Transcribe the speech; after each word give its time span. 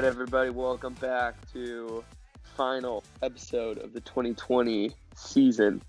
right, 0.00 0.06
everybody, 0.06 0.48
welcome 0.48 0.94
back 0.94 1.34
to 1.52 2.02
final 2.56 3.04
episode 3.20 3.76
of 3.76 3.92
the 3.92 4.00
2020 4.00 4.92
season 5.14 5.82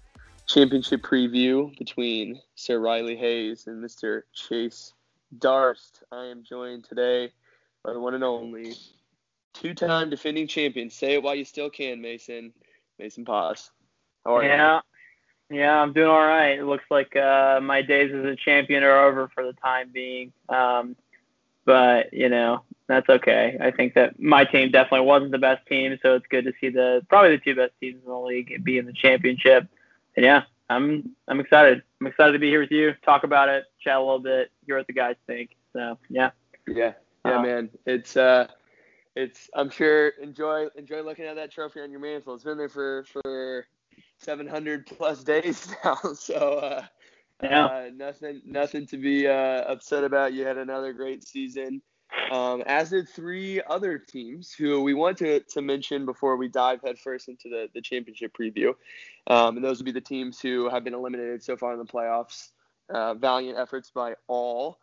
championship 0.48 1.02
preview 1.02 1.74
between 1.78 2.38
Sir 2.56 2.80
Riley 2.80 3.16
Hayes 3.16 3.68
and 3.68 3.82
Mr. 3.82 4.24
Chase 4.34 4.92
Darst. 5.40 6.04
I 6.12 6.26
am 6.26 6.44
joined 6.44 6.84
today 6.84 7.32
by 7.86 7.94
the 7.94 8.02
one 8.02 8.14
and 8.14 8.22
only 8.22 8.74
two-time 9.54 10.10
defending 10.10 10.46
champion. 10.46 10.90
Say 10.90 11.14
it 11.14 11.24
while 11.24 11.36
you 11.36 11.46
still 11.46 11.70
can, 11.70 12.02
Mason. 12.02 12.52
Mason 13.00 13.24
Paz. 13.24 13.72
How 14.26 14.36
are 14.36 14.44
you? 14.44 14.50
yeah. 14.50 14.82
you? 15.50 15.60
Yeah, 15.60 15.82
I'm 15.82 15.94
doing 15.94 16.10
all 16.10 16.28
right. 16.28 16.60
It 16.60 16.66
looks 16.66 16.84
like 16.92 17.16
uh, 17.16 17.62
my 17.64 17.82
days 17.82 18.12
as 18.14 18.26
a 18.26 18.36
champion 18.36 18.84
are 18.84 19.08
over 19.08 19.30
for 19.34 19.46
the 19.46 19.54
time 19.54 19.90
being. 19.94 20.34
Um, 20.50 20.98
but 21.64 22.12
you 22.12 22.28
know 22.28 22.64
that's 22.92 23.10
okay. 23.10 23.58
I 23.62 23.72
think 23.72 23.94
that 23.94 24.20
my 24.20 24.44
team 24.44 24.72
definitely 24.72 25.06
wasn't 25.06 25.32
the 25.32 25.38
best 25.38 25.66
team, 25.68 25.98
so 26.02 26.16
it's 26.16 26.28
good 26.28 26.46
to 26.46 26.54
see 26.60 26.70
the 26.70 27.06
probably 27.10 27.38
the 27.38 27.44
two 27.44 27.56
best 27.56 27.74
teams 27.80 28.02
in 28.04 28.10
the 28.10 28.18
league 28.18 28.64
be 28.64 28.78
in 28.78 28.86
the 28.86 28.94
championship. 28.94 29.68
And 30.16 30.26
yeah, 30.26 30.44
I'm 30.70 31.16
I'm 31.28 31.40
excited. 31.40 31.84
I'm 32.00 32.08
excited 32.08 32.34
to 32.34 32.40
be 32.40 32.50
here 32.50 32.62
with 32.62 32.72
you, 32.72 32.94
talk 33.04 33.24
about 33.24 33.50
it, 33.50 33.66
chat 33.80 33.98
a 33.98 34.00
little 34.00 34.20
bit, 34.20 34.52
hear 34.66 34.78
what 34.78 34.88
the 34.88 34.94
guys 34.94 35.16
think. 35.28 35.56
So 35.74 35.98
yeah. 36.10 36.32
Yeah, 36.68 36.94
yeah, 37.26 37.40
uh, 37.40 37.42
man. 37.42 37.70
It's 37.86 38.16
uh, 38.18 38.48
it's 39.16 39.50
I'm 39.54 39.70
sure 39.70 40.10
enjoy 40.22 40.68
enjoy 40.76 41.02
looking 41.02 41.26
at 41.26 41.36
that 41.36 41.52
trophy 41.52 41.82
on 41.82 41.92
your 41.92 42.00
mantle. 42.00 42.36
It's 42.36 42.44
been 42.44 42.58
there 42.58 42.70
for 42.70 43.06
for 43.06 43.66
700 44.18 44.86
plus 44.86 45.24
days 45.24 45.74
now, 45.84 45.98
so 46.14 46.60
uh, 46.60 46.86
yeah. 47.44 47.66
Uh, 47.66 47.90
nothing, 47.96 48.42
nothing 48.46 48.86
to 48.88 48.98
be 48.98 49.28
uh, 49.28 49.64
upset 49.64 50.04
about. 50.04 50.34
You 50.34 50.46
had 50.46 50.58
another 50.58 50.94
great 50.94 51.28
season, 51.28 51.82
um, 52.32 52.64
as 52.66 52.90
did 52.90 53.10
three 53.10 53.62
other 53.70 53.98
teams 53.98 54.54
who 54.54 54.82
we 54.82 54.94
want 54.94 55.18
to, 55.18 55.42
to 55.42 55.62
mention 55.62 56.06
before 56.06 56.38
we 56.38 56.48
dive 56.48 56.80
headfirst 56.84 57.30
into 57.30 57.50
the, 57.50 57.68
the 57.74 57.82
championship 57.82 58.36
preview. 58.38 58.74
Um, 59.28 59.58
and 59.58 59.66
those 59.66 59.80
would 59.80 59.86
be 59.86 59.92
the 59.92 60.02
teams 60.02 60.40
who 60.40 60.70
have 60.70 60.84
been 60.84 60.94
eliminated 60.94 61.44
so 61.44 61.58
far 61.58 61.74
in 61.74 61.80
the 61.80 61.86
playoffs. 61.86 62.50
Uh, 62.90 63.14
valiant 63.14 63.58
efforts 63.58 63.92
by 63.92 64.16
all. 64.28 64.80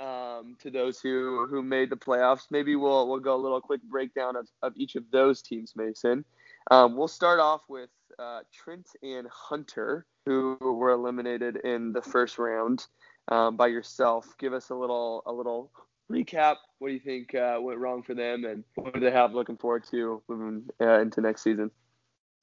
Um, 0.00 0.56
to 0.60 0.70
those 0.70 0.98
who 0.98 1.46
who 1.48 1.62
made 1.62 1.88
the 1.88 1.96
playoffs, 1.96 2.46
maybe 2.50 2.74
we'll 2.74 3.08
we'll 3.08 3.20
go 3.20 3.36
a 3.36 3.40
little 3.40 3.60
quick 3.60 3.80
breakdown 3.82 4.34
of, 4.34 4.48
of 4.60 4.72
each 4.76 4.96
of 4.96 5.04
those 5.12 5.40
teams, 5.40 5.74
Mason. 5.76 6.24
Um, 6.70 6.96
we'll 6.96 7.06
start 7.06 7.38
off 7.38 7.60
with 7.68 7.90
uh, 8.18 8.40
Trent 8.52 8.88
and 9.04 9.28
Hunter, 9.30 10.06
who 10.26 10.56
were 10.60 10.90
eliminated 10.90 11.58
in 11.58 11.92
the 11.92 12.02
first 12.02 12.38
round 12.38 12.86
um, 13.28 13.56
by 13.56 13.68
yourself. 13.68 14.34
Give 14.38 14.52
us 14.52 14.70
a 14.70 14.74
little 14.74 15.22
a 15.26 15.32
little 15.32 15.70
recap. 16.10 16.56
What 16.78 16.88
do 16.88 16.94
you 16.94 17.00
think 17.00 17.34
uh, 17.34 17.58
went 17.60 17.78
wrong 17.78 18.02
for 18.02 18.14
them, 18.14 18.44
and 18.44 18.64
what 18.74 18.94
do 18.94 19.00
they 19.00 19.10
have 19.10 19.34
looking 19.34 19.56
forward 19.56 19.84
to 19.90 20.22
moving 20.28 20.64
uh, 20.80 21.00
into 21.00 21.20
next 21.20 21.42
season? 21.42 21.70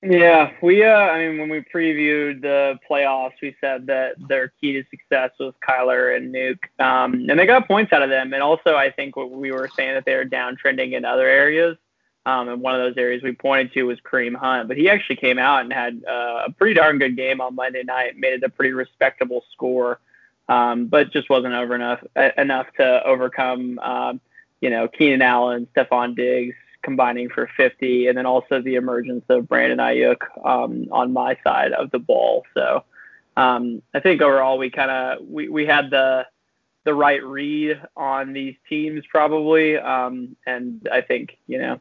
Yeah, 0.04 0.52
we. 0.64 0.84
Uh, 0.84 0.90
I 0.90 1.28
mean, 1.28 1.40
when 1.40 1.50
we 1.50 1.64
previewed 1.74 2.42
the 2.42 2.80
playoffs, 2.90 3.34
we 3.42 3.56
said 3.62 3.86
that 3.86 4.16
their 4.28 4.52
key 4.60 4.74
to 4.74 4.84
success 4.90 5.30
was 5.40 5.54
Kyler 5.68 6.18
and 6.18 6.34
Nuke, 6.34 6.64
um, 6.84 7.30
and 7.30 7.38
they 7.38 7.46
got 7.46 7.68
points 7.68 7.94
out 7.94 8.02
of 8.02 8.10
them. 8.10 8.34
And 8.34 8.42
also, 8.42 8.76
I 8.76 8.90
think 8.90 9.16
what 9.16 9.30
we 9.30 9.52
were 9.52 9.70
saying 9.76 9.94
that 9.94 10.06
they 10.06 10.16
were 10.16 10.26
downtrending 10.26 10.94
in 10.94 11.06
other 11.06 11.28
areas. 11.28 11.78
Um, 12.26 12.50
and 12.50 12.62
one 12.62 12.76
of 12.76 12.82
those 12.82 12.98
areas 12.98 13.24
we 13.24 13.32
pointed 13.34 13.74
to 13.74 13.84
was 13.84 14.00
Kareem 14.00 14.36
Hunt, 14.36 14.68
but 14.68 14.78
he 14.78 14.90
actually 14.90 15.16
came 15.16 15.40
out 15.40 15.62
and 15.62 15.74
had 15.74 16.04
uh, 16.08 16.44
a 16.48 16.52
pretty 16.52 16.76
darn 16.76 17.00
good 17.00 17.16
game 17.16 17.42
on 17.42 17.56
Monday 17.56 17.84
night, 17.84 18.16
made 18.16 18.34
it 18.34 18.44
a 18.44 18.50
pretty 18.50 18.74
respectable 18.74 19.44
score, 19.52 20.00
um, 20.52 20.88
but 20.88 21.14
just 21.14 21.30
wasn't 21.30 21.54
over 21.54 21.76
enough 21.76 22.04
enough 22.38 22.68
to 22.78 23.04
overcome, 23.06 23.80
um, 23.80 24.20
you 24.60 24.70
know, 24.70 24.88
Keenan 24.90 25.22
Allen, 25.22 25.66
Stefon 25.74 26.14
Diggs 26.14 26.56
combining 26.84 27.30
for 27.30 27.50
50, 27.56 28.08
and 28.08 28.18
then 28.18 28.26
also 28.26 28.62
the 28.62 28.76
emergence 28.76 29.24
of 29.30 29.48
Brandon 29.48 29.78
Aiyuk 29.78 30.18
um, 30.46 30.88
on 30.92 31.14
my 31.14 31.38
side 31.44 31.72
of 31.72 31.90
the 31.92 32.00
ball. 32.00 32.44
So 32.54 32.84
um, 33.38 33.82
I 33.94 34.02
think 34.02 34.22
overall 34.22 34.58
we 34.58 34.70
kind 34.70 34.92
of 34.92 35.26
we, 35.26 35.48
we 35.48 35.66
had 35.66 35.90
the 35.90 36.28
the 36.84 36.94
right 36.94 37.24
read 37.24 37.80
on 37.96 38.34
these 38.34 38.56
teams 38.68 39.06
probably, 39.10 39.78
um, 39.78 40.36
and 40.46 40.86
I 40.92 41.00
think 41.00 41.38
you 41.48 41.60
know 41.60 41.80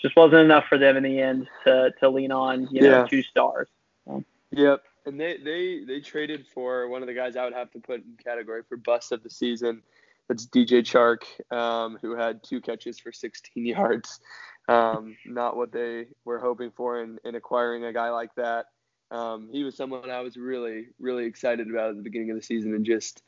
just 0.00 0.14
wasn't 0.14 0.42
enough 0.42 0.66
for 0.68 0.78
them 0.78 0.96
in 0.96 1.02
the 1.02 1.20
end 1.20 1.48
to 1.64 1.92
to 1.98 2.08
lean 2.10 2.30
on 2.30 2.68
you 2.70 2.82
know 2.82 3.00
yeah. 3.00 3.06
two 3.08 3.22
stars. 3.24 3.66
So. 4.06 4.22
Yep, 4.52 4.84
and 5.06 5.18
they 5.18 5.38
they 5.38 5.84
they 5.86 6.00
traded 6.00 6.46
for 6.46 6.88
one 6.88 7.02
of 7.02 7.08
the 7.08 7.14
guys 7.14 7.36
I 7.36 7.44
would 7.44 7.54
have 7.54 7.70
to 7.72 7.78
put 7.78 8.04
in 8.04 8.16
category 8.22 8.62
for 8.68 8.76
bust 8.76 9.12
of 9.12 9.22
the 9.22 9.30
season. 9.30 9.82
That's 10.28 10.46
DJ 10.46 10.82
Chark, 10.82 11.22
um, 11.56 11.98
who 12.02 12.16
had 12.16 12.42
two 12.42 12.60
catches 12.60 12.98
for 12.98 13.12
16 13.12 13.64
yards. 13.66 14.20
Um, 14.68 15.16
not 15.24 15.56
what 15.56 15.70
they 15.70 16.06
were 16.24 16.40
hoping 16.40 16.72
for 16.72 17.00
in, 17.00 17.18
in 17.24 17.36
acquiring 17.36 17.84
a 17.84 17.92
guy 17.92 18.10
like 18.10 18.34
that. 18.34 18.66
Um, 19.12 19.48
he 19.52 19.62
was 19.62 19.76
someone 19.76 20.10
I 20.10 20.20
was 20.20 20.36
really, 20.36 20.86
really 20.98 21.26
excited 21.26 21.70
about 21.70 21.90
at 21.90 21.96
the 21.96 22.02
beginning 22.02 22.30
of 22.30 22.36
the 22.36 22.42
season 22.42 22.74
and 22.74 22.84
just 22.84 23.22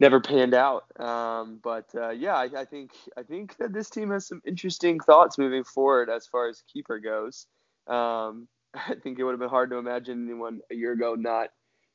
never 0.00 0.20
panned 0.20 0.54
out. 0.54 0.84
Um, 0.98 1.60
but 1.62 1.88
uh, 1.94 2.10
yeah, 2.10 2.34
I, 2.34 2.48
I, 2.56 2.64
think 2.64 2.90
I 3.16 3.22
think 3.22 3.56
that 3.58 3.72
this 3.72 3.88
team 3.88 4.10
has 4.10 4.26
some 4.26 4.42
interesting 4.44 4.98
thoughts 4.98 5.38
moving 5.38 5.62
forward 5.62 6.10
as 6.10 6.26
far 6.26 6.48
as 6.48 6.64
keeper 6.72 6.98
goes. 6.98 7.46
Um, 7.86 8.48
I 8.88 8.94
think 9.02 9.18
it 9.18 9.24
would 9.24 9.32
have 9.32 9.40
been 9.40 9.48
hard 9.48 9.70
to 9.70 9.76
imagine 9.76 10.24
anyone 10.24 10.60
a 10.70 10.74
year 10.74 10.92
ago 10.92 11.14
not 11.14 11.50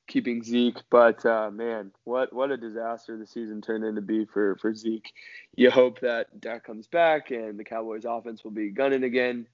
keeping 0.07 0.43
Zeke, 0.43 0.81
but 0.89 1.23
uh, 1.25 1.51
man, 1.51 1.91
what 2.03 2.33
what 2.33 2.51
a 2.51 2.57
disaster 2.57 3.17
the 3.17 3.27
season 3.27 3.61
turned 3.61 3.83
into 3.83 4.01
be 4.01 4.25
for 4.25 4.55
for 4.55 4.73
Zeke. 4.73 5.13
You 5.55 5.69
hope 5.69 5.99
that 6.01 6.41
Dak 6.41 6.65
comes 6.65 6.87
back 6.87 7.31
and 7.31 7.59
the 7.59 7.63
Cowboys' 7.63 8.05
offense 8.05 8.43
will 8.43 8.51
be 8.51 8.71
gunning 8.71 9.03
again, 9.03 9.45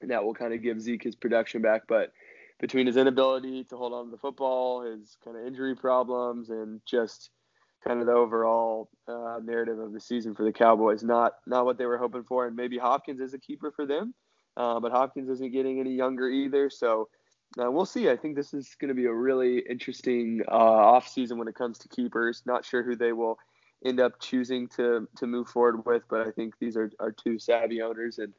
and 0.00 0.10
that 0.10 0.24
will 0.24 0.34
kind 0.34 0.54
of 0.54 0.62
give 0.62 0.80
Zeke 0.80 1.02
his 1.02 1.16
production 1.16 1.62
back. 1.62 1.82
But 1.88 2.12
between 2.60 2.86
his 2.86 2.96
inability 2.96 3.64
to 3.64 3.76
hold 3.76 3.92
on 3.92 4.06
to 4.06 4.10
the 4.10 4.18
football, 4.18 4.82
his 4.82 5.16
kind 5.24 5.36
of 5.36 5.46
injury 5.46 5.76
problems, 5.76 6.50
and 6.50 6.80
just 6.86 7.30
kind 7.86 8.00
of 8.00 8.06
the 8.06 8.12
overall 8.12 8.90
uh, 9.08 9.38
narrative 9.42 9.78
of 9.78 9.92
the 9.92 10.00
season 10.00 10.34
for 10.34 10.44
the 10.44 10.52
Cowboys. 10.52 11.02
Not 11.02 11.32
not 11.46 11.64
what 11.66 11.78
they 11.78 11.86
were 11.86 11.98
hoping 11.98 12.24
for, 12.24 12.46
and 12.46 12.56
maybe 12.56 12.78
Hopkins 12.78 13.20
is 13.20 13.34
a 13.34 13.38
keeper 13.38 13.70
for 13.70 13.86
them, 13.86 14.14
uh, 14.56 14.80
but 14.80 14.92
Hopkins 14.92 15.28
isn't 15.28 15.52
getting 15.52 15.80
any 15.80 15.94
younger 15.94 16.28
either. 16.28 16.70
So 16.70 17.08
uh, 17.60 17.70
we'll 17.70 17.86
see. 17.86 18.08
I 18.08 18.16
think 18.16 18.36
this 18.36 18.54
is 18.54 18.76
going 18.80 18.88
to 18.88 18.94
be 18.94 19.06
a 19.06 19.12
really 19.12 19.58
interesting 19.58 20.42
uh, 20.48 20.54
off 20.54 21.08
season 21.08 21.38
when 21.38 21.48
it 21.48 21.54
comes 21.54 21.78
to 21.78 21.88
keepers. 21.88 22.42
Not 22.46 22.64
sure 22.64 22.82
who 22.82 22.96
they 22.96 23.12
will 23.12 23.38
end 23.84 23.98
up 23.98 24.20
choosing 24.20 24.68
to 24.68 25.08
to 25.16 25.26
move 25.26 25.48
forward 25.48 25.84
with, 25.86 26.02
but 26.08 26.26
I 26.26 26.30
think 26.30 26.54
these 26.58 26.76
are, 26.76 26.90
are 27.00 27.12
two 27.12 27.38
savvy 27.38 27.82
owners, 27.82 28.18
and 28.18 28.32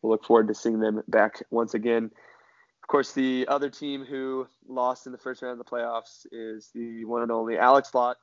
we'll 0.00 0.12
look 0.12 0.24
forward 0.24 0.48
to 0.48 0.54
seeing 0.54 0.80
them 0.80 1.02
back 1.08 1.42
once 1.50 1.74
again. 1.74 2.10
Of 2.82 2.88
course, 2.88 3.12
the 3.12 3.46
other 3.48 3.70
team 3.70 4.04
who 4.04 4.46
lost 4.68 5.06
in 5.06 5.12
the 5.12 5.18
first 5.18 5.40
round 5.40 5.58
of 5.58 5.66
the 5.66 5.70
playoffs 5.70 6.26
is 6.30 6.70
the 6.74 7.04
one 7.06 7.22
and 7.22 7.32
only 7.32 7.56
Alex 7.56 7.94
Lott, 7.94 8.18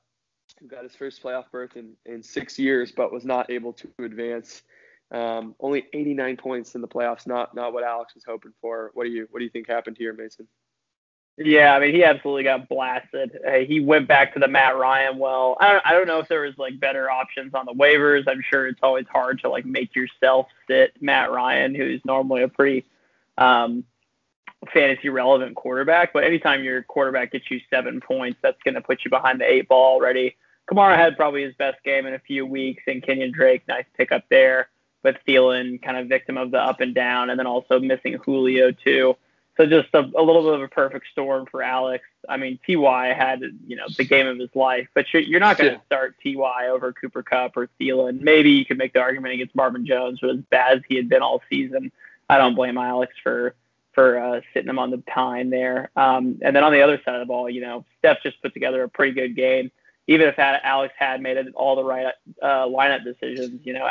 who 0.60 0.68
got 0.68 0.84
his 0.84 0.96
first 0.96 1.22
playoff 1.24 1.46
berth 1.52 1.76
in, 1.76 1.94
in 2.06 2.22
six 2.22 2.60
years, 2.60 2.92
but 2.92 3.12
was 3.12 3.26
not 3.26 3.50
able 3.50 3.74
to 3.74 3.90
advance. 4.00 4.62
Um, 5.12 5.56
only 5.60 5.86
89 5.94 6.38
points 6.38 6.76
in 6.76 6.82
the 6.82 6.88
playoffs, 6.88 7.28
not 7.28 7.54
not 7.54 7.74
what 7.74 7.84
Alex 7.84 8.16
was 8.16 8.24
hoping 8.26 8.54
for. 8.62 8.92
What 8.94 9.04
do 9.04 9.10
you 9.10 9.28
what 9.32 9.40
do 9.40 9.46
you 9.46 9.52
think 9.52 9.68
happened 9.68 9.98
here, 9.98 10.14
Mason? 10.14 10.48
Yeah, 11.38 11.74
I 11.74 11.80
mean, 11.80 11.96
he 11.96 12.04
absolutely 12.04 12.44
got 12.44 12.68
blasted. 12.68 13.40
Uh, 13.48 13.60
he 13.60 13.80
went 13.80 14.08
back 14.08 14.34
to 14.34 14.40
the 14.40 14.48
Matt 14.48 14.78
Ryan 14.78 15.18
well. 15.18 15.58
I 15.60 15.72
don't, 15.72 15.86
I 15.88 15.92
don't 15.94 16.08
know 16.08 16.20
if 16.20 16.28
there 16.28 16.42
was 16.42 16.58
like 16.58 16.80
better 16.80 17.10
options 17.10 17.54
on 17.54 17.66
the 17.66 17.74
waivers. 17.74 18.26
I'm 18.28 18.44
sure 18.48 18.68
it's 18.68 18.80
always 18.84 19.06
hard 19.12 19.40
to 19.42 19.50
like 19.50 19.66
make 19.66 19.96
yourself 19.96 20.48
sit 20.68 20.94
Matt 21.02 21.32
Ryan, 21.32 21.74
who's 21.74 22.02
normally 22.06 22.44
a 22.44 22.48
pretty 22.48 22.86
um, 23.38 23.86
fantasy 24.74 25.10
relevant 25.10 25.56
quarterback. 25.56 26.14
But 26.14 26.26
anytime 26.26 26.64
your 26.64 26.84
quarterback 26.84 27.32
gets 27.32 27.50
you 27.50 27.60
seven 27.70 28.02
points, 28.02 28.38
that's 28.42 28.62
going 28.64 28.76
to 28.76 28.82
put 28.82 29.04
you 29.04 29.10
behind 29.10 29.40
the 29.40 29.52
eight 29.52 29.68
ball 29.68 29.96
already. 29.96 30.36
Kamara 30.70 30.96
had 30.96 31.18
probably 31.18 31.44
his 31.44 31.56
best 31.56 31.84
game 31.84 32.06
in 32.06 32.14
a 32.14 32.20
few 32.20 32.46
weeks, 32.46 32.84
and 32.88 33.02
Kenyon 33.02 33.32
Drake, 33.32 33.64
nice 33.68 33.86
pickup 33.98 34.24
there. 34.30 34.70
But 35.04 35.18
Thielen, 35.28 35.82
kind 35.82 35.98
of 35.98 36.08
victim 36.08 36.38
of 36.38 36.52
the 36.52 36.60
up 36.60 36.80
and 36.80 36.94
down, 36.94 37.30
and 37.30 37.40
then 37.40 37.48
also 37.48 37.80
missing 37.80 38.18
Julio 38.24 38.72
too. 38.72 39.16
So 39.58 39.66
just 39.66 39.90
a, 39.94 40.00
a 40.00 40.24
little 40.24 40.44
bit 40.44 40.54
of 40.54 40.62
a 40.62 40.68
perfect 40.68 41.08
storm 41.12 41.46
for 41.50 41.62
Alex. 41.62 42.06
I 42.30 42.38
mean, 42.38 42.60
Ty 42.66 43.14
had 43.14 43.42
you 43.68 43.76
know 43.76 43.86
the 43.98 44.04
game 44.04 44.28
of 44.28 44.38
his 44.38 44.50
life, 44.56 44.88
but 44.94 45.06
you're, 45.14 45.24
you're 45.24 45.40
not 45.40 45.58
going 45.58 45.72
to 45.72 45.78
yeah. 45.78 45.86
start 45.86 46.16
Ty 46.24 46.68
over 46.68 46.94
Cooper 46.94 47.24
Kupp 47.24 47.58
or 47.58 47.68
Thielen. 47.80 48.22
Maybe 48.22 48.52
you 48.52 48.66
could 48.66 48.78
make 48.78 48.94
the 48.94 49.00
argument 49.00 49.34
against 49.34 49.56
Marvin 49.56 49.86
Jones, 49.86 50.20
but 50.22 50.32
as 50.32 50.42
bad 50.50 50.78
as 50.78 50.84
he 50.88 50.96
had 50.96 51.10
been 51.10 51.22
all 51.22 51.42
season, 51.50 51.92
I 52.30 52.38
don't 52.38 52.56
blame 52.56 52.78
Alex 52.78 53.14
for 53.22 53.56
for 53.94 54.20
uh, 54.20 54.42
sitting 54.54 54.70
him 54.70 54.80
on 54.80 54.90
the 54.90 55.04
time 55.14 55.50
there. 55.50 55.92
Um, 55.98 56.40
and 56.42 56.56
then 56.56 56.64
on 56.64 56.72
the 56.72 56.82
other 56.82 57.02
side 57.04 57.16
of 57.16 57.20
the 57.20 57.26
ball, 57.26 57.50
you 57.50 57.60
know, 57.60 57.84
Steph 58.00 58.24
just 58.24 58.42
put 58.42 58.54
together 58.54 58.84
a 58.84 58.90
pretty 58.90 59.14
good 59.14 59.36
game 59.36 59.70
even 60.08 60.28
if 60.28 60.38
Alex 60.38 60.94
had 60.98 61.22
made 61.22 61.38
it 61.38 61.48
all 61.56 61.76
the 61.76 61.84
right 61.84 62.08
uh, 62.42 62.66
lineup 62.66 63.04
decisions, 63.04 63.62
you 63.64 63.74
know, 63.74 63.88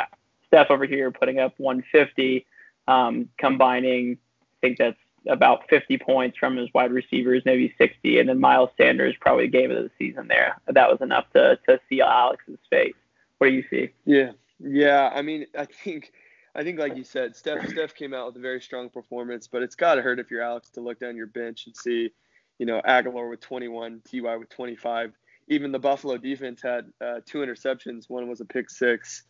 Steph 0.51 0.69
over 0.69 0.85
here 0.85 1.11
putting 1.11 1.39
up 1.39 1.53
150, 1.57 2.45
um, 2.87 3.29
combining, 3.37 4.17
I 4.41 4.67
think 4.67 4.77
that's 4.77 4.97
about 5.27 5.69
50 5.69 5.97
points 5.99 6.37
from 6.37 6.57
his 6.57 6.67
wide 6.73 6.91
receivers, 6.91 7.43
maybe 7.45 7.73
60, 7.77 8.19
and 8.19 8.27
then 8.27 8.39
Miles 8.39 8.69
Sanders 8.77 9.15
probably 9.19 9.45
the 9.45 9.51
game 9.51 9.71
of 9.71 9.77
the 9.77 9.91
season 9.97 10.27
there. 10.27 10.57
That 10.67 10.89
was 10.89 10.99
enough 11.01 11.29
to 11.33 11.57
to 11.67 11.79
see 11.87 12.01
Alex's 12.01 12.59
face. 12.69 12.93
What 13.37 13.47
do 13.47 13.53
you 13.53 13.63
see? 13.69 13.89
Yeah, 14.05 14.31
Yeah, 14.59 15.09
I 15.13 15.21
mean, 15.21 15.45
I 15.57 15.65
think, 15.65 16.11
I 16.53 16.63
think 16.63 16.79
like 16.79 16.95
you 16.95 17.03
said, 17.03 17.35
Steph 17.35 17.67
Steph 17.69 17.95
came 17.95 18.13
out 18.13 18.27
with 18.27 18.35
a 18.35 18.39
very 18.39 18.61
strong 18.61 18.89
performance, 18.89 19.47
but 19.47 19.63
it's 19.63 19.75
got 19.75 19.95
to 19.95 20.01
hurt 20.01 20.19
if 20.19 20.29
you're 20.29 20.41
Alex 20.41 20.69
to 20.71 20.81
look 20.81 20.99
down 20.99 21.15
your 21.15 21.27
bench 21.27 21.65
and 21.65 21.75
see, 21.75 22.11
you 22.59 22.65
know, 22.65 22.81
Agholor 22.87 23.29
with 23.29 23.39
21, 23.39 24.01
Ty 24.11 24.35
with 24.37 24.49
25. 24.49 25.13
Even 25.47 25.71
the 25.71 25.79
Buffalo 25.79 26.17
defense 26.17 26.61
had 26.61 26.91
uh, 27.01 27.19
two 27.25 27.39
interceptions. 27.39 28.09
One 28.09 28.29
was 28.29 28.41
a 28.41 28.45
pick 28.45 28.69
six, 28.69 29.23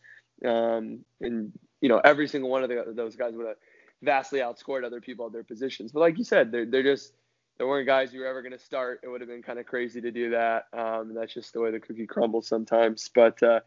um, 0.44 1.04
and 1.20 1.52
you 1.80 1.88
know 1.88 2.00
every 2.04 2.28
single 2.28 2.50
one 2.50 2.62
of 2.62 2.68
the, 2.68 2.92
those 2.94 3.16
guys 3.16 3.34
would 3.34 3.46
have 3.46 3.56
vastly 4.02 4.40
outscored 4.40 4.84
other 4.84 5.00
people 5.00 5.26
at 5.26 5.32
their 5.32 5.44
positions. 5.44 5.92
But 5.92 6.00
like 6.00 6.18
you 6.18 6.24
said, 6.24 6.52
they're 6.52 6.66
they're 6.66 6.82
just 6.82 7.12
there 7.58 7.66
weren't 7.66 7.86
guys 7.86 8.12
you 8.12 8.20
were 8.20 8.26
ever 8.26 8.42
going 8.42 8.52
to 8.52 8.58
start. 8.58 9.00
It 9.02 9.08
would 9.08 9.20
have 9.20 9.28
been 9.28 9.42
kind 9.42 9.58
of 9.58 9.66
crazy 9.66 10.00
to 10.00 10.10
do 10.10 10.30
that. 10.30 10.64
Um, 10.72 11.14
that's 11.14 11.34
just 11.34 11.52
the 11.52 11.60
way 11.60 11.70
the 11.70 11.80
cookie 11.80 12.06
crumbles 12.06 12.48
sometimes. 12.48 13.10
But 13.14 13.42
uh, 13.42 13.60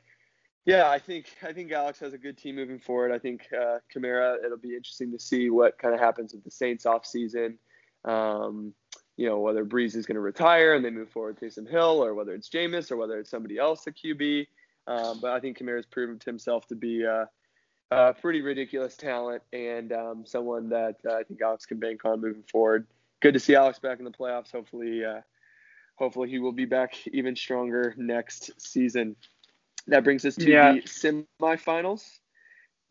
yeah, 0.66 0.90
I 0.90 1.00
think 1.00 1.28
I 1.44 1.54
think 1.54 1.72
Alex 1.72 2.00
has 2.00 2.14
a 2.14 2.18
good 2.18 2.38
team 2.38 2.56
moving 2.56 2.80
forward. 2.80 3.12
I 3.12 3.20
think 3.20 3.48
uh, 3.54 3.78
Kamara. 3.96 4.44
It'll 4.44 4.58
be 4.58 4.76
interesting 4.76 5.12
to 5.12 5.20
see 5.20 5.50
what 5.50 5.78
kind 5.78 5.94
of 5.94 6.00
happens 6.00 6.34
with 6.34 6.44
the 6.44 6.52
Saints 6.52 6.86
off 6.86 7.06
season. 7.06 7.60
Um, 8.04 8.74
you 9.18 9.30
know 9.30 9.40
whether 9.40 9.64
Brees 9.64 9.96
is 9.96 10.06
going 10.06 10.16
to 10.16 10.22
retire 10.22 10.74
and 10.74 10.84
they 10.84 10.90
move 10.90 11.10
forward 11.10 11.40
Taysom 11.40 11.70
Hill, 11.70 12.04
or 12.04 12.14
whether 12.14 12.34
it's 12.34 12.50
Jameis, 12.50 12.92
or 12.92 12.98
whether 12.98 13.20
it's 13.20 13.30
somebody 13.30 13.58
else 13.58 13.88
at 13.88 13.96
QB. 13.96 14.48
Um, 14.88 15.20
but 15.22 15.32
I 15.32 15.40
think 15.40 15.58
Kamara's 15.58 15.86
proven 15.86 16.20
himself 16.24 16.68
to 16.68 16.76
be 16.76 17.06
uh, 17.06 17.26
a 17.92 18.14
pretty 18.14 18.42
ridiculous 18.42 18.96
talent 18.96 19.42
and 19.54 19.92
um, 19.92 20.24
someone 20.26 20.70
that 20.70 20.98
uh, 21.08 21.16
I 21.16 21.24
think 21.24 21.42
Alex 21.42 21.66
can 21.66 21.80
bank 21.80 22.06
on 22.06 22.22
moving 22.22 22.44
forward. 22.52 22.88
Good 23.22 23.34
to 23.34 23.40
see 23.40 23.56
Alex 23.56 23.80
back 23.80 24.00
in 24.00 24.06
the 24.06 24.12
playoffs. 24.12 24.52
Hopefully, 24.52 25.04
uh, 25.04 25.22
hopefully 25.96 26.30
he 26.30 26.40
will 26.40 26.52
be 26.52 26.66
back 26.66 26.96
even 27.08 27.36
stronger 27.36 27.94
next 27.98 28.52
season. 28.58 29.16
That 29.88 30.04
brings 30.04 30.26
us 30.26 30.36
to 30.36 30.50
yeah. 30.50 30.74
the 30.74 30.82
semifinals, 30.82 32.04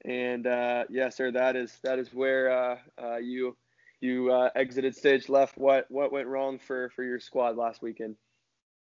and 0.04 0.46
uh, 0.46 0.84
yeah, 0.90 1.08
sir, 1.08 1.32
that 1.32 1.56
is 1.56 1.76
that 1.82 1.98
is 1.98 2.12
where 2.14 2.50
uh, 2.50 2.76
uh, 3.02 3.16
you 3.16 3.56
you 4.00 4.32
uh, 4.32 4.50
exited 4.54 4.96
stage 4.96 5.28
left. 5.28 5.58
What 5.58 5.90
what 5.90 6.12
went 6.12 6.28
wrong 6.28 6.58
for 6.58 6.90
for 6.90 7.02
your 7.02 7.18
squad 7.18 7.56
last 7.56 7.82
weekend? 7.82 8.16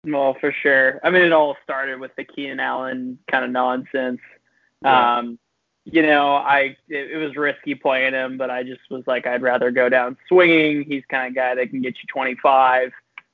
Well, 0.04 0.36
for 0.40 0.52
sure. 0.52 1.00
I 1.04 1.10
mean, 1.10 1.22
it 1.22 1.32
all 1.32 1.56
started 1.62 2.00
with 2.00 2.14
the 2.16 2.24
Keenan 2.24 2.60
Allen 2.60 3.18
kind 3.30 3.44
of 3.44 3.50
nonsense. 3.50 4.20
Yeah. 4.82 5.18
Um, 5.18 5.38
you 5.84 6.02
know, 6.02 6.34
I 6.34 6.76
it, 6.88 7.10
it, 7.12 7.16
was 7.16 7.36
risky 7.36 7.74
playing 7.74 8.14
him, 8.14 8.36
but 8.36 8.50
I 8.50 8.62
just 8.62 8.80
was 8.90 9.02
like, 9.06 9.26
I'd 9.26 9.42
rather 9.42 9.70
go 9.70 9.88
down 9.88 10.16
swinging. 10.28 10.84
He's 10.84 11.02
kind 11.10 11.26
of 11.28 11.34
guy 11.34 11.54
that 11.54 11.70
can 11.70 11.82
get 11.82 11.96
you 11.96 12.06
25. 12.08 12.92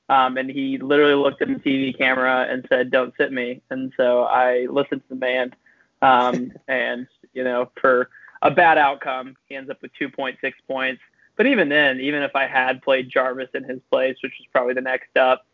Um, 0.08 0.36
and 0.36 0.48
he 0.48 0.78
literally 0.78 1.14
looked 1.14 1.42
at 1.42 1.48
the 1.48 1.54
TV 1.54 1.96
camera 1.96 2.46
and 2.48 2.64
said, 2.68 2.90
"Don't 2.90 3.12
sit 3.16 3.32
me." 3.32 3.60
And 3.70 3.92
so 3.96 4.22
I 4.22 4.66
listened 4.70 5.02
to 5.02 5.08
the 5.08 5.16
man, 5.16 5.52
um, 6.00 6.52
and 6.68 7.08
you 7.32 7.42
know, 7.42 7.70
for 7.80 8.08
a 8.42 8.50
bad 8.50 8.78
outcome, 8.78 9.36
he 9.46 9.56
ends 9.56 9.68
up 9.68 9.82
with 9.82 9.90
2.6 10.00 10.36
points. 10.68 11.02
But 11.36 11.46
even 11.46 11.68
then, 11.68 12.00
even 12.00 12.22
if 12.22 12.36
I 12.36 12.46
had 12.46 12.82
played 12.82 13.10
Jarvis 13.10 13.48
in 13.54 13.64
his 13.64 13.80
place, 13.90 14.16
which 14.22 14.32
was 14.38 14.46
probably 14.52 14.74
the 14.74 14.80
next 14.80 15.16
up, 15.16 15.44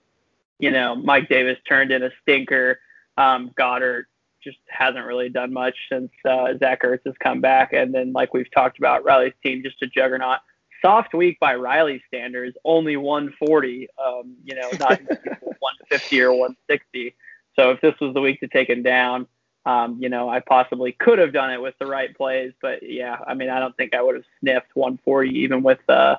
you 0.58 0.70
know, 0.70 0.94
Mike 0.94 1.28
Davis 1.28 1.58
turned 1.68 1.90
in 1.90 2.02
a 2.02 2.10
stinker. 2.22 2.78
Um, 3.16 3.50
Goedert 3.58 4.04
just 4.42 4.58
hasn't 4.68 5.04
really 5.06 5.28
done 5.28 5.52
much 5.52 5.74
since 5.90 6.10
uh, 6.28 6.54
Zach 6.58 6.82
Ertz 6.82 7.00
has 7.06 7.14
come 7.22 7.40
back. 7.40 7.72
And 7.72 7.94
then, 7.94 8.12
like 8.12 8.34
we've 8.34 8.50
talked 8.50 8.78
about, 8.78 9.04
Riley's 9.04 9.34
team 9.42 9.62
just 9.62 9.82
a 9.82 9.86
juggernaut. 9.86 10.38
Soft 10.80 11.14
week 11.14 11.38
by 11.38 11.54
Riley 11.54 12.02
standards, 12.08 12.56
only 12.64 12.96
140. 12.96 13.88
Um, 14.04 14.36
you 14.44 14.56
know, 14.56 14.68
not 14.80 15.00
150 15.08 16.20
or 16.22 16.32
160. 16.32 17.14
So 17.56 17.70
if 17.70 17.80
this 17.80 17.94
was 18.00 18.14
the 18.14 18.20
week 18.20 18.40
to 18.40 18.48
take 18.48 18.68
him 18.68 18.82
down, 18.82 19.26
um, 19.64 19.98
you 20.00 20.08
know, 20.08 20.28
I 20.28 20.40
possibly 20.40 20.92
could 20.92 21.18
have 21.18 21.32
done 21.32 21.52
it 21.52 21.60
with 21.60 21.74
the 21.78 21.86
right 21.86 22.14
plays. 22.16 22.52
But 22.60 22.82
yeah, 22.82 23.16
I 23.26 23.34
mean, 23.34 23.48
I 23.48 23.60
don't 23.60 23.76
think 23.76 23.94
I 23.94 24.02
would 24.02 24.16
have 24.16 24.24
sniffed 24.40 24.74
140 24.74 25.30
even 25.30 25.62
with 25.62 25.78
uh, 25.88 26.16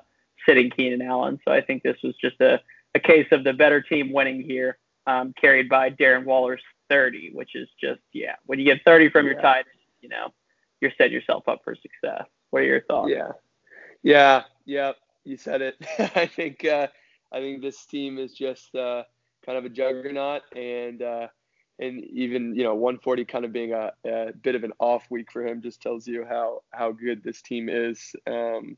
sitting 0.47 0.69
Keenan 0.69 1.01
Allen. 1.01 1.39
So 1.43 1.51
I 1.51 1.61
think 1.61 1.83
this 1.83 1.97
was 2.03 2.15
just 2.21 2.39
a, 2.39 2.61
a 2.95 2.99
case 2.99 3.27
of 3.31 3.43
the 3.43 3.53
better 3.53 3.81
team 3.81 4.11
winning 4.11 4.41
here, 4.41 4.77
um, 5.07 5.33
carried 5.39 5.69
by 5.69 5.89
Darren 5.89 6.25
Waller's 6.25 6.61
30, 6.89 7.31
which 7.33 7.55
is 7.55 7.69
just 7.81 8.01
yeah. 8.13 8.35
When 8.45 8.59
you 8.59 8.65
get 8.65 8.81
30 8.85 9.09
from 9.09 9.25
yeah. 9.25 9.31
your 9.31 9.41
tight, 9.41 9.65
you 10.01 10.09
know, 10.09 10.33
you're 10.81 10.91
setting 10.97 11.13
yourself 11.13 11.47
up 11.47 11.61
for 11.63 11.75
success. 11.75 12.25
What 12.51 12.61
are 12.61 12.65
your 12.65 12.81
thoughts? 12.81 13.11
Yeah, 13.11 13.31
yeah, 14.03 14.43
yeah. 14.65 14.91
You 15.23 15.37
said 15.37 15.61
it. 15.61 15.75
I 16.15 16.27
think 16.27 16.65
uh, 16.65 16.87
I 17.31 17.39
think 17.39 17.61
this 17.61 17.85
team 17.85 18.17
is 18.17 18.33
just 18.33 18.75
uh, 18.75 19.03
kind 19.45 19.57
of 19.57 19.65
a 19.65 19.69
juggernaut, 19.69 20.43
and 20.55 21.01
uh, 21.01 21.27
and 21.79 22.03
even 22.05 22.55
you 22.55 22.63
know 22.63 22.75
140 22.75 23.25
kind 23.25 23.45
of 23.45 23.51
being 23.51 23.73
a, 23.73 23.91
a, 24.05 24.33
bit 24.33 24.55
of 24.55 24.63
an 24.63 24.73
off 24.79 25.05
week 25.09 25.31
for 25.31 25.45
him 25.45 25.61
just 25.61 25.81
tells 25.81 26.07
you 26.07 26.25
how 26.27 26.61
how 26.71 26.91
good 26.91 27.23
this 27.23 27.41
team 27.41 27.69
is. 27.69 28.15
Um, 28.27 28.77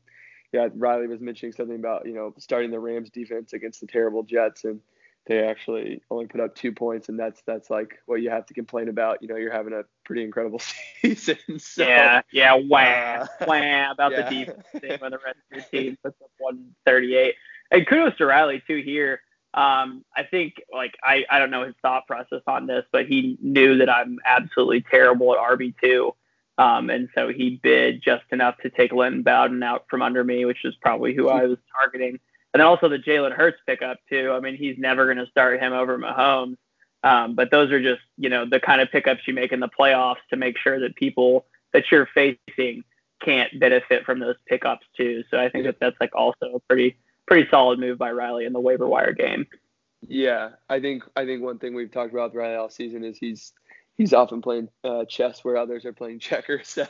yeah, 0.56 0.68
Riley 0.74 1.06
was 1.06 1.20
mentioning 1.20 1.52
something 1.52 1.76
about 1.76 2.06
you 2.06 2.14
know 2.14 2.32
starting 2.38 2.70
the 2.70 2.80
Rams 2.80 3.10
defense 3.10 3.52
against 3.52 3.80
the 3.80 3.86
terrible 3.86 4.22
Jets 4.22 4.64
and 4.64 4.80
they 5.26 5.44
actually 5.44 6.02
only 6.10 6.26
put 6.26 6.40
up 6.40 6.54
two 6.54 6.72
points, 6.72 7.08
and 7.08 7.18
that's 7.18 7.42
that's 7.46 7.68
like 7.68 7.98
what 8.06 8.22
you 8.22 8.30
have 8.30 8.46
to 8.46 8.54
complain 8.54 8.88
about. 8.88 9.20
You 9.22 9.28
know, 9.28 9.36
you're 9.36 9.52
having 9.52 9.72
a 9.72 9.82
pretty 10.04 10.22
incredible 10.22 10.60
season. 11.02 11.36
So, 11.58 11.86
yeah, 11.86 12.22
yeah, 12.30 12.54
wow, 12.54 13.22
uh, 13.40 13.44
wow 13.46 13.90
about 13.92 14.12
yeah. 14.12 14.28
the 14.28 14.36
defense 14.36 15.00
when 15.00 15.10
the 15.10 15.18
rest 15.18 15.38
of 15.50 15.56
your 15.56 15.64
team 15.82 15.98
puts 16.02 16.20
up 16.22 16.30
138. 16.38 17.34
And 17.72 17.86
kudos 17.86 18.16
to 18.18 18.26
Riley 18.26 18.62
too 18.66 18.80
here. 18.82 19.20
Um, 19.52 20.04
I 20.14 20.22
think 20.22 20.62
like 20.72 20.96
I, 21.02 21.24
I 21.28 21.40
don't 21.40 21.50
know 21.50 21.64
his 21.64 21.74
thought 21.82 22.06
process 22.06 22.42
on 22.46 22.66
this, 22.66 22.84
but 22.92 23.06
he 23.06 23.36
knew 23.40 23.78
that 23.78 23.90
I'm 23.90 24.18
absolutely 24.24 24.82
terrible 24.82 25.32
at 25.32 25.40
RB 25.40 25.74
two. 25.82 26.14
Um, 26.58 26.88
and 26.90 27.08
so 27.14 27.28
he 27.28 27.60
bid 27.62 28.02
just 28.02 28.24
enough 28.32 28.56
to 28.62 28.70
take 28.70 28.92
Lynn 28.92 29.22
Bowden 29.22 29.62
out 29.62 29.84
from 29.90 30.02
under 30.02 30.24
me, 30.24 30.44
which 30.44 30.64
is 30.64 30.74
probably 30.80 31.14
who 31.14 31.28
I 31.28 31.44
was 31.44 31.58
targeting. 31.78 32.18
And 32.54 32.60
then 32.60 32.66
also 32.66 32.88
the 32.88 32.98
Jalen 32.98 33.32
Hurts 33.32 33.58
pickup 33.66 33.98
too. 34.08 34.32
I 34.32 34.40
mean, 34.40 34.56
he's 34.56 34.78
never 34.78 35.04
going 35.04 35.18
to 35.18 35.30
start 35.30 35.60
him 35.60 35.72
over 35.72 35.98
Mahomes. 35.98 36.56
Um, 37.02 37.34
but 37.34 37.50
those 37.50 37.70
are 37.70 37.82
just, 37.82 38.00
you 38.16 38.30
know, 38.30 38.46
the 38.48 38.58
kind 38.58 38.80
of 38.80 38.90
pickups 38.90 39.28
you 39.28 39.34
make 39.34 39.52
in 39.52 39.60
the 39.60 39.68
playoffs 39.68 40.24
to 40.30 40.36
make 40.36 40.56
sure 40.58 40.80
that 40.80 40.96
people 40.96 41.44
that 41.72 41.84
you're 41.90 42.08
facing 42.14 42.82
can't 43.22 43.60
benefit 43.60 44.04
from 44.04 44.18
those 44.18 44.36
pickups 44.46 44.86
too. 44.96 45.22
So 45.30 45.38
I 45.38 45.48
think 45.48 45.64
that 45.66 45.76
that's 45.80 45.96
like 46.00 46.14
also 46.14 46.54
a 46.54 46.60
pretty 46.60 46.96
pretty 47.26 47.48
solid 47.50 47.78
move 47.78 47.98
by 47.98 48.10
Riley 48.12 48.46
in 48.46 48.52
the 48.52 48.60
waiver 48.60 48.86
wire 48.86 49.12
game. 49.12 49.46
Yeah, 50.08 50.50
I 50.68 50.80
think 50.80 51.04
I 51.16 51.24
think 51.24 51.42
one 51.42 51.58
thing 51.58 51.74
we've 51.74 51.90
talked 51.90 52.12
about 52.12 52.34
Riley 52.34 52.56
all 52.56 52.70
season 52.70 53.04
is 53.04 53.18
he's 53.18 53.52
he's 53.96 54.12
often 54.12 54.42
playing 54.42 54.68
uh, 54.84 55.04
chess 55.04 55.44
where 55.44 55.56
others 55.56 55.84
are 55.84 55.92
playing 55.92 56.18
checkers. 56.20 56.78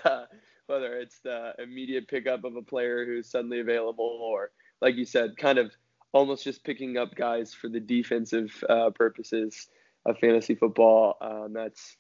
whether 0.66 0.98
it's 0.98 1.20
the 1.20 1.52
immediate 1.58 2.08
pickup 2.08 2.44
of 2.44 2.56
a 2.56 2.62
player 2.62 3.04
who's 3.06 3.30
suddenly 3.30 3.60
available 3.60 4.18
or 4.20 4.50
like 4.80 4.96
you 4.96 5.04
said, 5.04 5.36
kind 5.36 5.58
of 5.58 5.72
almost 6.12 6.44
just 6.44 6.64
picking 6.64 6.96
up 6.96 7.14
guys 7.14 7.54
for 7.54 7.68
the 7.68 7.80
defensive 7.80 8.64
uh, 8.68 8.90
purposes 8.90 9.68
of 10.04 10.18
fantasy 10.18 10.54
football. 10.54 11.16
Um, 11.20 11.52
that's 11.52 11.96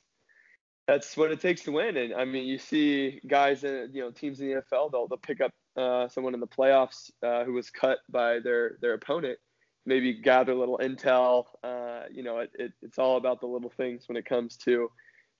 that's 0.86 1.16
what 1.16 1.32
it 1.32 1.40
takes 1.40 1.62
to 1.64 1.72
win. 1.72 1.96
And 1.96 2.14
I 2.14 2.24
mean, 2.24 2.46
you 2.46 2.58
see 2.58 3.20
guys 3.26 3.64
in 3.64 3.90
you 3.92 4.02
know 4.02 4.10
teams 4.10 4.40
in 4.40 4.48
the 4.48 4.54
NFL 4.54 4.92
they'll 4.92 5.08
they'll 5.08 5.18
pick 5.18 5.40
up 5.40 5.52
uh, 5.76 6.08
someone 6.08 6.34
in 6.34 6.40
the 6.40 6.46
playoffs 6.46 7.10
uh, 7.22 7.44
who 7.44 7.52
was 7.52 7.70
cut 7.70 7.98
by 8.08 8.38
their 8.38 8.78
their 8.80 8.94
opponent. 8.94 9.38
Maybe 9.86 10.12
gather 10.12 10.52
a 10.52 10.56
little 10.56 10.78
intel. 10.78 11.46
Uh, 11.62 12.02
you 12.12 12.22
know, 12.22 12.38
it, 12.38 12.50
it, 12.54 12.72
it's 12.82 12.98
all 12.98 13.16
about 13.16 13.40
the 13.40 13.46
little 13.46 13.70
things 13.70 14.08
when 14.08 14.16
it 14.16 14.26
comes 14.26 14.56
to 14.58 14.90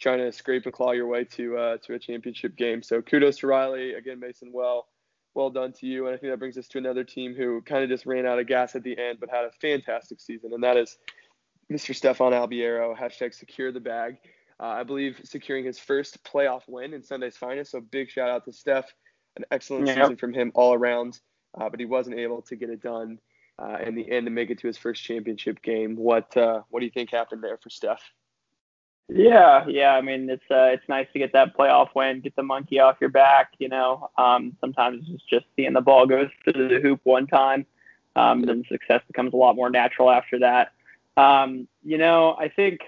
trying 0.00 0.18
to 0.18 0.30
scrape 0.30 0.64
and 0.64 0.72
claw 0.72 0.92
your 0.92 1.06
way 1.06 1.24
to 1.24 1.56
uh, 1.56 1.76
to 1.84 1.94
a 1.94 1.98
championship 1.98 2.56
game. 2.56 2.82
So 2.82 3.02
kudos 3.02 3.38
to 3.38 3.46
Riley 3.46 3.94
again, 3.94 4.20
Mason. 4.20 4.50
Well, 4.52 4.86
well 5.34 5.50
done 5.50 5.72
to 5.74 5.86
you. 5.86 6.06
And 6.06 6.14
I 6.14 6.18
think 6.18 6.32
that 6.32 6.38
brings 6.38 6.56
us 6.56 6.68
to 6.68 6.78
another 6.78 7.04
team 7.04 7.34
who 7.34 7.60
kind 7.62 7.84
of 7.84 7.90
just 7.90 8.06
ran 8.06 8.26
out 8.26 8.38
of 8.38 8.46
gas 8.46 8.74
at 8.74 8.82
the 8.82 8.98
end, 8.98 9.18
but 9.20 9.30
had 9.30 9.44
a 9.44 9.50
fantastic 9.60 10.20
season, 10.20 10.52
and 10.52 10.62
that 10.64 10.76
is 10.76 10.96
Mr. 11.72 11.94
Stefan 11.94 12.32
Albiero. 12.32 12.96
Hashtag 12.96 13.34
secure 13.34 13.72
the 13.72 13.80
bag. 13.80 14.18
Uh, 14.58 14.68
I 14.68 14.84
believe 14.84 15.20
securing 15.24 15.64
his 15.64 15.78
first 15.78 16.24
playoff 16.24 16.62
win 16.66 16.94
in 16.94 17.02
Sunday's 17.02 17.36
finest. 17.36 17.72
So 17.72 17.80
big 17.80 18.08
shout 18.08 18.30
out 18.30 18.44
to 18.46 18.52
Steph. 18.52 18.90
An 19.36 19.44
excellent 19.50 19.86
yep. 19.86 19.96
season 19.96 20.16
from 20.16 20.32
him 20.32 20.50
all 20.54 20.72
around, 20.72 21.20
uh, 21.60 21.68
but 21.68 21.78
he 21.78 21.84
wasn't 21.84 22.18
able 22.18 22.40
to 22.42 22.56
get 22.56 22.70
it 22.70 22.82
done 22.82 23.18
uh, 23.58 23.78
in 23.84 23.94
the 23.94 24.10
end 24.10 24.26
to 24.26 24.30
make 24.30 24.50
it 24.50 24.58
to 24.60 24.66
his 24.66 24.76
first 24.76 25.02
championship 25.02 25.62
game. 25.62 25.96
What 25.96 26.36
uh, 26.36 26.62
what 26.70 26.80
do 26.80 26.86
you 26.86 26.92
think 26.92 27.10
happened 27.10 27.42
there 27.42 27.58
for 27.58 27.70
Steph? 27.70 28.02
Yeah, 29.08 29.64
yeah. 29.68 29.92
I 29.92 30.00
mean, 30.00 30.28
it's 30.28 30.50
uh, 30.50 30.70
it's 30.72 30.88
nice 30.88 31.06
to 31.12 31.18
get 31.18 31.32
that 31.32 31.56
playoff 31.56 31.90
win, 31.94 32.20
get 32.20 32.34
the 32.34 32.42
monkey 32.42 32.80
off 32.80 32.96
your 33.00 33.10
back. 33.10 33.52
You 33.58 33.68
know, 33.68 34.10
um, 34.18 34.56
sometimes 34.60 35.06
it's 35.08 35.22
just 35.24 35.46
seeing 35.54 35.72
the 35.72 35.80
ball 35.80 36.06
go 36.06 36.28
through 36.44 36.68
the 36.68 36.80
hoop 36.80 37.00
one 37.04 37.26
time, 37.26 37.66
um, 38.16 38.42
then 38.42 38.64
success 38.68 39.02
becomes 39.06 39.32
a 39.32 39.36
lot 39.36 39.54
more 39.54 39.70
natural 39.70 40.10
after 40.10 40.40
that. 40.40 40.72
Um, 41.16 41.68
you 41.84 41.98
know, 41.98 42.36
I 42.38 42.48
think 42.48 42.80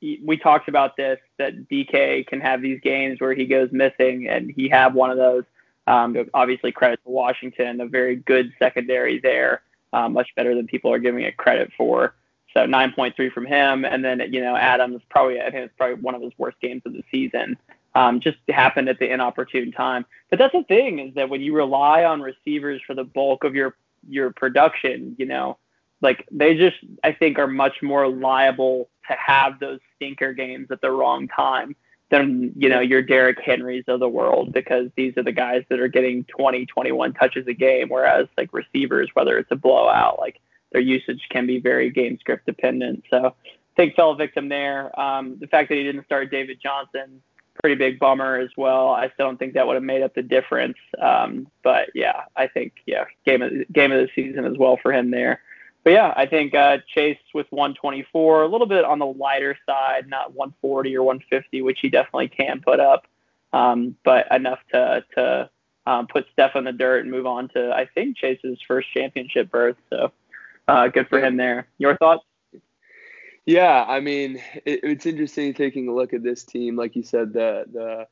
we 0.00 0.36
talked 0.36 0.68
about 0.68 0.96
this 0.96 1.18
that 1.38 1.68
DK 1.68 2.26
can 2.26 2.40
have 2.40 2.60
these 2.60 2.80
games 2.80 3.20
where 3.20 3.32
he 3.32 3.46
goes 3.46 3.70
missing, 3.72 4.28
and 4.28 4.52
he 4.54 4.68
had 4.68 4.92
one 4.92 5.10
of 5.10 5.16
those. 5.16 5.44
Um, 5.86 6.16
obviously, 6.34 6.72
credit 6.72 7.00
to 7.04 7.10
Washington, 7.10 7.80
a 7.80 7.86
very 7.86 8.16
good 8.16 8.52
secondary 8.58 9.18
there, 9.20 9.62
uh, 9.94 10.08
much 10.08 10.28
better 10.34 10.54
than 10.54 10.66
people 10.66 10.92
are 10.92 10.98
giving 10.98 11.22
it 11.22 11.36
credit 11.36 11.70
for. 11.76 12.14
So 12.52 12.60
9.3 12.60 13.32
from 13.32 13.46
him, 13.46 13.84
and 13.84 14.04
then 14.04 14.20
you 14.32 14.40
know 14.40 14.56
Adams 14.56 15.02
probably 15.08 15.40
I 15.40 15.50
think 15.50 15.66
it's 15.66 15.74
probably 15.76 15.96
one 16.02 16.14
of 16.14 16.22
his 16.22 16.32
worst 16.38 16.60
games 16.60 16.82
of 16.84 16.92
the 16.92 17.02
season. 17.10 17.56
Um, 17.96 18.18
just 18.18 18.38
happened 18.48 18.88
at 18.88 18.98
the 18.98 19.12
inopportune 19.12 19.70
time. 19.70 20.04
But 20.28 20.40
that's 20.40 20.52
the 20.52 20.64
thing 20.64 20.98
is 20.98 21.14
that 21.14 21.30
when 21.30 21.40
you 21.40 21.54
rely 21.54 22.04
on 22.04 22.20
receivers 22.20 22.82
for 22.86 22.94
the 22.94 23.04
bulk 23.04 23.44
of 23.44 23.54
your 23.54 23.76
your 24.08 24.32
production, 24.32 25.16
you 25.18 25.26
know, 25.26 25.58
like 26.00 26.26
they 26.30 26.56
just 26.56 26.76
I 27.02 27.12
think 27.12 27.38
are 27.38 27.46
much 27.46 27.82
more 27.82 28.08
liable 28.08 28.88
to 29.08 29.14
have 29.14 29.58
those 29.58 29.80
stinker 29.96 30.32
games 30.32 30.68
at 30.70 30.80
the 30.80 30.90
wrong 30.90 31.28
time 31.28 31.76
than 32.14 32.52
you 32.56 32.68
know 32.68 32.80
your 32.80 33.02
Derrick 33.02 33.38
Henrys 33.44 33.84
of 33.88 34.00
the 34.00 34.08
world 34.08 34.52
because 34.52 34.88
these 34.96 35.16
are 35.16 35.22
the 35.22 35.32
guys 35.32 35.64
that 35.68 35.80
are 35.80 35.88
getting 35.88 36.24
20, 36.24 36.66
21 36.66 37.12
touches 37.14 37.46
a 37.46 37.52
game, 37.52 37.88
whereas 37.88 38.28
like 38.38 38.52
receivers, 38.52 39.10
whether 39.14 39.36
it's 39.38 39.50
a 39.50 39.56
blowout, 39.56 40.18
like 40.18 40.40
their 40.72 40.80
usage 40.80 41.26
can 41.30 41.46
be 41.46 41.58
very 41.60 41.90
game 41.90 42.18
script 42.20 42.46
dependent. 42.46 43.04
So 43.10 43.26
I 43.26 43.32
think 43.76 43.96
fell 43.96 44.14
victim 44.14 44.48
there. 44.48 44.98
Um, 44.98 45.36
the 45.40 45.46
fact 45.46 45.68
that 45.68 45.76
he 45.76 45.82
didn't 45.82 46.04
start 46.04 46.30
David 46.30 46.58
Johnson, 46.62 47.20
pretty 47.60 47.76
big 47.76 47.98
bummer 47.98 48.36
as 48.36 48.50
well. 48.56 48.90
I 48.90 49.10
still 49.14 49.26
don't 49.26 49.38
think 49.38 49.54
that 49.54 49.66
would 49.66 49.74
have 49.74 49.82
made 49.82 50.02
up 50.02 50.14
the 50.14 50.22
difference. 50.22 50.78
Um, 51.00 51.48
but 51.62 51.90
yeah, 51.94 52.22
I 52.36 52.46
think 52.46 52.74
yeah, 52.86 53.04
game 53.26 53.42
of 53.42 53.50
game 53.72 53.90
of 53.90 53.98
the 53.98 54.08
season 54.14 54.44
as 54.44 54.56
well 54.56 54.78
for 54.80 54.92
him 54.92 55.10
there 55.10 55.40
but 55.84 55.92
yeah, 55.92 56.14
I 56.16 56.24
think 56.24 56.54
uh, 56.54 56.78
Chase 56.92 57.18
with 57.34 57.46
124, 57.50 58.42
a 58.42 58.48
little 58.48 58.66
bit 58.66 58.84
on 58.86 58.98
the 58.98 59.06
lighter 59.06 59.56
side, 59.66 60.08
not 60.08 60.32
140 60.34 60.96
or 60.96 61.02
150, 61.02 61.60
which 61.60 61.80
he 61.80 61.90
definitely 61.90 62.28
can 62.28 62.62
put 62.62 62.80
up, 62.80 63.06
um, 63.52 63.94
but 64.02 64.26
enough 64.34 64.60
to 64.72 65.04
to 65.14 65.50
um, 65.86 66.06
put 66.06 66.26
Steph 66.32 66.56
in 66.56 66.64
the 66.64 66.72
dirt 66.72 67.02
and 67.02 67.10
move 67.10 67.26
on 67.26 67.48
to 67.50 67.70
I 67.70 67.86
think 67.94 68.16
Chase's 68.16 68.58
first 68.66 68.90
championship 68.94 69.50
berth. 69.50 69.76
So 69.90 70.10
uh, 70.66 70.88
good 70.88 71.08
for 71.08 71.22
him 71.22 71.36
there. 71.36 71.68
Your 71.76 71.98
thoughts? 71.98 72.24
Yeah, 73.44 73.84
I 73.86 74.00
mean 74.00 74.36
it, 74.64 74.80
it's 74.82 75.04
interesting 75.04 75.52
taking 75.52 75.88
a 75.88 75.94
look 75.94 76.14
at 76.14 76.22
this 76.22 76.44
team. 76.44 76.76
Like 76.76 76.96
you 76.96 77.02
said, 77.02 77.34
the 77.34 77.66
the 77.70 78.06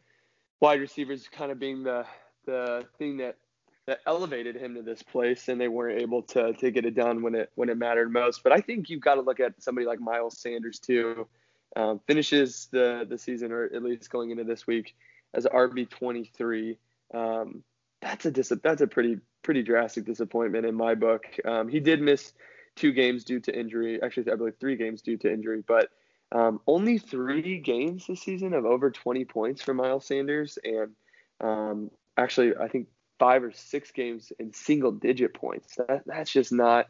wide 0.60 0.80
receivers 0.80 1.26
kind 1.28 1.50
of 1.50 1.58
being 1.58 1.82
the 1.82 2.04
the 2.44 2.86
thing 2.98 3.16
that 3.16 3.38
that 3.86 4.00
elevated 4.06 4.56
him 4.56 4.74
to 4.74 4.82
this 4.82 5.02
place, 5.02 5.48
and 5.48 5.60
they 5.60 5.68
weren't 5.68 6.00
able 6.00 6.22
to 6.22 6.52
to 6.54 6.70
get 6.70 6.84
it 6.84 6.94
done 6.94 7.22
when 7.22 7.34
it 7.34 7.50
when 7.54 7.68
it 7.68 7.76
mattered 7.76 8.12
most. 8.12 8.42
But 8.42 8.52
I 8.52 8.60
think 8.60 8.88
you've 8.88 9.00
got 9.00 9.14
to 9.14 9.22
look 9.22 9.40
at 9.40 9.60
somebody 9.62 9.86
like 9.86 10.00
Miles 10.00 10.38
Sanders 10.38 10.78
too. 10.78 11.26
Um, 11.74 12.00
finishes 12.06 12.68
the 12.70 13.06
the 13.08 13.18
season, 13.18 13.50
or 13.52 13.64
at 13.64 13.82
least 13.82 14.10
going 14.10 14.30
into 14.30 14.44
this 14.44 14.66
week, 14.66 14.94
as 15.34 15.46
RB 15.46 15.88
twenty 15.88 16.30
three. 16.36 16.78
Um, 17.12 17.62
that's 18.00 18.26
a 18.26 18.30
dis- 18.30 18.52
that's 18.62 18.82
a 18.82 18.86
pretty 18.86 19.18
pretty 19.42 19.62
drastic 19.62 20.04
disappointment 20.04 20.66
in 20.66 20.74
my 20.74 20.94
book. 20.94 21.24
Um, 21.44 21.68
he 21.68 21.80
did 21.80 22.00
miss 22.00 22.32
two 22.76 22.92
games 22.92 23.24
due 23.24 23.40
to 23.40 23.58
injury. 23.58 24.00
Actually, 24.02 24.30
I 24.30 24.36
believe 24.36 24.54
three 24.60 24.76
games 24.76 25.02
due 25.02 25.16
to 25.18 25.32
injury, 25.32 25.62
but 25.66 25.90
um, 26.30 26.60
only 26.66 26.98
three 26.98 27.58
games 27.58 28.06
this 28.06 28.22
season 28.22 28.54
of 28.54 28.64
over 28.64 28.90
20 28.90 29.24
points 29.26 29.60
for 29.60 29.74
Miles 29.74 30.06
Sanders, 30.06 30.58
and 30.64 30.92
um, 31.40 31.90
actually, 32.16 32.56
I 32.56 32.68
think 32.68 32.86
five 33.22 33.44
or 33.44 33.52
six 33.52 33.92
games 33.92 34.32
in 34.40 34.52
single 34.52 34.90
digit 34.90 35.32
points. 35.32 35.76
That, 35.76 36.02
that's 36.06 36.32
just 36.32 36.50
not 36.50 36.86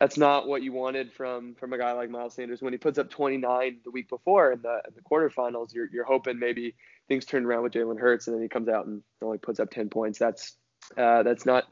that's 0.00 0.16
not 0.16 0.48
what 0.48 0.62
you 0.62 0.72
wanted 0.72 1.12
from 1.12 1.54
from 1.54 1.74
a 1.74 1.78
guy 1.78 1.92
like 1.92 2.08
Miles 2.08 2.32
Sanders. 2.32 2.62
When 2.62 2.72
he 2.72 2.78
puts 2.78 2.98
up 2.98 3.10
29 3.10 3.80
the 3.84 3.90
week 3.90 4.08
before 4.08 4.52
in 4.52 4.62
the 4.62 4.80
in 4.88 4.94
the 4.94 5.02
quarterfinals, 5.02 5.74
you're 5.74 5.86
you're 5.92 6.06
hoping 6.06 6.38
maybe 6.38 6.74
things 7.08 7.26
turn 7.26 7.44
around 7.44 7.62
with 7.62 7.74
Jalen 7.74 8.00
Hurts, 8.00 8.26
and 8.26 8.34
then 8.34 8.42
he 8.42 8.48
comes 8.48 8.70
out 8.70 8.86
and 8.86 9.02
only 9.20 9.36
puts 9.36 9.60
up 9.60 9.70
10 9.70 9.90
points. 9.90 10.18
That's 10.18 10.56
uh, 10.96 11.24
that's 11.24 11.44
not 11.44 11.64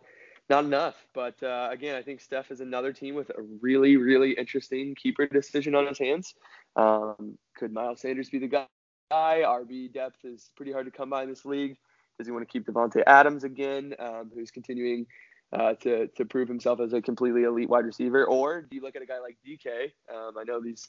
not 0.51 0.67
enough. 0.67 0.97
But 1.15 1.43
uh, 1.43 1.71
again, 1.73 1.97
I 1.97 2.03
think 2.03 2.21
Steph 2.21 2.51
is 2.51 2.61
another 2.61 2.93
team 2.93 3.15
with 3.15 3.31
a 3.31 3.41
really 3.63 3.97
really 3.97 4.33
interesting 4.33 4.97
keeper 4.97 5.27
decision 5.27 5.75
on 5.75 5.87
his 5.87 5.99
hands. 5.99 6.35
Um, 6.77 7.39
could 7.57 7.73
Miles 7.73 8.03
Sanders 8.03 8.29
be 8.29 8.39
the 8.39 8.49
guy? 8.49 8.67
RB 9.11 9.91
depth 9.91 10.23
is 10.25 10.51
pretty 10.57 10.73
hard 10.73 10.85
to 10.85 10.93
come 10.93 11.09
by 11.09 11.23
in 11.23 11.31
this 11.31 11.47
league. 11.47 11.79
Does 12.19 12.27
he 12.27 12.33
want 12.33 12.47
to 12.47 12.53
keep 12.53 12.67
Davante 12.67 13.03
Adams 13.07 13.45
again, 13.45 13.95
um, 13.99 14.31
who's 14.35 14.51
continuing 14.51 15.07
uh, 15.53 15.75
to 15.75 16.09
to 16.09 16.25
prove 16.25 16.49
himself 16.49 16.81
as 16.81 16.93
a 16.93 17.01
completely 17.01 17.45
elite 17.45 17.69
wide 17.69 17.87
receiver, 17.87 18.27
or 18.27 18.63
do 18.63 18.77
you 18.77 18.83
look 18.83 18.97
at 18.97 19.03
a 19.03 19.07
guy 19.07 19.19
like 19.21 19.39
DK? 19.47 19.93
Um, 20.15 20.37
I 20.39 20.45
know 20.45 20.61
these 20.61 20.89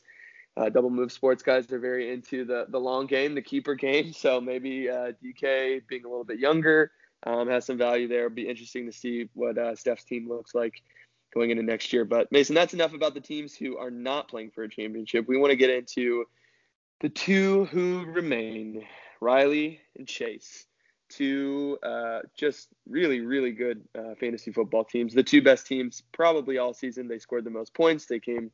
uh, 0.58 0.70
double 0.70 0.90
move 0.90 1.12
sports 1.12 1.44
guys 1.44 1.72
are 1.72 1.80
very 1.80 2.12
into 2.12 2.44
the 2.46 2.66
the 2.70 2.80
long 2.80 3.06
game, 3.06 3.36
the 3.36 3.42
keeper 3.42 3.76
game. 3.76 4.12
So 4.14 4.42
maybe 4.42 4.90
uh, 4.90 5.14
DK 5.24 5.82
being 5.88 6.06
a 6.06 6.10
little 6.10 6.26
bit 6.26 6.40
younger 6.40 6.92
um, 7.26 7.48
has 7.48 7.66
some 7.66 7.78
value 7.78 8.08
there. 8.08 8.26
It'll 8.26 8.36
be 8.36 8.50
interesting 8.50 8.86
to 8.86 8.92
see 8.92 9.30
what 9.34 9.58
uh, 9.58 9.76
Steph's 9.76 10.04
team 10.04 10.28
looks 10.28 10.54
like 10.56 10.82
going 11.34 11.52
into 11.52 11.64
next 11.64 11.94
year. 11.94 12.06
But 12.06 12.32
Mason, 12.32 12.56
that's 12.56 12.74
enough 12.74 12.94
about 12.94 13.14
the 13.14 13.22
teams 13.22 13.56
who 13.56 13.78
are 13.78 13.92
not 13.92 14.28
playing 14.28 14.52
for 14.52 14.64
a 14.64 14.70
championship. 14.70 15.28
We 15.28 15.38
want 15.38 15.52
to 15.52 15.58
get 15.58 15.70
into 15.70 16.26
the 17.02 17.10
two 17.10 17.66
who 17.66 18.06
remain, 18.06 18.86
Riley 19.22 19.80
and 19.98 20.08
Chase 20.08 20.66
two 21.10 21.78
uh, 21.84 22.20
just 22.36 22.70
really, 22.88 23.20
really 23.22 23.52
good 23.52 23.84
uh, 23.98 24.16
fantasy 24.20 24.52
football 24.52 24.84
teams. 24.84 25.14
The 25.14 25.24
two 25.24 25.42
best 25.42 25.68
teams 25.68 26.04
probably 26.12 26.58
all 26.58 26.74
season. 26.74 27.08
They 27.08 27.20
scored 27.20 27.44
the 27.44 27.50
most 27.50 27.74
points. 27.74 28.06
They 28.06 28.20
came 28.20 28.52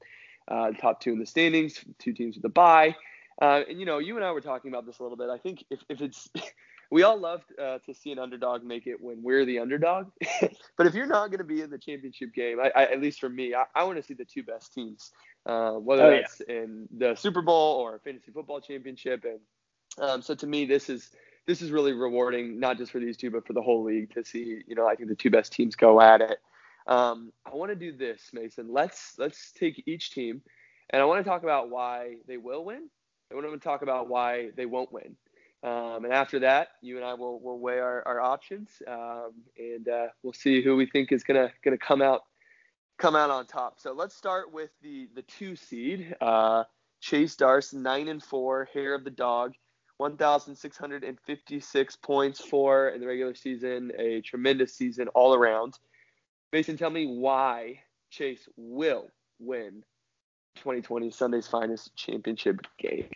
uh, 0.48 0.72
top 0.72 1.02
two 1.02 1.14
in 1.14 1.20
the 1.20 1.26
standings. 1.26 1.84
Two 2.00 2.14
teams 2.14 2.36
with 2.36 2.46
a 2.46 2.50
bye. 2.50 2.96
Uh, 3.42 3.62
and 3.68 3.80
you 3.80 3.86
know, 3.86 4.00
you 4.00 4.16
and 4.16 4.26
I 4.26 4.32
were 4.32 4.42
talking 4.42 4.72
about 4.72 4.86
this 4.86 5.00
a 5.00 5.04
little 5.04 5.18
bit. 5.18 5.30
I 5.30 5.38
think 5.38 5.64
if, 5.70 5.80
if 5.90 6.02
it's 6.02 6.30
we 6.92 7.04
all 7.04 7.20
love 7.20 7.44
uh, 7.62 7.80
to 7.86 7.94
see 7.94 8.12
an 8.12 8.20
underdog 8.20 8.64
make 8.64 8.88
it 8.88 9.02
when 9.02 9.22
we're 9.22 9.46
the 9.46 9.60
underdog. 9.60 10.08
but 10.78 10.88
if 10.88 10.94
you're 10.94 11.08
not 11.08 11.28
going 11.28 11.40
to 11.40 11.44
be 11.44 11.62
in 11.62 11.70
the 11.70 11.78
championship 11.78 12.34
game, 12.34 12.60
I, 12.60 12.72
I, 12.76 12.84
at 12.84 13.02
least 13.02 13.20
for 13.20 13.30
me, 13.30 13.54
I, 13.54 13.66
I 13.74 13.84
want 13.84 13.98
to 13.98 14.04
see 14.04 14.14
the 14.14 14.26
two 14.26 14.44
best 14.44 14.74
teams, 14.74 15.12
uh, 15.46 15.74
whether 15.74 16.06
oh, 16.06 16.12
it's 16.12 16.42
yeah. 16.48 16.56
in 16.56 16.88
the 16.96 17.16
Super 17.16 17.42
Bowl 17.42 17.80
or 17.82 18.00
fantasy 18.00 18.32
football 18.32 18.62
championship. 18.62 19.26
And 19.26 19.40
um, 19.98 20.22
so 20.22 20.36
to 20.36 20.48
me, 20.48 20.66
this 20.66 20.90
is 20.90 21.12
this 21.48 21.62
is 21.62 21.72
really 21.72 21.94
rewarding, 21.94 22.60
not 22.60 22.78
just 22.78 22.92
for 22.92 23.00
these 23.00 23.18
two, 23.18 23.32
but 23.32 23.46
for 23.46 23.54
the 23.54 23.62
whole 23.62 23.84
league 23.84 24.14
to 24.14 24.24
see. 24.24 24.64
You 24.68 24.75
know, 24.75 24.88
I 24.88 24.96
think 24.96 25.10
the 25.10 25.16
two 25.16 25.30
best 25.30 25.52
teams 25.54 25.75
go 25.75 26.02
at 26.02 26.22
it. 26.22 26.40
Um, 26.88 27.32
I 27.46 27.56
want 27.56 27.72
to 27.72 27.75
do 27.75 27.96
this, 27.96 28.30
Mason. 28.34 28.72
Let's 28.72 29.16
let's 29.18 29.52
take 29.52 29.84
each 29.88 30.12
team, 30.12 30.42
and 30.92 31.02
I 31.02 31.06
want 31.06 31.24
to 31.24 31.30
talk 31.30 31.44
about 31.44 31.70
why 31.70 32.16
they 32.28 32.38
will 32.38 32.64
win. 32.64 32.90
I 33.32 33.36
want 33.36 33.52
to 33.52 33.58
talk 33.58 33.82
about 33.82 34.08
why 34.08 34.50
they 34.56 34.66
won't 34.66 34.92
win. 34.92 35.16
Um, 35.64 36.06
and 36.06 36.14
after 36.14 36.40
that, 36.40 36.70
you 36.82 36.98
and 36.98 37.06
I 37.06 37.16
will, 37.16 37.40
will 37.40 37.58
weigh 37.60 37.80
our, 37.80 38.04
our 38.06 38.22
options, 38.22 38.70
um, 38.88 39.32
and 39.58 39.90
uh, 39.90 40.08
we'll 40.22 40.34
see 40.34 40.62
who 40.62 40.75
we 40.75 40.86
think 40.86 41.12
is 41.12 41.24
gonna 41.24 41.52
gonna 41.64 41.78
come 41.78 42.04
out 42.04 42.22
come 42.98 43.16
out 43.16 43.32
on 43.32 43.48
top. 43.48 43.80
So 43.80 43.92
let's 43.94 44.16
start 44.16 44.54
with 44.54 44.70
the 44.84 45.10
the 45.16 45.24
two 45.24 45.56
seed, 45.56 46.16
uh, 46.22 46.66
Chase 47.02 47.36
Darce, 47.36 47.74
nine 47.74 48.10
and 48.10 48.22
four, 48.22 48.70
hair 48.74 48.94
of 48.94 49.04
the 49.04 49.10
dog. 49.10 49.54
1,656 49.98 51.96
points 51.98 52.42
for 52.42 52.90
in 52.90 53.00
the 53.00 53.08
regular 53.08 53.34
season, 53.34 53.92
a 53.98 54.22
tremendous 54.22 54.74
season 54.74 55.08
all 55.10 55.34
around. 55.34 55.80
Mason, 56.52 56.78
tell 56.78 56.90
me 56.90 57.06
why 57.06 57.80
Chase 58.10 58.48
will 58.58 59.10
win 59.40 59.84
2020 60.56 61.12
Sunday's 61.12 61.48
finest 61.48 61.96
championship 61.96 62.60
game. 62.78 63.08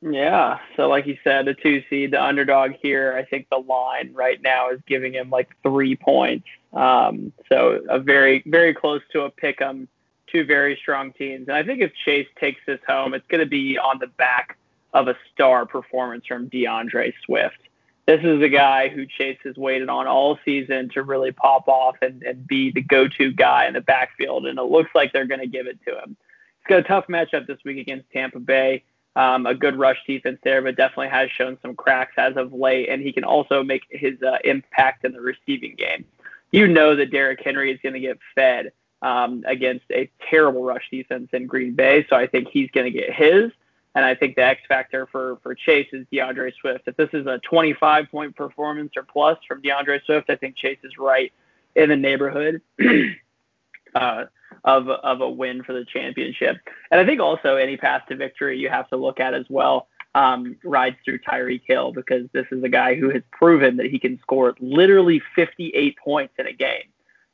Yeah, 0.00 0.58
so 0.76 0.88
like 0.88 1.06
you 1.06 1.16
said, 1.22 1.44
the 1.44 1.54
two 1.54 1.82
seed, 1.88 2.12
the 2.12 2.22
underdog 2.22 2.72
here. 2.82 3.14
I 3.16 3.24
think 3.24 3.46
the 3.50 3.58
line 3.58 4.10
right 4.12 4.42
now 4.42 4.70
is 4.70 4.80
giving 4.86 5.12
him 5.14 5.30
like 5.30 5.50
three 5.62 5.94
points. 5.94 6.48
Um, 6.72 7.32
so 7.48 7.80
a 7.88 8.00
very, 8.00 8.42
very 8.46 8.74
close 8.74 9.02
to 9.12 9.22
a 9.22 9.30
pick 9.30 9.60
'em. 9.60 9.88
Two 10.26 10.44
very 10.44 10.76
strong 10.76 11.12
teams, 11.12 11.48
and 11.48 11.56
I 11.56 11.62
think 11.62 11.82
if 11.82 11.92
Chase 12.04 12.26
takes 12.40 12.60
this 12.66 12.80
home, 12.88 13.12
it's 13.12 13.26
going 13.26 13.40
to 13.40 13.46
be 13.46 13.78
on 13.78 13.98
the 13.98 14.06
back 14.06 14.56
of 14.92 15.08
a 15.08 15.16
star 15.32 15.66
performance 15.66 16.26
from 16.26 16.48
DeAndre 16.50 17.12
Swift. 17.24 17.58
This 18.06 18.20
is 18.24 18.42
a 18.42 18.48
guy 18.48 18.88
who 18.88 19.06
Chase 19.06 19.38
has 19.44 19.56
waited 19.56 19.88
on 19.88 20.08
all 20.08 20.38
season 20.44 20.88
to 20.90 21.02
really 21.02 21.30
pop 21.30 21.68
off 21.68 21.96
and, 22.02 22.22
and 22.24 22.46
be 22.46 22.72
the 22.72 22.82
go 22.82 23.06
to 23.06 23.32
guy 23.32 23.66
in 23.66 23.74
the 23.74 23.80
backfield, 23.80 24.46
and 24.46 24.58
it 24.58 24.64
looks 24.64 24.90
like 24.94 25.12
they're 25.12 25.26
going 25.26 25.40
to 25.40 25.46
give 25.46 25.66
it 25.66 25.78
to 25.86 25.92
him. 25.92 26.16
He's 26.58 26.68
got 26.68 26.80
a 26.80 26.82
tough 26.82 27.06
matchup 27.06 27.46
this 27.46 27.58
week 27.64 27.78
against 27.78 28.10
Tampa 28.10 28.40
Bay. 28.40 28.84
Um, 29.14 29.44
a 29.44 29.54
good 29.54 29.78
rush 29.78 29.98
defense 30.06 30.38
there, 30.42 30.62
but 30.62 30.74
definitely 30.74 31.08
has 31.08 31.30
shown 31.30 31.58
some 31.60 31.76
cracks 31.76 32.14
as 32.16 32.36
of 32.36 32.52
late, 32.52 32.88
and 32.88 33.02
he 33.02 33.12
can 33.12 33.24
also 33.24 33.62
make 33.62 33.82
his 33.90 34.20
uh, 34.22 34.38
impact 34.42 35.04
in 35.04 35.12
the 35.12 35.20
receiving 35.20 35.74
game. 35.76 36.06
You 36.50 36.66
know 36.66 36.96
that 36.96 37.10
Derrick 37.10 37.40
Henry 37.44 37.70
is 37.72 37.78
going 37.82 37.92
to 37.92 38.00
get 38.00 38.18
fed 38.34 38.72
um, 39.02 39.44
against 39.46 39.84
a 39.90 40.10
terrible 40.30 40.64
rush 40.64 40.88
defense 40.90 41.28
in 41.32 41.46
Green 41.46 41.74
Bay, 41.74 42.06
so 42.08 42.16
I 42.16 42.26
think 42.26 42.48
he's 42.48 42.70
going 42.70 42.90
to 42.90 42.98
get 42.98 43.12
his. 43.12 43.52
And 43.94 44.04
I 44.04 44.14
think 44.14 44.36
the 44.36 44.44
X 44.44 44.62
factor 44.66 45.06
for 45.12 45.38
for 45.42 45.54
Chase 45.54 45.88
is 45.92 46.06
DeAndre 46.12 46.52
Swift. 46.60 46.84
If 46.86 46.96
this 46.96 47.10
is 47.12 47.26
a 47.26 47.38
25 47.38 48.10
point 48.10 48.34
performance 48.34 48.92
or 48.96 49.02
plus 49.02 49.38
from 49.46 49.60
DeAndre 49.62 50.04
Swift, 50.04 50.30
I 50.30 50.36
think 50.36 50.56
Chase 50.56 50.78
is 50.82 50.96
right 50.98 51.32
in 51.74 51.90
the 51.90 51.96
neighborhood 51.96 52.62
uh, 53.94 54.24
of 54.64 54.88
of 54.88 55.20
a 55.20 55.28
win 55.28 55.62
for 55.62 55.74
the 55.74 55.84
championship. 55.84 56.56
And 56.90 57.00
I 57.00 57.04
think 57.04 57.20
also 57.20 57.56
any 57.56 57.76
path 57.76 58.02
to 58.08 58.16
victory 58.16 58.58
you 58.58 58.70
have 58.70 58.88
to 58.88 58.96
look 58.96 59.20
at 59.20 59.34
as 59.34 59.44
well 59.50 59.88
um, 60.14 60.56
rides 60.64 60.96
through 61.04 61.18
Tyreek 61.20 61.62
Hill 61.66 61.92
because 61.92 62.28
this 62.32 62.46
is 62.50 62.62
a 62.62 62.68
guy 62.68 62.94
who 62.94 63.10
has 63.10 63.22
proven 63.30 63.76
that 63.78 63.86
he 63.86 63.98
can 63.98 64.18
score 64.20 64.54
literally 64.60 65.22
58 65.34 65.96
points 65.98 66.34
in 66.38 66.46
a 66.46 66.52
game. 66.52 66.84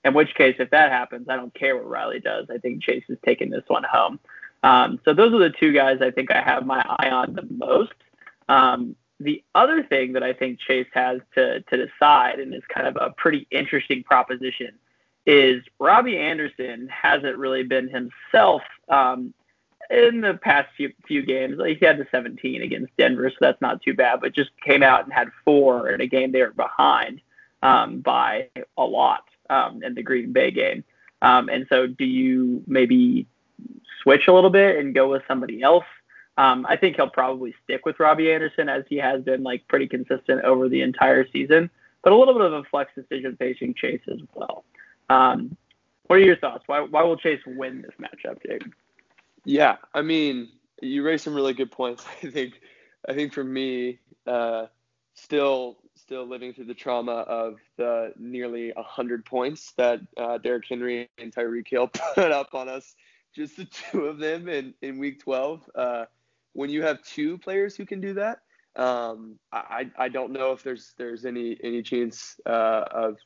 In 0.05 0.15
which 0.15 0.35
case, 0.35 0.57
if 0.59 0.71
that 0.71 0.93
happens, 0.93 1.29
I 1.29 1.37
don't 1.37 1.53
care 1.55 1.77
what 1.77 1.89
Riley 1.89 2.21
does. 2.21 2.47
I 2.51 2.59
think 2.59 2.83
Chase 2.83 3.05
is 3.09 3.19
taking 3.25 3.51
this 3.51 3.65
one 3.67 3.85
home. 3.85 4.21
Um, 4.63 5.01
so 5.05 5.15
those 5.15 5.33
are 5.33 5.39
the 5.39 5.51
two 5.51 5.73
guys 5.73 5.99
I 6.01 6.11
think 6.11 6.33
I 6.33 6.43
have 6.43 6.67
my 6.67 6.85
eye 6.99 7.11
on 7.11 7.35
the 7.35 7.47
most. 7.51 7.95
Um, 8.49 8.97
the 9.21 9.43
other 9.55 9.83
thing 9.83 10.13
that 10.13 10.23
I 10.23 10.33
think 10.33 10.61
Chase 10.61 10.87
has 10.95 11.21
to 11.35 11.61
to 11.61 11.87
decide, 11.87 12.39
and 12.39 12.55
is 12.55 12.63
kind 12.73 12.87
of 12.87 12.97
a 13.01 13.11
pretty 13.11 13.47
interesting 13.51 14.03
proposition, 14.05 14.79
is 15.27 15.63
Robbie 15.79 16.19
Anderson 16.19 16.89
hasn't 16.89 17.37
really 17.37 17.65
been 17.65 17.89
himself 17.89 18.63
um, 18.89 19.35
in 19.91 20.21
the 20.21 20.35
past 20.35 20.69
few 20.77 20.93
few 21.07 21.25
games. 21.25 21.57
Like 21.59 21.79
he 21.79 21.87
had 21.87 21.99
the 21.99 22.07
17 22.11 22.63
against 22.63 22.97
Denver, 22.97 23.31
so 23.31 23.37
that's 23.41 23.61
not 23.61 23.83
too 23.83 23.95
bad. 23.95 24.21
But 24.21 24.35
just 24.35 24.51
came 24.65 24.83
out 24.83 25.05
and 25.05 25.13
had 25.13 25.29
four 25.45 25.91
in 25.91 26.01
a 26.01 26.07
game 26.07 26.33
they 26.33 26.43
were 26.43 26.51
behind 26.51 27.21
um, 27.63 28.01
by 28.01 28.49
a 28.77 28.85
lot 28.85 29.25
um, 29.51 29.83
in 29.83 29.95
the 29.95 30.03
Green 30.03 30.33
Bay 30.33 30.51
game. 30.51 30.85
Um, 31.23 31.49
and 31.49 31.67
so, 31.69 31.89
do 31.89 32.05
you 32.05 32.63
maybe 32.67 33.27
switch 34.03 34.29
a 34.29 34.33
little 34.33 34.51
bit 34.51 34.77
and 34.77 34.95
go 34.95 35.11
with 35.11 35.23
somebody 35.29 35.63
else? 35.63 35.85
Um, 36.37 36.67
I 36.69 36.77
think 36.77 36.97
he'll 36.97 37.11
probably 37.11 37.55
stick 37.65 37.85
with 37.85 37.99
Robbie 37.99 38.33
Anderson 38.33 38.69
as 38.69 38.85
he 38.89 38.97
has 38.97 39.23
been 39.23 39.43
like 39.43 39.67
pretty 39.67 39.89
consistent 39.89 40.45
over 40.45 40.69
the 40.69 40.83
entire 40.83 41.27
season, 41.31 41.69
but 42.03 42.13
a 42.13 42.17
little 42.17 42.35
bit 42.35 42.45
of 42.45 42.53
a 42.53 42.63
flex 42.65 42.93
decision 42.95 43.37
facing 43.37 43.75
Chase 43.75 44.03
as 44.11 44.21
well. 44.35 44.65
Um, 45.11 45.57
what 46.07 46.17
are 46.17 46.23
your 46.23 46.37
thoughts? 46.37 46.65
Why, 46.67 46.81
why 46.81 47.03
will 47.03 47.17
Chase 47.17 47.41
win 47.45 47.83
this 47.83 47.93
matchup, 48.01 48.43
Jake? 48.47 48.63
Yeah, 49.45 49.77
I 49.95 50.03
mean, 50.03 50.49
you 50.81 51.03
raised 51.05 51.25
some 51.25 51.35
really 51.35 51.55
good 51.55 51.71
points. 51.71 52.05
I 52.23 52.31
think, 52.31 52.61
I 53.09 53.15
think 53.15 53.33
for 53.33 53.45
me, 53.45 53.99
uh, 54.27 54.67
still, 55.15 55.79
still 55.97 56.27
living 56.27 56.53
through 56.53 56.67
the 56.67 56.75
trauma 56.75 57.13
of 57.13 57.57
the 57.77 58.13
nearly 58.17 58.73
hundred 58.77 59.25
points 59.25 59.73
that 59.73 60.01
uh, 60.17 60.39
Derrick 60.39 60.65
Henry 60.69 61.11
and 61.19 61.35
Tyreek 61.35 61.69
Hill 61.69 61.89
put 62.15 62.31
up 62.31 62.55
on 62.55 62.69
us, 62.69 62.95
just 63.35 63.57
the 63.57 63.65
two 63.91 64.07
of 64.07 64.19
them 64.19 64.49
in 64.49 64.75
in 64.83 64.99
Week 64.99 65.21
12. 65.23 65.71
Uh, 65.75 66.05
when 66.53 66.71
you 66.71 66.83
have 66.83 67.03
two 67.03 67.39
players 67.39 67.77
who 67.77 67.87
can 67.87 68.01
do 68.01 68.15
that, 68.15 68.41
um, 68.77 69.39
I, 69.53 69.91
I 69.99 70.09
don't 70.09 70.33
know 70.33 70.53
if 70.53 70.63
there's 70.63 70.95
there's 70.99 71.25
any 71.25 71.57
any 71.63 71.83
chance 71.83 72.41
uh, 72.47 72.85
of 72.91 73.17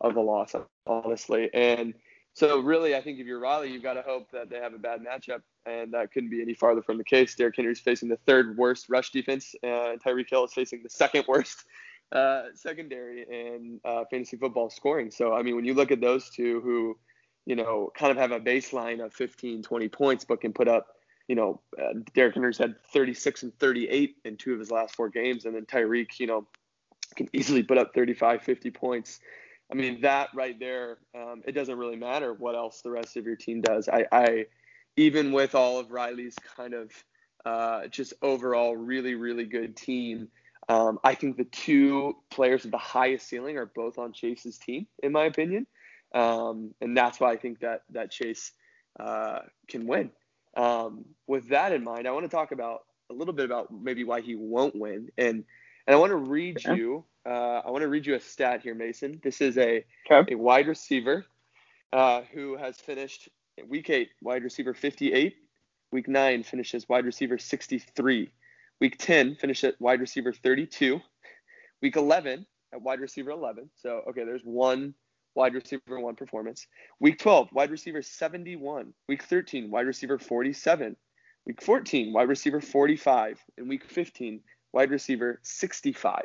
of 0.00 0.16
a 0.16 0.20
loss, 0.20 0.54
honestly. 0.86 1.50
And 1.54 1.94
so 2.34 2.60
really, 2.60 2.94
I 2.94 3.00
think 3.00 3.18
if 3.18 3.26
you're 3.26 3.40
Riley, 3.40 3.72
you've 3.72 3.82
got 3.82 3.94
to 3.94 4.02
hope 4.02 4.30
that 4.32 4.50
they 4.50 4.56
have 4.56 4.74
a 4.74 4.78
bad 4.78 5.00
matchup, 5.00 5.40
and 5.64 5.92
that 5.94 6.12
couldn't 6.12 6.30
be 6.30 6.42
any 6.42 6.54
farther 6.54 6.82
from 6.82 6.98
the 6.98 7.04
case. 7.04 7.34
Derrick 7.34 7.56
Henry's 7.56 7.80
facing 7.80 8.08
the 8.08 8.18
third 8.26 8.56
worst 8.58 8.88
rush 8.88 9.10
defense, 9.10 9.54
and 9.62 10.02
Tyreek 10.02 10.28
Hill 10.28 10.44
is 10.44 10.52
facing 10.52 10.82
the 10.82 10.90
second 10.90 11.24
worst 11.28 11.64
uh, 12.12 12.44
secondary 12.54 13.22
in 13.22 13.80
uh, 13.84 14.04
fantasy 14.10 14.36
football 14.36 14.70
scoring. 14.70 15.10
So 15.10 15.32
I 15.32 15.42
mean, 15.42 15.56
when 15.56 15.64
you 15.64 15.74
look 15.74 15.90
at 15.90 16.00
those 16.00 16.30
two, 16.30 16.60
who 16.60 16.98
you 17.46 17.56
know 17.56 17.90
kind 17.96 18.10
of 18.10 18.18
have 18.18 18.32
a 18.32 18.40
baseline 18.40 19.04
of 19.04 19.14
15, 19.14 19.62
20 19.62 19.88
points, 19.88 20.24
but 20.24 20.40
can 20.40 20.52
put 20.52 20.68
up 20.68 20.96
you 21.28 21.34
know, 21.34 21.60
uh, 21.80 21.94
Derrick 22.14 22.34
Henry's 22.34 22.58
had 22.58 22.76
36 22.92 23.42
and 23.42 23.58
38 23.58 24.16
in 24.24 24.36
two 24.36 24.52
of 24.52 24.60
his 24.60 24.70
last 24.70 24.94
four 24.94 25.08
games, 25.08 25.44
and 25.44 25.54
then 25.54 25.66
Tyreek, 25.66 26.20
you 26.20 26.26
know, 26.26 26.46
can 27.16 27.28
easily 27.32 27.62
put 27.62 27.78
up 27.78 27.94
35, 27.94 28.42
50 28.42 28.70
points. 28.70 29.20
I 29.70 29.74
mean, 29.74 30.00
that 30.02 30.28
right 30.34 30.58
there, 30.58 30.98
um, 31.14 31.42
it 31.44 31.52
doesn't 31.52 31.76
really 31.76 31.96
matter 31.96 32.32
what 32.32 32.54
else 32.54 32.82
the 32.82 32.90
rest 32.90 33.16
of 33.16 33.24
your 33.24 33.34
team 33.34 33.60
does. 33.60 33.88
I, 33.88 34.06
I 34.12 34.46
even 34.96 35.32
with 35.32 35.54
all 35.54 35.78
of 35.78 35.90
Riley's 35.90 36.36
kind 36.56 36.74
of 36.74 36.92
uh, 37.44 37.88
just 37.88 38.14
overall 38.22 38.76
really, 38.76 39.14
really 39.14 39.44
good 39.44 39.76
team, 39.76 40.28
um, 40.68 40.98
I 41.02 41.14
think 41.14 41.36
the 41.36 41.44
two 41.44 42.16
players 42.30 42.62
with 42.62 42.72
the 42.72 42.78
highest 42.78 43.28
ceiling 43.28 43.56
are 43.56 43.66
both 43.66 43.98
on 43.98 44.12
Chase's 44.12 44.58
team, 44.58 44.86
in 45.02 45.12
my 45.12 45.24
opinion. 45.24 45.66
Um, 46.16 46.74
and 46.80 46.96
that's 46.96 47.20
why 47.20 47.30
I 47.32 47.36
think 47.36 47.60
that 47.60 47.82
that 47.90 48.10
Chase 48.10 48.52
uh, 48.98 49.40
can 49.68 49.86
win. 49.86 50.10
Um, 50.56 51.04
with 51.26 51.48
that 51.50 51.72
in 51.72 51.84
mind, 51.84 52.08
I 52.08 52.12
want 52.12 52.24
to 52.24 52.34
talk 52.34 52.52
about 52.52 52.84
a 53.10 53.14
little 53.14 53.34
bit 53.34 53.44
about 53.44 53.68
maybe 53.70 54.02
why 54.02 54.22
he 54.22 54.34
won't 54.34 54.74
win, 54.74 55.10
and 55.18 55.44
and 55.86 55.94
I 55.94 55.96
want 55.96 56.10
to 56.10 56.16
read 56.16 56.56
okay. 56.56 56.74
you. 56.76 57.04
Uh, 57.26 57.60
I 57.64 57.70
want 57.70 57.82
to 57.82 57.88
read 57.88 58.06
you 58.06 58.14
a 58.14 58.20
stat 58.20 58.62
here, 58.62 58.74
Mason. 58.74 59.20
This 59.22 59.42
is 59.42 59.58
a 59.58 59.84
okay. 60.10 60.34
a 60.34 60.38
wide 60.38 60.68
receiver 60.68 61.26
uh, 61.92 62.22
who 62.32 62.56
has 62.56 62.76
finished 62.78 63.28
week 63.68 63.90
eight 63.90 64.08
wide 64.22 64.42
receiver 64.42 64.72
58. 64.72 65.36
Week 65.92 66.08
nine 66.08 66.42
finishes 66.42 66.88
wide 66.88 67.04
receiver 67.04 67.38
63. 67.38 68.30
Week 68.80 68.96
10 68.98 69.36
finished 69.36 69.64
at 69.64 69.80
wide 69.80 70.00
receiver 70.00 70.32
32. 70.32 71.00
Week 71.80 71.96
11 71.96 72.46
at 72.72 72.82
wide 72.82 73.00
receiver 73.00 73.30
11. 73.30 73.70
So 73.76 74.02
okay, 74.08 74.24
there's 74.24 74.42
one 74.44 74.94
wide 75.36 75.54
receiver 75.54 76.00
one 76.00 76.16
performance. 76.16 76.66
Week 76.98 77.18
12, 77.18 77.50
wide 77.52 77.70
receiver 77.70 78.02
71. 78.02 78.92
Week 79.06 79.22
13, 79.22 79.70
wide 79.70 79.86
receiver 79.86 80.18
47. 80.18 80.96
Week 81.46 81.62
14, 81.62 82.12
wide 82.12 82.28
receiver 82.28 82.60
45. 82.60 83.38
And 83.58 83.68
week 83.68 83.84
15, 83.84 84.40
wide 84.72 84.90
receiver 84.90 85.38
65. 85.42 86.24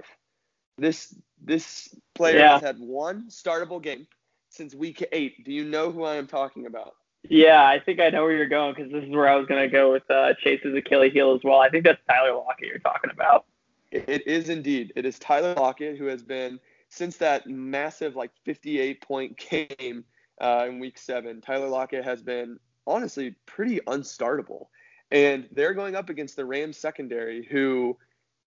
This 0.77 1.13
this 1.43 1.93
player 2.15 2.37
yeah. 2.37 2.53
has 2.53 2.61
had 2.61 2.79
one 2.79 3.25
startable 3.29 3.81
game 3.81 4.07
since 4.49 4.73
week 4.73 5.05
eight. 5.11 5.43
Do 5.43 5.51
you 5.51 5.65
know 5.65 5.91
who 5.91 6.03
I 6.03 6.15
am 6.15 6.27
talking 6.27 6.65
about? 6.65 6.95
Yeah, 7.29 7.63
I 7.63 7.79
think 7.79 7.99
I 7.99 8.09
know 8.09 8.23
where 8.23 8.31
you're 8.31 8.47
going 8.47 8.73
because 8.73 8.91
this 8.91 9.03
is 9.03 9.09
where 9.09 9.27
I 9.27 9.35
was 9.35 9.45
going 9.45 9.61
to 9.61 9.67
go 9.67 9.91
with 9.91 10.09
uh, 10.09 10.33
Chase's 10.43 10.75
Achilles 10.75 11.13
heel 11.13 11.35
as 11.35 11.41
well. 11.43 11.59
I 11.59 11.69
think 11.69 11.83
that's 11.83 11.99
Tyler 12.09 12.33
Lockett 12.33 12.67
you're 12.67 12.79
talking 12.79 13.11
about. 13.11 13.45
It 13.91 14.25
is 14.25 14.49
indeed. 14.49 14.93
It 14.95 15.05
is 15.05 15.19
Tyler 15.19 15.53
Lockett 15.53 15.97
who 15.97 16.05
has 16.05 16.23
been– 16.23 16.59
since 16.91 17.17
that 17.17 17.47
massive 17.47 18.15
like 18.15 18.31
58 18.45 19.01
point 19.01 19.37
game 19.49 20.03
uh, 20.39 20.65
in 20.67 20.79
week 20.79 20.97
seven, 20.97 21.41
Tyler 21.41 21.69
Lockett 21.69 22.03
has 22.03 22.21
been 22.21 22.59
honestly 22.85 23.35
pretty 23.45 23.79
unstartable. 23.87 24.65
And 25.09 25.47
they're 25.51 25.73
going 25.73 25.95
up 25.95 26.09
against 26.09 26.35
the 26.35 26.45
Rams 26.45 26.77
secondary, 26.77 27.45
who 27.45 27.97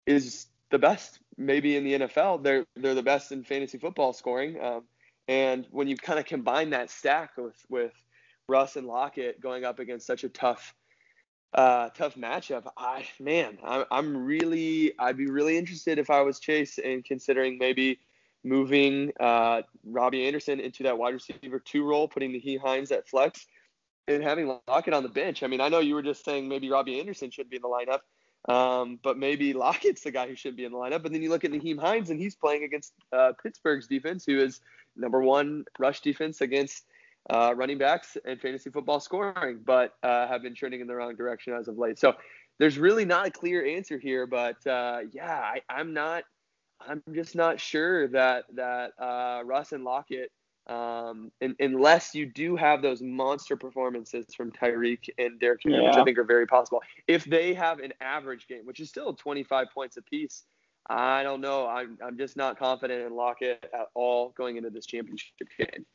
is 0.06 0.48
the 0.70 0.80
best 0.80 1.20
maybe 1.38 1.76
in 1.76 1.84
the 1.84 1.94
NFL. 1.94 2.44
They're 2.44 2.65
they're 2.76 2.96
the 2.96 3.04
best 3.04 3.32
in 3.32 3.44
fantasy 3.44 3.78
football 3.78 4.13
scoring. 4.13 4.60
Um, 4.62 4.84
and 5.28 5.67
when 5.72 5.88
you 5.88 5.96
kind 5.96 6.20
of 6.20 6.26
combine 6.26 6.72
that 6.72 6.89
stack 6.89 7.38
with 7.38 7.56
with 7.70 7.94
Russ 8.48 8.76
and 8.76 8.88
Lockett 8.88 9.41
going 9.41 9.63
up 9.63 9.80
against 9.80 10.08
such 10.08 10.24
a 10.24 10.30
tough 10.30 10.74
uh, 11.54 11.89
tough 11.89 12.15
matchup, 12.15 12.70
I 12.78 13.06
man, 13.20 13.58
I'm, 13.63 13.86
I'm 13.91 14.26
really 14.26 14.94
I'd 15.00 15.17
be 15.17 15.30
really 15.30 15.58
interested 15.58 16.00
if 16.00 16.10
I 16.10 16.22
was 16.22 16.39
Chase 16.39 16.78
in 16.78 17.04
considering 17.04 17.58
maybe 17.58 18.00
moving 18.43 19.12
uh, 19.19 19.62
Robbie 19.86 20.25
Anderson 20.25 20.60
into 20.60 20.84
that 20.84 20.97
wide 20.97 21.13
receiver 21.13 21.60
two 21.60 21.84
role, 21.84 22.08
putting 22.08 22.32
Nyheim 22.32 22.60
Hines 22.60 22.91
at 22.91 23.08
flex, 23.08 23.45
and 24.08 24.23
having 24.23 24.60
Lockett 24.67 24.93
on 24.93 25.04
the 25.04 25.10
bench. 25.10 25.43
I 25.43 25.47
mean, 25.47 25.62
I 25.62 25.69
know 25.69 25.80
you 25.80 25.93
were 25.93 26.01
just 26.01 26.25
saying 26.25 26.47
maybe 26.47 26.69
Robbie 26.69 26.99
Anderson 26.99 27.30
should 27.30 27.49
be 27.49 27.58
in 27.58 27.62
the 27.62 27.67
lineup, 27.67 28.01
um, 28.51 28.99
but 29.04 29.17
maybe 29.17 29.54
Lockett's 29.54 30.01
the 30.01 30.12
guy 30.12 30.27
who 30.27 30.36
should 30.36 30.56
be 30.56 30.65
in 30.65 30.71
the 30.71 30.77
lineup. 30.77 31.04
But 31.04 31.12
then 31.12 31.21
you 31.21 31.30
look 31.30 31.45
at 31.45 31.51
Nyheim 31.51 31.80
Hines, 31.80 32.10
and 32.10 32.19
he's 32.19 32.36
playing 32.36 32.63
against 32.63 32.93
uh, 33.13 33.34
Pittsburgh's 33.41 33.88
defense, 33.88 34.25
who 34.25 34.39
is 34.39 34.60
number 34.95 35.21
one 35.21 35.63
rush 35.77 36.01
defense 36.01 36.41
against 36.41 36.86
uh, 37.30 37.54
running 37.56 37.77
backs 37.77 38.17
and 38.25 38.41
fantasy 38.41 38.71
football 38.71 38.99
scoring, 38.99 39.60
but 39.63 39.93
uh, 40.01 40.27
have 40.27 40.41
been 40.41 40.56
trending 40.56 40.82
in 40.82 40.88
the 40.88 40.95
wrong 40.95 41.15
direction 41.15 41.54
as 41.54 41.67
of 41.67 41.77
late. 41.77 41.99
So 41.99 42.15
there's 42.58 42.80
really 42.80 43.06
not 43.06 43.27
a 43.27 43.32
clear 43.32 43.63
answer 43.65 43.99
here, 43.99 44.25
but 44.25 44.65
uh, 44.65 45.01
yeah, 45.12 45.39
I, 45.39 45.62
I'm 45.69 45.93
not– 45.93 46.23
I'm 46.88 47.04
just 47.13 47.36
not 47.36 47.60
sure 47.60 48.08
that 48.10 48.46
that 48.56 48.91
uh, 49.00 49.41
Russ 49.46 49.72
and 49.72 49.84
Lockett, 49.84 50.32
um, 50.67 51.32
in, 51.41 51.56
unless 51.60 52.13
you 52.13 52.26
do 52.26 52.56
have 52.56 52.82
those 52.82 53.02
monster 53.02 53.56
performances 53.56 54.26
from 54.36 54.52
Tyreek 54.52 55.10
and 55.17 55.39
Derrick 55.39 55.62
Henry, 55.63 55.80
yeah. 55.80 55.89
which 55.89 55.98
I 55.98 56.04
think 56.04 56.17
are 56.17 56.24
very 56.24 56.48
possible. 56.48 56.82
If 57.08 57.26
they 57.26 57.54
have 57.54 57.80
an 57.80 57.94
average 58.02 58.48
game, 58.48 58.65
which 58.65 58.80
is 58.80 58.89
still 58.89 59.13
25 59.13 59.67
points 59.74 59.98
apiece, 59.98 60.44
I 60.89 61.24
don't 61.24 61.41
know. 61.41 61.67
I'm 61.67 61.98
I'm 62.04 62.17
just 62.17 62.36
not 62.38 62.58
confident 62.58 63.06
in 63.06 63.15
Lockett 63.15 63.65
at 63.74 63.88
all 63.94 64.34
going 64.38 64.58
into 64.58 64.70
this 64.70 64.86
championship 64.86 65.48
game. 65.58 65.86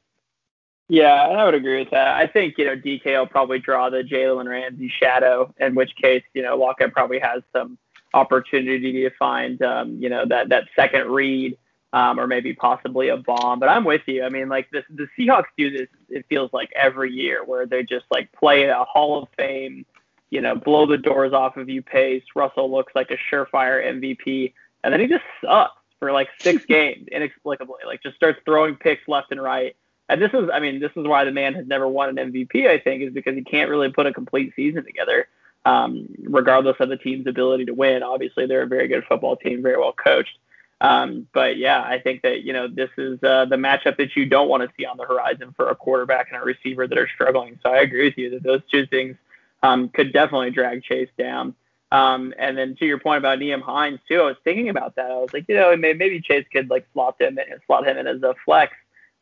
Yeah, 0.88 1.14
I 1.14 1.44
would 1.44 1.54
agree 1.54 1.80
with 1.80 1.90
that. 1.90 2.16
I 2.16 2.26
think 2.28 2.54
you 2.58 2.64
know 2.64 2.76
DK 2.76 3.18
will 3.18 3.26
probably 3.26 3.58
draw 3.58 3.90
the 3.90 4.02
Jalen 4.02 4.48
Ramsey 4.48 4.88
shadow, 4.88 5.52
in 5.58 5.74
which 5.74 5.96
case 5.96 6.22
you 6.34 6.42
know 6.42 6.56
Lockett 6.56 6.92
probably 6.92 7.18
has 7.18 7.42
some 7.52 7.76
opportunity 8.14 8.92
to 9.02 9.10
find, 9.18 9.60
um, 9.62 9.98
you 10.00 10.08
know, 10.08 10.24
that 10.26 10.48
that 10.48 10.64
second 10.74 11.08
read 11.08 11.56
um, 11.92 12.20
or 12.20 12.26
maybe 12.26 12.52
possibly 12.52 13.08
a 13.08 13.16
bomb. 13.16 13.58
But 13.58 13.68
I'm 13.68 13.84
with 13.84 14.02
you. 14.06 14.22
I 14.22 14.28
mean, 14.28 14.48
like 14.48 14.70
this, 14.70 14.84
the 14.90 15.08
Seahawks 15.18 15.46
do 15.56 15.70
this. 15.70 15.88
It 16.10 16.26
feels 16.28 16.52
like 16.52 16.70
every 16.74 17.10
year 17.12 17.42
where 17.44 17.66
they 17.66 17.82
just 17.82 18.04
like 18.10 18.30
play 18.32 18.64
a 18.64 18.84
Hall 18.84 19.22
of 19.22 19.28
Fame, 19.36 19.86
you 20.30 20.40
know, 20.40 20.54
blow 20.54 20.86
the 20.86 20.98
doors 20.98 21.32
off 21.32 21.56
of 21.56 21.68
you 21.68 21.82
pace. 21.82 22.22
Russell 22.34 22.70
looks 22.70 22.94
like 22.94 23.10
a 23.10 23.16
surefire 23.32 23.82
MVP, 23.84 24.52
and 24.84 24.92
then 24.92 25.00
he 25.00 25.06
just 25.06 25.24
sucks 25.42 25.80
for 25.98 26.12
like 26.12 26.28
six 26.40 26.64
games 26.68 27.08
inexplicably. 27.08 27.80
Like 27.86 28.02
just 28.02 28.16
starts 28.16 28.40
throwing 28.44 28.76
picks 28.76 29.06
left 29.08 29.32
and 29.32 29.42
right. 29.42 29.74
And 30.08 30.20
this 30.20 30.30
is, 30.34 30.48
I 30.52 30.60
mean, 30.60 30.78
this 30.78 30.92
is 30.96 31.06
why 31.06 31.24
the 31.24 31.32
man 31.32 31.54
has 31.54 31.66
never 31.66 31.88
won 31.88 32.16
an 32.16 32.32
MVP. 32.32 32.68
I 32.68 32.78
think 32.78 33.02
is 33.02 33.12
because 33.12 33.34
he 33.34 33.42
can't 33.42 33.70
really 33.70 33.90
put 33.90 34.06
a 34.06 34.12
complete 34.12 34.52
season 34.54 34.84
together 34.84 35.28
um, 35.66 36.06
regardless 36.20 36.76
of 36.78 36.88
the 36.88 36.96
team's 36.96 37.26
ability 37.26 37.64
to 37.66 37.74
win. 37.74 38.04
Obviously, 38.04 38.46
they're 38.46 38.62
a 38.62 38.68
very 38.68 38.86
good 38.86 39.04
football 39.08 39.36
team, 39.36 39.62
very 39.62 39.76
well 39.76 39.92
coached. 39.92 40.38
Um, 40.80 41.26
but 41.34 41.56
yeah, 41.56 41.82
I 41.82 41.98
think 41.98 42.22
that 42.22 42.42
you 42.42 42.52
know 42.52 42.68
this 42.68 42.90
is 42.96 43.22
uh, 43.22 43.46
the 43.46 43.56
matchup 43.56 43.96
that 43.96 44.14
you 44.14 44.26
don't 44.26 44.48
want 44.48 44.62
to 44.62 44.70
see 44.78 44.86
on 44.86 44.96
the 44.96 45.04
horizon 45.04 45.52
for 45.56 45.68
a 45.68 45.74
quarterback 45.74 46.28
and 46.30 46.40
a 46.40 46.44
receiver 46.44 46.86
that 46.86 46.96
are 46.96 47.08
struggling. 47.12 47.58
So 47.62 47.70
I 47.70 47.78
agree 47.78 48.04
with 48.04 48.16
you 48.16 48.30
that 48.30 48.44
those 48.44 48.60
two 48.70 48.86
things 48.86 49.16
um, 49.62 49.88
could 49.88 50.12
definitely 50.12 50.52
drag 50.52 50.84
Chase 50.84 51.10
down. 51.18 51.54
Um, 51.90 52.32
and 52.38 52.56
then 52.56 52.76
to 52.76 52.84
your 52.84 52.98
point 52.98 53.18
about 53.18 53.38
Nyheim 53.38 53.62
Hines 53.62 54.00
too, 54.08 54.20
I 54.20 54.26
was 54.26 54.36
thinking 54.44 54.68
about 54.68 54.94
that. 54.96 55.10
I 55.10 55.16
was 55.16 55.32
like, 55.32 55.46
you 55.48 55.56
know, 55.56 55.76
maybe 55.76 56.20
Chase 56.20 56.44
could 56.52 56.70
like 56.70 56.86
slot 56.92 57.20
him 57.20 57.38
in, 57.38 57.46
slot 57.66 57.88
him 57.88 57.96
in 57.96 58.06
as 58.06 58.22
a 58.22 58.34
flex. 58.44 58.72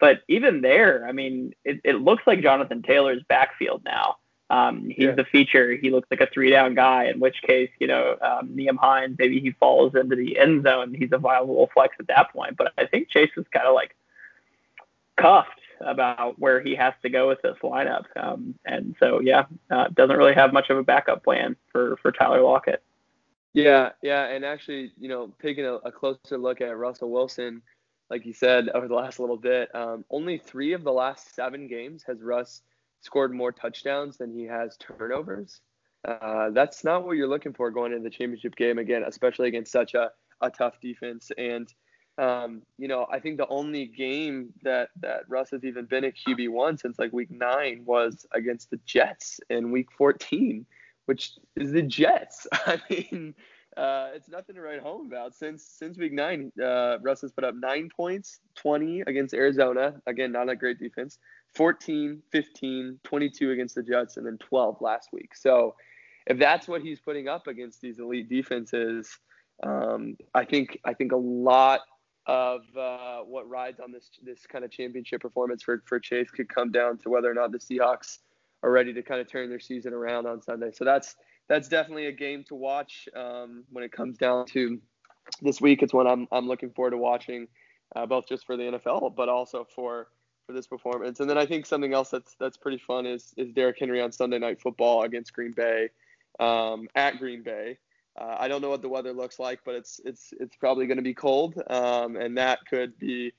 But 0.00 0.22
even 0.28 0.60
there, 0.60 1.06
I 1.06 1.12
mean, 1.12 1.54
it, 1.64 1.80
it 1.84 2.00
looks 2.00 2.24
like 2.26 2.42
Jonathan 2.42 2.82
Taylor's 2.82 3.22
backfield 3.28 3.82
now. 3.84 4.16
Um, 4.54 4.84
he's 4.88 5.06
yeah. 5.06 5.14
the 5.16 5.24
feature. 5.24 5.72
He 5.72 5.90
looks 5.90 6.08
like 6.12 6.20
a 6.20 6.28
three 6.32 6.50
down 6.50 6.74
guy, 6.74 7.06
in 7.06 7.18
which 7.18 7.42
case, 7.42 7.70
you 7.80 7.88
know, 7.88 8.16
um, 8.22 8.50
Nyheim 8.50 8.76
Hines, 8.76 9.16
maybe 9.18 9.40
he 9.40 9.50
falls 9.50 9.96
into 9.96 10.14
the 10.14 10.38
end 10.38 10.62
zone. 10.62 10.94
He's 10.94 11.10
a 11.10 11.18
viable 11.18 11.68
flex 11.74 11.96
at 11.98 12.06
that 12.06 12.32
point. 12.32 12.56
But 12.56 12.72
I 12.78 12.86
think 12.86 13.08
Chase 13.08 13.32
is 13.36 13.46
kind 13.52 13.66
of 13.66 13.74
like 13.74 13.96
cuffed 15.16 15.60
about 15.80 16.38
where 16.38 16.60
he 16.60 16.76
has 16.76 16.94
to 17.02 17.08
go 17.08 17.26
with 17.26 17.42
this 17.42 17.56
lineup. 17.64 18.04
Um, 18.14 18.54
and 18.64 18.94
so, 19.00 19.20
yeah, 19.20 19.46
uh, 19.72 19.88
doesn't 19.88 20.16
really 20.16 20.34
have 20.34 20.52
much 20.52 20.70
of 20.70 20.78
a 20.78 20.84
backup 20.84 21.24
plan 21.24 21.56
for, 21.72 21.96
for 22.00 22.12
Tyler 22.12 22.40
Lockett. 22.40 22.80
Yeah, 23.54 23.90
yeah, 24.02 24.26
and 24.26 24.44
actually, 24.44 24.92
you 24.98 25.08
know, 25.08 25.32
taking 25.42 25.64
a, 25.64 25.74
a 25.74 25.90
closer 25.90 26.38
look 26.38 26.60
at 26.60 26.76
Russell 26.76 27.10
Wilson, 27.10 27.60
like 28.08 28.24
you 28.24 28.32
said 28.32 28.68
over 28.68 28.86
the 28.86 28.94
last 28.94 29.18
little 29.18 29.36
bit, 29.36 29.74
um, 29.74 30.04
only 30.10 30.38
three 30.38 30.74
of 30.74 30.84
the 30.84 30.92
last 30.92 31.34
seven 31.34 31.66
games 31.66 32.04
has 32.06 32.20
Russ 32.20 32.62
scored 33.04 33.32
more 33.32 33.52
touchdowns 33.52 34.16
than 34.16 34.32
he 34.32 34.44
has 34.44 34.76
turnovers. 34.78 35.60
Uh, 36.06 36.50
that's 36.50 36.84
not 36.84 37.04
what 37.04 37.16
you're 37.16 37.28
looking 37.28 37.52
for 37.52 37.70
going 37.70 37.92
into 37.92 38.04
the 38.04 38.10
championship 38.10 38.56
game 38.56 38.78
again, 38.78 39.02
especially 39.06 39.48
against 39.48 39.72
such 39.72 39.94
a, 39.94 40.10
a 40.40 40.50
tough 40.50 40.80
defense. 40.80 41.30
And 41.38 41.72
um, 42.16 42.62
you 42.78 42.86
know, 42.86 43.06
I 43.10 43.18
think 43.18 43.38
the 43.38 43.48
only 43.48 43.86
game 43.86 44.50
that 44.62 44.90
that 45.00 45.22
Russ 45.28 45.50
has 45.50 45.64
even 45.64 45.86
been 45.86 46.04
a 46.04 46.12
QB 46.12 46.48
one 46.50 46.78
since 46.78 46.98
like 46.98 47.12
week 47.12 47.30
nine 47.30 47.82
was 47.84 48.24
against 48.32 48.70
the 48.70 48.78
Jets 48.86 49.40
in 49.50 49.72
week 49.72 49.88
14, 49.98 50.64
which 51.06 51.32
is 51.56 51.72
the 51.72 51.82
Jets. 51.82 52.46
I 52.52 52.80
mean, 52.88 53.34
uh, 53.76 54.10
it's 54.14 54.28
nothing 54.28 54.54
to 54.54 54.60
write 54.60 54.80
home 54.80 55.06
about. 55.06 55.34
Since 55.34 55.64
since 55.64 55.98
week 55.98 56.12
nine, 56.12 56.52
uh, 56.62 56.98
Russ 57.00 57.22
has 57.22 57.32
put 57.32 57.42
up 57.42 57.56
nine 57.56 57.88
points, 57.94 58.38
20 58.56 59.00
against 59.00 59.34
Arizona. 59.34 59.94
Again, 60.06 60.30
not 60.30 60.48
a 60.48 60.54
great 60.54 60.78
defense. 60.78 61.18
14, 61.54 62.22
15, 62.30 62.98
22 63.04 63.50
against 63.50 63.74
the 63.74 63.82
Jets, 63.82 64.16
and 64.16 64.26
then 64.26 64.38
12 64.38 64.80
last 64.80 65.10
week. 65.12 65.34
So 65.34 65.74
if 66.26 66.38
that's 66.38 66.66
what 66.66 66.82
he's 66.82 67.00
putting 67.00 67.28
up 67.28 67.46
against 67.46 67.80
these 67.80 67.98
elite 67.98 68.28
defenses, 68.28 69.18
um, 69.62 70.16
I 70.34 70.44
think 70.44 70.78
I 70.84 70.94
think 70.94 71.12
a 71.12 71.16
lot 71.16 71.80
of 72.26 72.62
uh, 72.76 73.18
what 73.18 73.48
rides 73.48 73.80
on 73.80 73.92
this 73.92 74.10
this 74.22 74.46
kind 74.46 74.64
of 74.64 74.70
championship 74.70 75.20
performance 75.20 75.62
for 75.62 75.82
for 75.86 76.00
Chase 76.00 76.30
could 76.30 76.48
come 76.48 76.72
down 76.72 76.98
to 76.98 77.10
whether 77.10 77.30
or 77.30 77.34
not 77.34 77.52
the 77.52 77.58
Seahawks 77.58 78.18
are 78.62 78.70
ready 78.70 78.92
to 78.94 79.02
kind 79.02 79.20
of 79.20 79.30
turn 79.30 79.50
their 79.50 79.60
season 79.60 79.92
around 79.92 80.26
on 80.26 80.42
Sunday. 80.42 80.70
So 80.72 80.84
that's 80.84 81.16
that's 81.48 81.68
definitely 81.68 82.06
a 82.06 82.12
game 82.12 82.44
to 82.48 82.54
watch 82.54 83.08
um, 83.14 83.64
when 83.70 83.84
it 83.84 83.92
comes 83.92 84.16
down 84.16 84.46
to 84.46 84.80
this 85.42 85.60
week. 85.60 85.82
It's 85.82 85.92
one 85.92 86.06
I'm 86.06 86.26
I'm 86.32 86.48
looking 86.48 86.70
forward 86.70 86.92
to 86.92 86.98
watching, 86.98 87.46
uh, 87.94 88.06
both 88.06 88.26
just 88.26 88.46
for 88.46 88.56
the 88.56 88.64
NFL 88.64 89.14
but 89.14 89.28
also 89.28 89.66
for 89.74 90.08
for 90.46 90.52
this 90.52 90.66
performance. 90.66 91.20
And 91.20 91.28
then 91.28 91.38
I 91.38 91.46
think 91.46 91.66
something 91.66 91.92
else 91.92 92.10
that's 92.10 92.34
that's 92.38 92.56
pretty 92.56 92.78
fun 92.78 93.06
is 93.06 93.32
is 93.36 93.52
Derrick 93.52 93.78
Henry 93.78 94.00
on 94.00 94.12
Sunday 94.12 94.38
Night 94.38 94.60
Football 94.60 95.02
against 95.02 95.32
Green 95.32 95.52
Bay 95.52 95.88
um, 96.40 96.88
at 96.94 97.18
Green 97.18 97.42
Bay. 97.42 97.78
Uh, 98.16 98.36
I 98.38 98.48
don't 98.48 98.62
know 98.62 98.70
what 98.70 98.82
the 98.82 98.88
weather 98.88 99.12
looks 99.12 99.38
like, 99.38 99.60
but 99.64 99.74
it's 99.74 100.00
it's 100.04 100.32
it's 100.38 100.56
probably 100.56 100.86
going 100.86 100.98
to 100.98 101.02
be 101.02 101.14
cold, 101.14 101.60
um, 101.68 102.16
and 102.16 102.38
that 102.38 102.60
could 102.68 102.98
be 102.98 103.32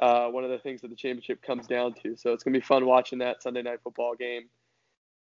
uh, 0.00 0.28
one 0.28 0.44
of 0.44 0.50
the 0.50 0.58
things 0.58 0.80
that 0.80 0.88
the 0.88 0.96
championship 0.96 1.42
comes 1.42 1.66
down 1.66 1.94
to. 2.02 2.16
So 2.16 2.32
it's 2.32 2.42
going 2.42 2.54
to 2.54 2.60
be 2.60 2.64
fun 2.64 2.86
watching 2.86 3.18
that 3.20 3.42
Sunday 3.42 3.62
night 3.62 3.80
football 3.82 4.14
game. 4.14 4.48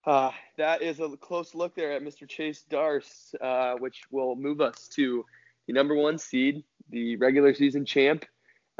Uh, 0.04 0.30
that 0.56 0.82
is 0.82 1.00
a 1.00 1.08
close 1.16 1.52
look 1.52 1.74
there 1.74 1.92
at 1.92 2.02
Mr. 2.02 2.28
Chase 2.28 2.64
Darce, 2.70 3.34
uh, 3.40 3.76
which 3.78 4.02
will 4.12 4.36
move 4.36 4.60
us 4.60 4.86
to 4.94 5.24
the 5.66 5.72
number 5.72 5.96
one 5.96 6.16
seed, 6.16 6.62
the 6.90 7.16
regular 7.16 7.52
season 7.52 7.84
champ. 7.84 8.24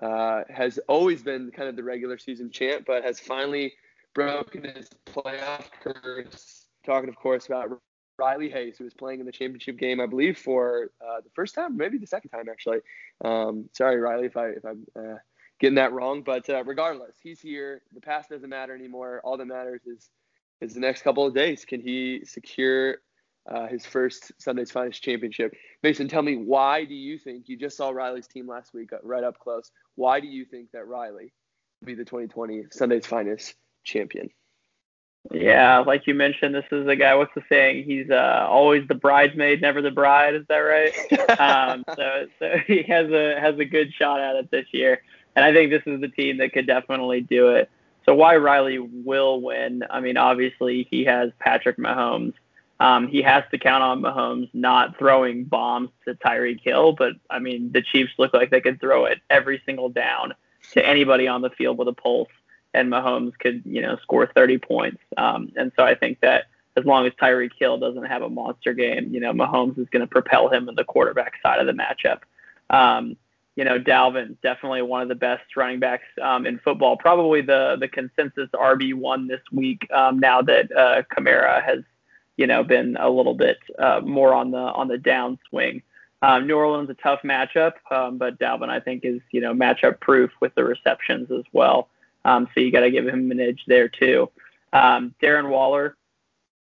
Uh, 0.02 0.42
has 0.50 0.78
always 0.88 1.22
been 1.22 1.50
kind 1.50 1.68
of 1.68 1.76
the 1.76 1.82
regular 1.82 2.18
season 2.18 2.50
champ, 2.50 2.84
but 2.86 3.02
has 3.02 3.18
finally 3.18 3.72
broken 4.14 4.64
his 4.64 4.90
playoff 5.06 5.64
curse. 5.82 6.66
Talking, 6.84 7.08
of 7.08 7.16
course, 7.16 7.46
about 7.46 7.80
Riley 8.18 8.50
Hayes, 8.50 8.76
who 8.78 8.84
was 8.84 8.94
playing 8.94 9.20
in 9.20 9.26
the 9.26 9.32
championship 9.32 9.78
game, 9.78 10.00
I 10.00 10.06
believe, 10.06 10.38
for 10.38 10.90
uh, 11.00 11.20
the 11.22 11.30
first 11.34 11.54
time, 11.54 11.76
maybe 11.76 11.98
the 11.98 12.06
second 12.06 12.30
time 12.30 12.48
actually. 12.50 12.78
Um, 13.24 13.68
sorry, 13.72 13.98
Riley, 13.98 14.26
if 14.26 14.36
I 14.36 14.48
if 14.48 14.64
I'm 14.64 14.86
uh, 14.98 15.16
getting 15.60 15.76
that 15.76 15.92
wrong, 15.92 16.22
but 16.22 16.48
uh, 16.48 16.64
regardless, 16.64 17.16
he's 17.22 17.40
here. 17.40 17.82
The 17.94 18.00
past 18.00 18.30
doesn't 18.30 18.48
matter 18.48 18.74
anymore. 18.74 19.20
All 19.24 19.36
that 19.36 19.46
matters 19.46 19.82
is 19.86 20.10
is 20.60 20.74
the 20.74 20.80
next 20.80 21.02
couple 21.02 21.26
of 21.26 21.34
days. 21.34 21.64
Can 21.64 21.80
he 21.80 22.22
secure 22.24 22.98
uh, 23.48 23.66
his 23.66 23.86
first 23.86 24.32
Sunday's 24.38 24.70
Finest 24.70 25.02
championship? 25.02 25.54
Mason, 25.82 26.08
tell 26.08 26.22
me 26.22 26.36
why 26.36 26.84
do 26.84 26.94
you 26.94 27.18
think 27.18 27.48
you 27.48 27.56
just 27.56 27.76
saw 27.76 27.90
Riley's 27.90 28.26
team 28.26 28.46
last 28.46 28.74
week 28.74 28.92
uh, 28.92 28.98
right 29.02 29.24
up 29.24 29.38
close? 29.38 29.70
Why 29.94 30.20
do 30.20 30.26
you 30.26 30.44
think 30.44 30.72
that 30.72 30.86
Riley 30.86 31.32
will 31.80 31.86
be 31.86 31.94
the 31.94 32.04
2020 32.04 32.66
Sunday's 32.70 33.06
Finest 33.06 33.54
champion? 33.84 34.30
Yeah, 35.32 35.78
like 35.78 36.06
you 36.06 36.14
mentioned, 36.14 36.54
this 36.54 36.64
is 36.70 36.86
a 36.86 36.96
guy. 36.96 37.14
What's 37.14 37.34
the 37.34 37.42
saying? 37.48 37.84
He's 37.84 38.10
uh, 38.10 38.46
always 38.48 38.86
the 38.86 38.94
bridesmaid, 38.94 39.60
never 39.60 39.82
the 39.82 39.90
bride. 39.90 40.34
Is 40.34 40.46
that 40.48 40.58
right? 40.58 40.92
um, 41.40 41.84
so, 41.96 42.26
so 42.38 42.56
he 42.66 42.82
has 42.84 43.10
a 43.10 43.40
has 43.40 43.58
a 43.58 43.64
good 43.64 43.92
shot 43.92 44.20
at 44.20 44.36
it 44.36 44.50
this 44.50 44.66
year, 44.72 45.02
and 45.34 45.44
I 45.44 45.52
think 45.52 45.70
this 45.70 45.82
is 45.86 46.00
the 46.00 46.08
team 46.08 46.38
that 46.38 46.52
could 46.52 46.66
definitely 46.66 47.22
do 47.22 47.48
it. 47.48 47.70
So 48.04 48.14
why 48.14 48.36
Riley 48.36 48.78
will 48.78 49.40
win? 49.40 49.82
I 49.90 50.00
mean, 50.00 50.16
obviously 50.16 50.86
he 50.90 51.04
has 51.04 51.32
Patrick 51.40 51.76
Mahomes. 51.76 52.34
Um, 52.78 53.08
he 53.08 53.22
has 53.22 53.44
to 53.50 53.58
count 53.58 53.82
on 53.82 54.02
Mahomes 54.02 54.50
not 54.52 54.98
throwing 54.98 55.44
bombs 55.44 55.90
to 56.04 56.14
Tyreek 56.14 56.60
Hill, 56.60 56.92
but 56.92 57.14
I 57.30 57.38
mean, 57.38 57.72
the 57.72 57.82
Chiefs 57.82 58.12
look 58.18 58.34
like 58.34 58.50
they 58.50 58.60
could 58.60 58.80
throw 58.80 59.06
it 59.06 59.20
every 59.30 59.62
single 59.64 59.88
down 59.88 60.34
to 60.72 60.86
anybody 60.86 61.26
on 61.26 61.40
the 61.40 61.50
field 61.50 61.78
with 61.78 61.88
a 61.88 61.92
pulse 61.92 62.28
and 62.74 62.92
Mahomes 62.92 63.38
could, 63.38 63.62
you 63.64 63.80
know, 63.80 63.96
score 64.02 64.26
30 64.26 64.58
points. 64.58 65.00
Um, 65.16 65.52
and 65.56 65.72
so 65.76 65.84
I 65.84 65.94
think 65.94 66.20
that 66.20 66.44
as 66.76 66.84
long 66.84 67.06
as 67.06 67.12
Tyreek 67.14 67.52
Hill 67.58 67.78
doesn't 67.78 68.04
have 68.04 68.22
a 68.22 68.28
monster 68.28 68.74
game, 68.74 69.12
you 69.12 69.20
know, 69.20 69.32
Mahomes 69.32 69.78
is 69.78 69.88
going 69.88 70.02
to 70.02 70.06
propel 70.06 70.48
him 70.48 70.68
in 70.68 70.74
the 70.74 70.84
quarterback 70.84 71.34
side 71.42 71.58
of 71.58 71.66
the 71.66 71.72
matchup. 71.72 72.20
Um, 72.68 73.16
you 73.54 73.64
know, 73.64 73.78
Dalvin 73.78 74.36
definitely 74.42 74.82
one 74.82 75.00
of 75.00 75.08
the 75.08 75.14
best 75.14 75.56
running 75.56 75.80
backs 75.80 76.04
um, 76.20 76.44
in 76.44 76.58
football. 76.58 76.98
Probably 76.98 77.40
the 77.40 77.76
the 77.80 77.88
consensus 77.88 78.50
RB 78.52 78.92
one 78.92 79.26
this 79.26 79.40
week. 79.50 79.90
Um, 79.90 80.18
now 80.18 80.42
that 80.42 80.70
uh, 80.70 81.02
Kamara 81.10 81.62
has, 81.64 81.78
you 82.36 82.46
know, 82.46 82.62
been 82.62 82.96
a 82.98 83.08
little 83.08 83.34
bit 83.34 83.58
uh, 83.78 84.00
more 84.04 84.34
on 84.34 84.50
the 84.50 84.58
on 84.58 84.88
the 84.88 84.98
downswing. 84.98 85.82
Um, 86.22 86.46
New 86.46 86.56
Orleans 86.56 86.90
a 86.90 86.94
tough 86.94 87.20
matchup, 87.22 87.74
um, 87.90 88.18
but 88.18 88.38
Dalvin 88.38 88.68
I 88.68 88.80
think 88.80 89.04
is 89.04 89.20
you 89.30 89.40
know 89.40 89.52
matchup 89.52 90.00
proof 90.00 90.30
with 90.40 90.54
the 90.54 90.64
receptions 90.64 91.30
as 91.30 91.44
well. 91.52 91.88
Um, 92.24 92.48
so 92.54 92.60
you 92.60 92.72
got 92.72 92.80
to 92.80 92.90
give 92.90 93.06
him 93.06 93.30
an 93.30 93.40
edge 93.40 93.62
there 93.66 93.88
too. 93.88 94.30
Um, 94.72 95.14
Darren 95.22 95.48
Waller, 95.48 95.96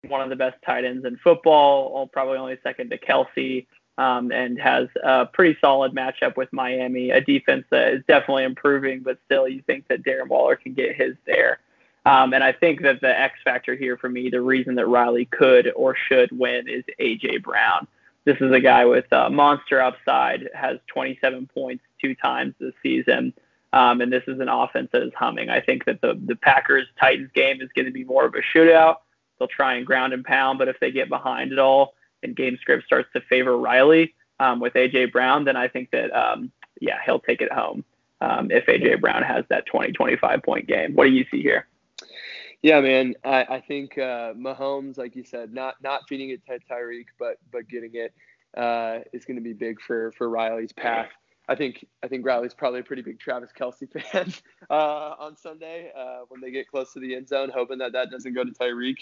one 0.06 0.20
of 0.20 0.30
the 0.30 0.36
best 0.36 0.56
tight 0.64 0.84
ends 0.84 1.04
in 1.04 1.16
football, 1.16 2.06
probably 2.06 2.38
only 2.38 2.58
second 2.62 2.90
to 2.90 2.98
Kelce, 2.98 3.66
um, 3.98 4.30
and 4.30 4.60
has 4.60 4.88
a 5.02 5.26
pretty 5.26 5.58
solid 5.60 5.92
matchup 5.92 6.36
with 6.36 6.52
Miami, 6.52 7.10
a 7.10 7.20
defense 7.20 7.64
that 7.70 7.94
is 7.94 8.02
definitely 8.06 8.44
improving, 8.44 9.00
but 9.00 9.18
still 9.24 9.48
you 9.48 9.62
think 9.62 9.88
that 9.88 10.04
Darren 10.04 10.28
Waller 10.28 10.56
can 10.56 10.74
get 10.74 10.94
his 10.94 11.16
there. 11.26 11.58
Um, 12.06 12.32
and 12.34 12.44
I 12.44 12.52
think 12.52 12.82
that 12.82 13.00
the 13.00 13.18
X 13.20 13.40
factor 13.44 13.74
here 13.74 13.96
for 13.96 14.08
me, 14.08 14.30
the 14.30 14.40
reason 14.40 14.76
that 14.76 14.86
Riley 14.86 15.24
could 15.24 15.72
or 15.74 15.96
should 16.08 16.30
win 16.30 16.68
is 16.68 16.84
AJ 17.00 17.42
Brown. 17.42 17.88
This 18.24 18.36
is 18.40 18.52
a 18.52 18.60
guy 18.60 18.84
with 18.84 19.06
a 19.10 19.28
monster 19.28 19.82
upside, 19.82 20.48
has 20.54 20.78
27 20.86 21.48
points 21.52 21.82
two 22.00 22.14
times 22.14 22.54
this 22.60 22.74
season. 22.80 23.34
Um, 23.72 24.00
and 24.00 24.12
this 24.12 24.22
is 24.28 24.38
an 24.38 24.48
offense 24.48 24.88
that 24.92 25.02
is 25.02 25.12
humming. 25.16 25.50
I 25.50 25.60
think 25.60 25.84
that 25.86 26.00
the 26.00 26.18
the 26.26 26.36
Packers 26.36 26.86
Titans 26.98 27.30
game 27.34 27.60
is 27.60 27.68
going 27.74 27.86
to 27.86 27.92
be 27.92 28.04
more 28.04 28.24
of 28.24 28.34
a 28.34 28.56
shootout. 28.56 28.98
They'll 29.38 29.48
try 29.48 29.74
and 29.74 29.84
ground 29.84 30.12
and 30.12 30.24
pound, 30.24 30.60
but 30.60 30.68
if 30.68 30.78
they 30.80 30.92
get 30.92 31.08
behind 31.08 31.52
it 31.52 31.58
all 31.58 31.94
and 32.22 32.36
game 32.36 32.56
script 32.60 32.84
starts 32.84 33.08
to 33.14 33.20
favor 33.22 33.58
Riley 33.58 34.14
um, 34.38 34.60
with 34.60 34.74
AJ 34.74 35.12
Brown, 35.12 35.44
then 35.44 35.56
I 35.56 35.66
think 35.66 35.90
that 35.90 36.12
um, 36.12 36.52
yeah 36.80 36.98
he'll 37.04 37.18
take 37.18 37.40
it 37.40 37.52
home 37.52 37.84
um, 38.20 38.50
if 38.52 38.64
AJ 38.66 39.00
Brown 39.00 39.24
has 39.24 39.44
that 39.50 39.66
20 39.66 39.92
25 39.92 40.42
point 40.44 40.68
game. 40.68 40.94
What 40.94 41.04
do 41.04 41.10
you 41.10 41.26
see 41.32 41.42
here? 41.42 41.66
Yeah, 42.62 42.80
man. 42.80 43.14
I, 43.24 43.44
I 43.44 43.60
think 43.60 43.98
uh, 43.98 44.32
Mahomes, 44.34 44.98
like 44.98 45.14
you 45.16 45.24
said, 45.24 45.52
not 45.52 45.76
not 45.82 46.02
feeding 46.08 46.30
it 46.30 46.44
to 46.46 46.58
Tyreek, 46.70 47.06
but 47.18 47.36
but 47.52 47.68
getting 47.68 47.92
it 47.94 48.14
uh, 48.56 49.00
is 49.12 49.24
going 49.24 49.36
to 49.36 49.42
be 49.42 49.52
big 49.52 49.80
for 49.80 50.12
for 50.12 50.28
Riley's 50.28 50.72
path. 50.72 51.10
I 51.48 51.54
think 51.54 51.86
I 52.02 52.08
think 52.08 52.26
Riley's 52.26 52.54
probably 52.54 52.80
a 52.80 52.84
pretty 52.84 53.02
big 53.02 53.20
Travis 53.20 53.50
Kelce 53.58 53.88
fan 54.12 54.32
uh, 54.70 55.14
on 55.18 55.36
Sunday 55.36 55.92
uh, 55.96 56.20
when 56.28 56.40
they 56.40 56.50
get 56.50 56.68
close 56.68 56.92
to 56.94 57.00
the 57.00 57.14
end 57.14 57.28
zone, 57.28 57.50
hoping 57.54 57.78
that 57.78 57.92
that 57.92 58.10
doesn't 58.10 58.34
go 58.34 58.44
to 58.44 58.50
Tyreek. 58.50 58.98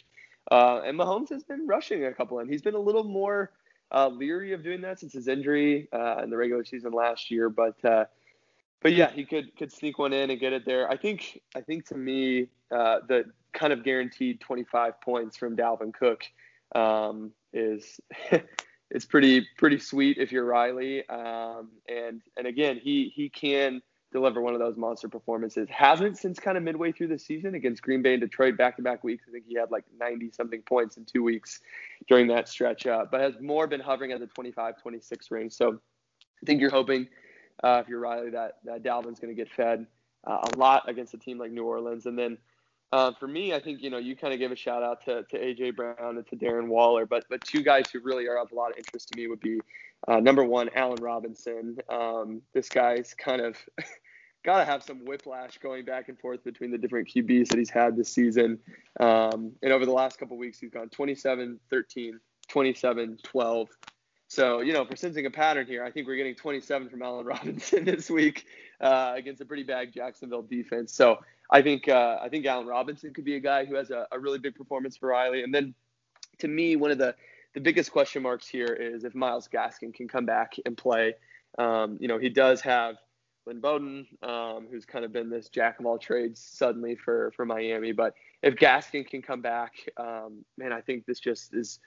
Uh, 0.51 0.83
and 0.85 0.99
Mahomes 0.99 1.31
has 1.31 1.43
been 1.43 1.67
rushing 1.67 2.05
a 2.05 2.13
couple, 2.13 2.41
and 2.41 2.51
he's 2.51 2.61
been 2.63 2.75
a 2.75 2.79
little 2.81 3.05
more 3.05 3.53
uh, 3.93 4.09
leery 4.09 4.53
of 4.53 4.63
doing 4.63 4.83
that 4.83 5.01
since 5.01 5.15
his 5.15 5.27
injury 5.29 5.89
uh, 5.93 6.21
in 6.23 6.29
the 6.29 6.37
regular 6.37 6.65
season 6.65 6.93
last 6.93 7.31
year. 7.31 7.49
But 7.49 7.83
uh, 7.85 8.05
but 8.85 8.93
yeah, 8.93 9.11
he 9.11 9.25
could 9.25 9.57
could 9.57 9.73
sneak 9.73 9.99
one 9.99 10.13
in 10.13 10.31
and 10.31 10.39
get 10.39 10.53
it 10.53 10.65
there. 10.65 10.89
I 10.89 10.97
think 10.97 11.41
I 11.57 11.63
think 11.63 11.89
to 11.89 11.97
me 11.97 12.49
the 12.71 13.25
kind 13.53 13.73
of 13.73 13.85
guaranteed 13.85 14.41
25 14.41 15.01
points 15.01 15.37
from 15.37 15.57
Dalvin 15.57 15.93
Cook 15.95 16.25
um, 16.75 17.33
is 17.53 18.01
it's 18.91 19.07
pretty 19.07 19.47
pretty 19.57 19.79
sweet 19.79 20.19
if 20.19 20.31
you're 20.31 20.45
Riley. 20.45 21.09
Um, 21.09 21.71
and 21.89 22.21
and 22.37 22.47
again, 22.47 22.79
he 22.83 23.11
he 23.15 23.29
can 23.29 23.81
deliver 24.13 24.41
one 24.41 24.55
of 24.55 24.61
those 24.61 24.77
monster 24.77 25.09
performances. 25.09 25.69
Hasn't 25.71 26.19
since 26.19 26.39
kind 26.39 26.57
of 26.57 26.63
midway 26.63 26.93
through 26.93 27.09
the 27.09 27.19
season 27.19 27.55
against 27.57 27.83
Green 27.83 28.03
Bay 28.03 28.13
and 28.13 28.21
Detroit 28.21 28.57
back 28.57 28.77
to 28.77 28.83
back 28.83 29.03
weeks. 29.03 29.25
I 29.29 29.33
think 29.33 29.45
he 29.49 29.55
had 29.55 29.71
like 29.73 29.85
90 29.99 30.31
something 30.31 30.63
points 30.63 30.97
in 30.97 31.05
two 31.05 31.23
weeks 31.23 31.61
during 32.07 32.29
that 32.29 32.49
stretch, 32.49 32.87
uh, 32.87 33.07
but 33.11 33.21
has 33.21 33.35
more 33.41 33.67
been 33.67 33.81
hovering 33.81 34.13
at 34.13 34.21
the 34.21 34.27
25 34.27 34.81
26 34.81 35.31
range. 35.31 35.53
So 35.53 35.73
I 35.73 36.47
think 36.47 36.61
you're 36.61 36.71
hoping, 36.71 37.09
uh, 37.63 37.81
if 37.83 37.89
you're 37.89 38.01
Riley, 38.01 38.31
that, 38.31 38.59
that 38.65 38.83
Dalvin's 38.83 39.21
going 39.21 39.35
to 39.35 39.41
get 39.41 39.51
fed 39.53 39.87
uh, 40.27 40.47
a 40.53 40.59
lot 40.59 40.89
against 40.89 41.15
a 41.15 41.19
team 41.19 41.39
like 41.39 41.53
New 41.53 41.65
Orleans. 41.65 42.07
And 42.07 42.19
then 42.19 42.39
uh, 42.93 43.13
for 43.19 43.27
me, 43.27 43.53
I 43.53 43.61
think 43.61 43.83
you 43.83 43.91
know 43.91 43.99
you 43.99 44.15
kind 44.15 44.33
of 44.33 44.39
gave 44.39 44.53
a 44.53 44.57
shout 44.57 44.83
out 44.83 45.05
to, 45.07 45.25
to 45.25 45.39
AJ 45.39 45.75
Brown 45.77 45.97
and 46.17 46.27
to 46.29 46.37
Darren 46.37 46.69
Waller, 46.69 47.07
but 47.07 47.25
but 47.29 47.41
two 47.41 47.63
guys 47.63 47.91
who 47.91 47.99
really 48.01 48.29
are 48.29 48.39
of 48.39 48.53
a 48.53 48.55
lot 48.55 48.71
of 48.71 48.79
interest 48.79 49.09
to 49.09 49.21
me 49.21 49.27
would 49.27 49.41
be 49.41 49.59
uh, 50.07 50.21
number 50.21 50.45
one, 50.45 50.71
Allen 50.77 51.03
Robinson. 51.03 51.79
Um, 51.89 52.43
this 52.53 52.69
guy's 52.69 53.15
kind 53.15 53.41
of 53.41 53.57
got 54.45 54.59
to 54.59 54.65
have 54.65 54.83
some 54.83 55.05
whiplash 55.05 55.59
going 55.59 55.85
back 55.85 56.09
and 56.09 56.19
forth 56.19 56.45
between 56.45 56.71
the 56.71 56.79
different 56.79 57.09
QBs 57.09 57.49
that 57.49 57.59
he's 57.59 57.71
had 57.71 57.97
this 57.97 58.13
season. 58.13 58.59
Um, 59.01 59.53
and 59.63 59.73
over 59.73 59.87
the 59.87 59.93
last 59.93 60.19
couple 60.19 60.37
weeks, 60.37 60.59
he's 60.59 60.71
gone 60.71 60.89
27, 60.91 61.59
13, 61.71 62.21
27, 62.49 63.19
12. 63.23 63.69
So, 64.35 64.61
you 64.61 64.73
know, 64.73 64.83
if 64.83 64.91
we're 64.91 64.97
sensing 64.97 65.27
a 65.27 65.31
pattern 65.31 65.67
here, 65.67 65.85
I 65.85 65.91
think 65.91 66.07
we're 66.07 66.17
getting 66.17 66.35
27 66.35 66.89
from 66.89 67.03
Allen 67.03 67.25
Robinson 67.35 67.85
this 67.85 68.11
week 68.11 68.47
uh, 68.81 69.13
against 69.17 69.41
a 69.41 69.45
pretty 69.45 69.63
bad 69.63 69.93
Jacksonville 69.93 70.43
defense. 70.43 70.93
So 70.93 71.19
I 71.51 71.63
think 71.63 71.89
uh, 71.89 72.19
I 72.23 72.29
think 72.29 72.47
Allen 72.47 72.67
Robinson 72.67 73.15
could 73.15 73.25
be 73.25 73.37
a 73.37 73.41
guy 73.41 73.65
who 73.65 73.75
has 73.77 73.91
a, 73.91 74.07
a 74.11 74.19
really 74.19 74.39
big 74.39 74.55
performance 74.55 74.97
for 74.97 75.11
Riley. 75.11 75.43
And 75.43 75.55
then 75.55 75.75
to 76.39 76.49
me, 76.49 76.77
one 76.77 76.91
of 76.91 76.99
the, 76.99 77.15
the 77.55 77.61
biggest 77.61 77.93
question 77.93 78.23
marks 78.23 78.49
here 78.49 78.73
is 78.73 79.05
if 79.05 79.15
Myles 79.15 79.49
Gaskin 79.49 79.95
can 79.95 80.09
come 80.09 80.27
back 80.27 80.55
and 80.67 80.77
play. 80.77 81.15
Um, 81.57 81.99
you 82.01 82.09
know, 82.09 82.19
he 82.19 82.29
does 82.29 82.61
have– 82.63 82.97
Lynn 83.47 83.61
Bowden, 83.61 84.07
um, 84.23 84.67
who's 84.71 84.85
kind 84.85 85.05
of 85.05 85.13
been 85.13 85.29
this 85.29 85.49
jack 85.49 85.79
of 85.79 85.87
all 85.87 85.99
trades 85.99 86.41
suddenly 86.41 86.97
for 86.97 87.33
for 87.37 87.45
Miami. 87.45 87.93
But 87.93 88.15
if 88.43 88.55
Gaskin 88.57 89.07
can 89.07 89.23
come 89.23 89.43
back, 89.43 89.73
um, 89.97 90.45
man, 90.57 90.73
I 90.73 90.81
think 90.81 91.05
this 91.05 91.21
just 91.21 91.55
is 91.55 91.79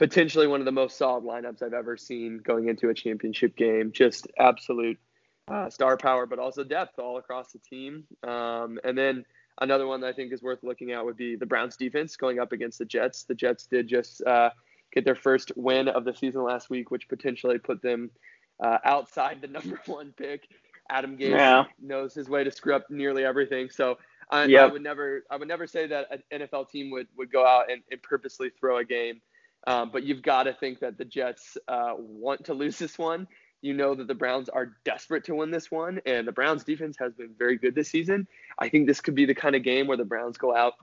potentially 0.00 0.46
one 0.46 0.60
of 0.60 0.64
the 0.64 0.72
most 0.72 0.96
solid 0.96 1.24
lineups 1.24 1.62
I've 1.62 1.74
ever 1.74 1.94
seen 1.94 2.38
going 2.42 2.70
into 2.70 2.88
a 2.88 2.94
championship 2.94 3.54
game. 3.54 3.92
Just 3.92 4.26
absolute 4.38 4.98
uh, 5.46 5.68
star 5.68 5.98
power, 5.98 6.24
but 6.24 6.38
also 6.38 6.64
depth 6.64 6.98
all 6.98 7.18
across 7.18 7.52
the 7.52 7.58
team. 7.58 8.04
Um, 8.26 8.80
and 8.82 8.96
then 8.96 9.26
another 9.60 9.86
one 9.86 10.00
that 10.00 10.06
I 10.06 10.12
think 10.14 10.32
is 10.32 10.40
worth 10.40 10.60
looking 10.62 10.92
at 10.92 11.04
would 11.04 11.18
be 11.18 11.36
the 11.36 11.44
Browns 11.44 11.76
defense 11.76 12.16
going 12.16 12.38
up 12.38 12.52
against 12.52 12.78
the 12.78 12.86
Jets. 12.86 13.24
The 13.24 13.34
Jets 13.34 13.66
did 13.66 13.88
just 13.88 14.22
uh, 14.22 14.48
get 14.90 15.04
their 15.04 15.14
first 15.14 15.52
win 15.54 15.86
of 15.86 16.06
the 16.06 16.14
season 16.14 16.44
last 16.44 16.70
week, 16.70 16.90
which 16.90 17.06
potentially 17.06 17.58
put 17.58 17.82
them 17.82 18.10
uh, 18.58 18.78
outside 18.86 19.42
the 19.42 19.48
number 19.58 19.78
one 19.84 20.14
pick 20.16 20.48
Adam 20.88 21.18
Gase 21.18 21.32
yeah. 21.32 21.64
knows 21.78 22.14
his 22.14 22.30
way 22.30 22.42
to 22.42 22.50
screw 22.50 22.74
up 22.74 22.88
nearly 22.88 23.22
everything. 23.22 23.68
So 23.68 23.98
I, 24.30 24.44
yep. 24.44 24.70
I, 24.70 24.72
would 24.72 24.82
never, 24.82 25.24
I 25.30 25.36
would 25.36 25.48
never 25.48 25.66
say 25.66 25.86
that 25.88 26.06
an 26.10 26.40
NFL 26.40 26.70
team 26.70 26.90
would, 26.90 27.08
would 27.18 27.30
go 27.30 27.46
out 27.46 27.70
and, 27.70 27.82
and 27.90 28.02
purposely 28.02 28.48
throw 28.48 28.78
a 28.78 28.84
game. 28.84 29.20
Um, 29.66 29.90
but 29.92 30.04
you've 30.04 30.22
got 30.22 30.44
to 30.44 30.54
think 30.54 30.80
that 30.80 30.96
the 30.96 31.04
Jets 31.04 31.58
uh, 31.68 31.92
want 31.96 32.44
to 32.46 32.54
lose 32.54 32.78
this 32.78 32.98
one. 32.98 33.26
You 33.62 33.74
know 33.74 33.94
that 33.94 34.08
the 34.08 34.14
Browns 34.14 34.48
are 34.48 34.76
desperate 34.84 35.24
to 35.24 35.34
win 35.34 35.50
this 35.50 35.70
one, 35.70 36.00
and 36.06 36.26
the 36.26 36.32
Browns 36.32 36.64
defense 36.64 36.96
has 36.98 37.12
been 37.12 37.34
very 37.38 37.58
good 37.58 37.74
this 37.74 37.90
season. 37.90 38.26
I 38.58 38.70
think 38.70 38.86
this 38.86 39.02
could 39.02 39.14
be 39.14 39.26
the 39.26 39.34
kind 39.34 39.54
of 39.54 39.62
game 39.62 39.86
where 39.86 39.98
the 39.98 40.04
Browns 40.04 40.38
go 40.38 40.56
out 40.56 40.74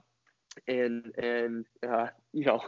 and 0.66 1.12
and 1.18 1.66
uh, 1.88 2.06
you 2.32 2.44
know 2.44 2.60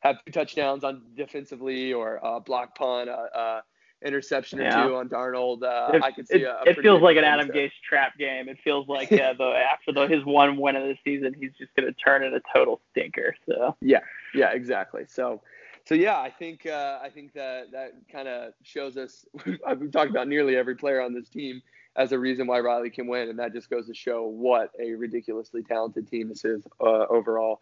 have 0.00 0.16
two 0.24 0.32
touchdowns 0.32 0.84
on 0.84 1.02
defensively 1.16 1.92
or 1.92 2.20
a 2.22 2.40
block 2.40 2.76
punt, 2.76 3.10
uh, 3.10 3.60
interception 4.04 4.60
yeah. 4.60 4.84
or 4.84 4.88
two 4.88 4.96
on 4.96 5.08
Darnold. 5.08 5.62
Uh, 5.62 5.96
it, 5.96 6.02
I 6.02 6.12
could 6.12 6.28
see. 6.28 6.36
It, 6.36 6.42
a, 6.42 6.60
a 6.60 6.70
it 6.70 6.80
feels 6.80 7.02
like 7.02 7.16
an 7.16 7.24
Adam 7.24 7.48
Gase 7.48 7.72
trap 7.86 8.16
game. 8.18 8.48
It 8.48 8.58
feels 8.62 8.88
like 8.88 9.10
uh, 9.12 9.34
the 9.34 9.62
after 9.72 9.92
the, 9.92 10.06
his 10.06 10.24
one 10.24 10.56
win 10.56 10.76
of 10.76 10.84
the 10.84 10.96
season, 11.04 11.34
he's 11.38 11.52
just 11.58 11.74
going 11.74 11.86
to 11.86 11.92
turn 11.92 12.22
it 12.22 12.32
a 12.32 12.40
total 12.54 12.80
stinker. 12.90 13.34
So 13.46 13.76
yeah, 13.80 14.00
yeah, 14.34 14.50
exactly. 14.52 15.04
So. 15.08 15.42
So 15.84 15.94
yeah, 15.94 16.18
I 16.18 16.28
think 16.28 16.66
uh, 16.66 16.98
I 17.02 17.08
think 17.08 17.32
that 17.32 17.72
that 17.72 17.92
kind 18.12 18.28
of 18.28 18.52
shows 18.62 18.98
us. 18.98 19.24
I've 19.66 19.90
talked 19.90 20.10
about 20.10 20.28
nearly 20.28 20.54
every 20.54 20.74
player 20.74 21.00
on 21.00 21.14
this 21.14 21.30
team 21.30 21.62
as 21.96 22.12
a 22.12 22.18
reason 22.18 22.46
why 22.46 22.60
Riley 22.60 22.90
can 22.90 23.06
win, 23.06 23.30
and 23.30 23.38
that 23.38 23.54
just 23.54 23.70
goes 23.70 23.86
to 23.86 23.94
show 23.94 24.26
what 24.26 24.70
a 24.78 24.92
ridiculously 24.92 25.62
talented 25.62 26.06
team 26.06 26.28
this 26.28 26.44
is 26.44 26.62
uh, 26.82 27.06
overall. 27.08 27.60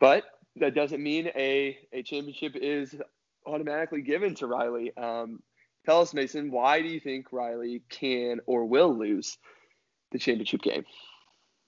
But 0.00 0.24
that 0.56 0.74
doesn't 0.74 1.02
mean 1.02 1.28
a 1.34 1.78
a 1.94 2.02
championship 2.02 2.56
is 2.56 2.94
automatically 3.46 4.02
given 4.02 4.34
to 4.36 4.46
Riley. 4.46 4.96
Um, 4.96 5.42
Tell 5.86 6.00
us, 6.00 6.12
Mason, 6.12 6.50
why 6.50 6.82
do 6.82 6.88
you 6.88 6.98
think 6.98 7.32
Riley 7.32 7.80
can 7.88 8.40
or 8.46 8.66
will 8.66 8.94
lose 8.94 9.38
the 10.10 10.18
championship 10.18 10.60
game? 10.60 10.84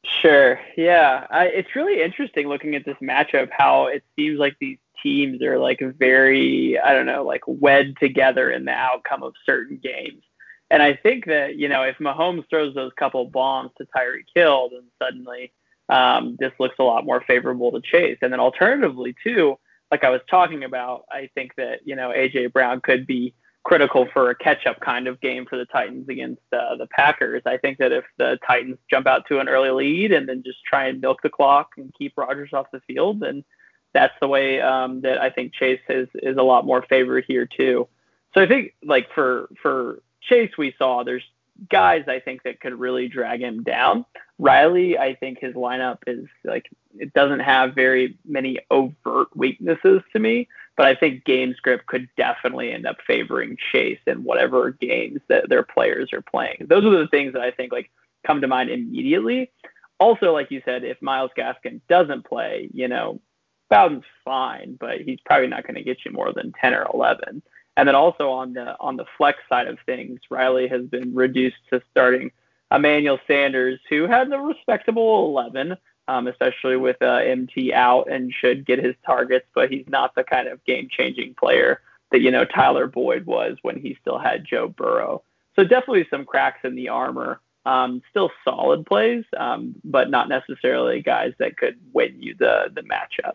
Sure. 0.04 0.60
Yeah. 0.76 1.26
I, 1.30 1.46
it's 1.46 1.76
really 1.76 2.02
interesting 2.02 2.48
looking 2.48 2.74
at 2.74 2.84
this 2.84 2.96
matchup, 3.00 3.48
how 3.50 3.86
it 3.86 4.02
seems 4.16 4.38
like 4.38 4.56
these 4.60 4.78
teams 5.02 5.40
are 5.42 5.58
like 5.58 5.80
very, 5.98 6.78
I 6.78 6.94
don't 6.94 7.06
know, 7.06 7.24
like 7.24 7.42
wed 7.46 7.94
together 8.00 8.50
in 8.50 8.64
the 8.64 8.72
outcome 8.72 9.22
of 9.22 9.34
certain 9.46 9.78
games. 9.80 10.22
And 10.70 10.82
I 10.82 10.94
think 10.94 11.26
that, 11.26 11.56
you 11.56 11.68
know, 11.68 11.82
if 11.82 11.96
Mahomes 11.98 12.48
throws 12.50 12.74
those 12.74 12.92
couple 12.98 13.24
bombs 13.26 13.70
to 13.78 13.86
Tyreek 13.96 14.26
Hill, 14.34 14.70
then 14.72 14.84
suddenly 15.00 15.52
um, 15.88 16.36
this 16.38 16.52
looks 16.58 16.76
a 16.78 16.82
lot 16.84 17.06
more 17.06 17.22
favorable 17.22 17.70
to 17.72 17.80
Chase. 17.80 18.18
And 18.20 18.32
then 18.32 18.40
alternatively, 18.40 19.14
too, 19.22 19.58
like 19.90 20.04
I 20.04 20.10
was 20.10 20.20
talking 20.28 20.64
about, 20.64 21.04
I 21.10 21.30
think 21.34 21.54
that, 21.56 21.80
you 21.86 21.96
know, 21.96 22.10
AJ 22.10 22.52
Brown 22.52 22.80
could 22.80 23.06
be 23.06 23.34
critical 23.64 24.08
for 24.12 24.30
a 24.30 24.34
catch-up 24.34 24.80
kind 24.80 25.06
of 25.06 25.20
game 25.20 25.44
for 25.44 25.58
the 25.58 25.66
Titans 25.66 26.08
against 26.08 26.42
uh, 26.52 26.76
the 26.76 26.86
Packers. 26.86 27.42
I 27.44 27.58
think 27.58 27.78
that 27.78 27.92
if 27.92 28.04
the 28.16 28.38
Titans 28.46 28.78
jump 28.90 29.06
out 29.06 29.26
to 29.28 29.40
an 29.40 29.48
early 29.48 29.70
lead 29.70 30.12
and 30.12 30.28
then 30.28 30.42
just 30.44 30.64
try 30.64 30.86
and 30.86 31.00
milk 31.00 31.18
the 31.22 31.28
clock 31.28 31.70
and 31.76 31.92
keep 31.98 32.16
Rodgers 32.16 32.52
off 32.52 32.66
the 32.72 32.80
field, 32.80 33.20
then 33.20 33.44
that's 33.92 34.14
the 34.20 34.28
way 34.28 34.60
um, 34.60 35.00
that 35.02 35.20
I 35.20 35.30
think 35.30 35.52
Chase 35.54 35.80
is 35.88 36.08
is 36.14 36.36
a 36.36 36.42
lot 36.42 36.66
more 36.66 36.82
favored 36.88 37.24
here 37.26 37.46
too. 37.46 37.88
So 38.34 38.42
I 38.42 38.46
think 38.46 38.74
like 38.84 39.08
for 39.14 39.48
for 39.60 40.02
Chase, 40.20 40.52
we 40.58 40.74
saw 40.78 41.02
there's 41.02 41.24
guys 41.70 42.04
I 42.06 42.20
think 42.20 42.42
that 42.44 42.60
could 42.60 42.78
really 42.78 43.08
drag 43.08 43.40
him 43.40 43.62
down. 43.62 44.04
Riley, 44.38 44.96
I 44.96 45.14
think 45.14 45.40
his 45.40 45.54
lineup 45.54 45.98
is 46.06 46.26
like 46.44 46.66
it 46.98 47.12
doesn't 47.12 47.40
have 47.40 47.74
very 47.74 48.16
many 48.24 48.58
overt 48.70 49.36
weaknesses 49.36 50.02
to 50.12 50.18
me, 50.18 50.48
but 50.78 50.86
I 50.86 50.94
think 50.94 51.24
game 51.24 51.54
script 51.56 51.86
could 51.86 52.08
definitely 52.16 52.72
end 52.72 52.86
up 52.86 52.98
favoring 53.04 53.56
Chase 53.72 53.98
in 54.06 54.22
whatever 54.22 54.70
games 54.70 55.20
that 55.28 55.48
their 55.48 55.64
players 55.64 56.12
are 56.12 56.22
playing. 56.22 56.66
Those 56.68 56.84
are 56.84 56.96
the 56.96 57.08
things 57.08 57.32
that 57.32 57.42
I 57.42 57.50
think 57.50 57.72
like 57.72 57.90
come 58.24 58.40
to 58.40 58.46
mind 58.46 58.70
immediately. 58.70 59.50
Also, 59.98 60.32
like 60.32 60.52
you 60.52 60.62
said, 60.64 60.84
if 60.84 61.02
Myles 61.02 61.32
Gaskin 61.36 61.80
doesn't 61.88 62.24
play, 62.24 62.70
you 62.72 62.86
know, 62.86 63.20
Bowden's 63.68 64.04
fine, 64.24 64.76
but 64.78 65.00
he's 65.00 65.18
probably 65.26 65.48
not 65.48 65.64
going 65.64 65.74
to 65.74 65.82
get 65.82 66.04
you 66.04 66.12
more 66.12 66.32
than 66.32 66.54
10 66.60 66.72
or 66.74 66.86
11. 66.94 67.42
And 67.76 67.88
then 67.88 67.96
also 67.96 68.30
on 68.30 68.52
the 68.52 68.78
on 68.78 68.96
the 68.96 69.04
flex 69.16 69.38
side 69.48 69.66
of 69.66 69.78
things, 69.84 70.20
Riley 70.30 70.68
has 70.68 70.86
been 70.86 71.12
reduced 71.12 71.56
to 71.72 71.82
starting 71.90 72.30
Emmanuel 72.70 73.18
Sanders, 73.26 73.80
who 73.90 74.06
had 74.06 74.32
a 74.32 74.38
respectable 74.38 75.26
11, 75.26 75.76
um, 76.08 76.26
especially 76.26 76.76
with 76.76 77.00
uh, 77.02 77.16
MT 77.16 77.72
out 77.72 78.10
and 78.10 78.32
should 78.32 78.66
get 78.66 78.82
his 78.82 78.96
targets, 79.06 79.46
but 79.54 79.70
he's 79.70 79.86
not 79.88 80.14
the 80.14 80.24
kind 80.24 80.48
of 80.48 80.64
game-changing 80.64 81.34
player 81.34 81.80
that 82.10 82.20
you 82.20 82.30
know 82.30 82.44
Tyler 82.44 82.86
Boyd 82.86 83.26
was 83.26 83.58
when 83.62 83.78
he 83.78 83.96
still 84.00 84.18
had 84.18 84.44
Joe 84.44 84.68
Burrow. 84.68 85.22
So 85.54 85.64
definitely 85.64 86.06
some 86.10 86.24
cracks 86.24 86.60
in 86.64 86.74
the 86.74 86.88
armor. 86.88 87.40
Um, 87.66 88.00
still 88.08 88.30
solid 88.44 88.86
plays, 88.86 89.24
um, 89.36 89.74
but 89.84 90.08
not 90.08 90.28
necessarily 90.30 91.02
guys 91.02 91.34
that 91.38 91.58
could 91.58 91.78
win 91.92 92.16
you 92.20 92.34
the 92.38 92.70
the 92.74 92.82
matchup. 92.82 93.34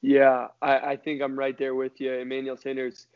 Yeah, 0.00 0.48
I, 0.62 0.78
I 0.78 0.96
think 0.96 1.20
I'm 1.20 1.38
right 1.38 1.58
there 1.58 1.74
with 1.74 2.00
you. 2.00 2.12
Emmanuel 2.14 2.56
Sanders 2.56 3.08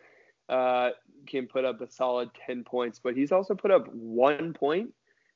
uh, 0.49 0.91
can 1.27 1.47
put 1.47 1.65
up 1.65 1.81
a 1.81 1.91
solid 1.91 2.31
10 2.45 2.65
points, 2.65 3.01
but 3.03 3.17
he's 3.17 3.33
also 3.33 3.55
put 3.55 3.71
up 3.71 3.87
one 3.95 4.53
point 4.53 4.93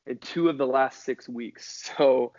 in 0.06 0.18
two 0.18 0.48
of 0.48 0.58
the 0.58 0.66
last 0.66 1.04
six 1.04 1.28
weeks. 1.28 1.90
So 1.96 2.32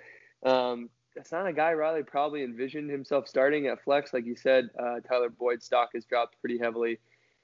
um, 0.45 0.89
that's 1.15 1.31
not 1.31 1.47
a 1.47 1.53
guy 1.53 1.73
Riley 1.73 2.03
probably 2.03 2.43
envisioned 2.43 2.89
himself 2.89 3.27
starting 3.27 3.67
at 3.67 3.83
flex. 3.83 4.13
Like 4.13 4.25
you 4.25 4.35
said, 4.35 4.69
uh, 4.79 4.99
Tyler 5.07 5.29
Boyd's 5.29 5.65
stock 5.65 5.89
has 5.93 6.05
dropped 6.05 6.39
pretty 6.41 6.57
heavily 6.57 6.99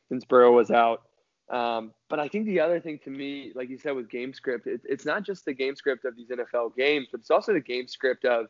since 0.09 0.25
Burrow 0.25 0.51
was 0.51 0.69
out. 0.69 1.03
Um, 1.49 1.91
but 2.09 2.19
I 2.19 2.27
think 2.27 2.45
the 2.45 2.59
other 2.59 2.79
thing 2.79 2.99
to 3.03 3.09
me, 3.09 3.51
like 3.55 3.69
you 3.69 3.77
said 3.77 3.95
with 3.95 4.09
game 4.09 4.33
script, 4.33 4.67
it, 4.67 4.81
it's 4.85 5.05
not 5.05 5.23
just 5.23 5.45
the 5.45 5.53
game 5.53 5.75
script 5.75 6.05
of 6.05 6.15
these 6.15 6.29
NFL 6.29 6.75
games, 6.75 7.07
but 7.11 7.19
it's 7.19 7.31
also 7.31 7.53
the 7.53 7.59
game 7.59 7.87
script 7.87 8.25
of 8.25 8.47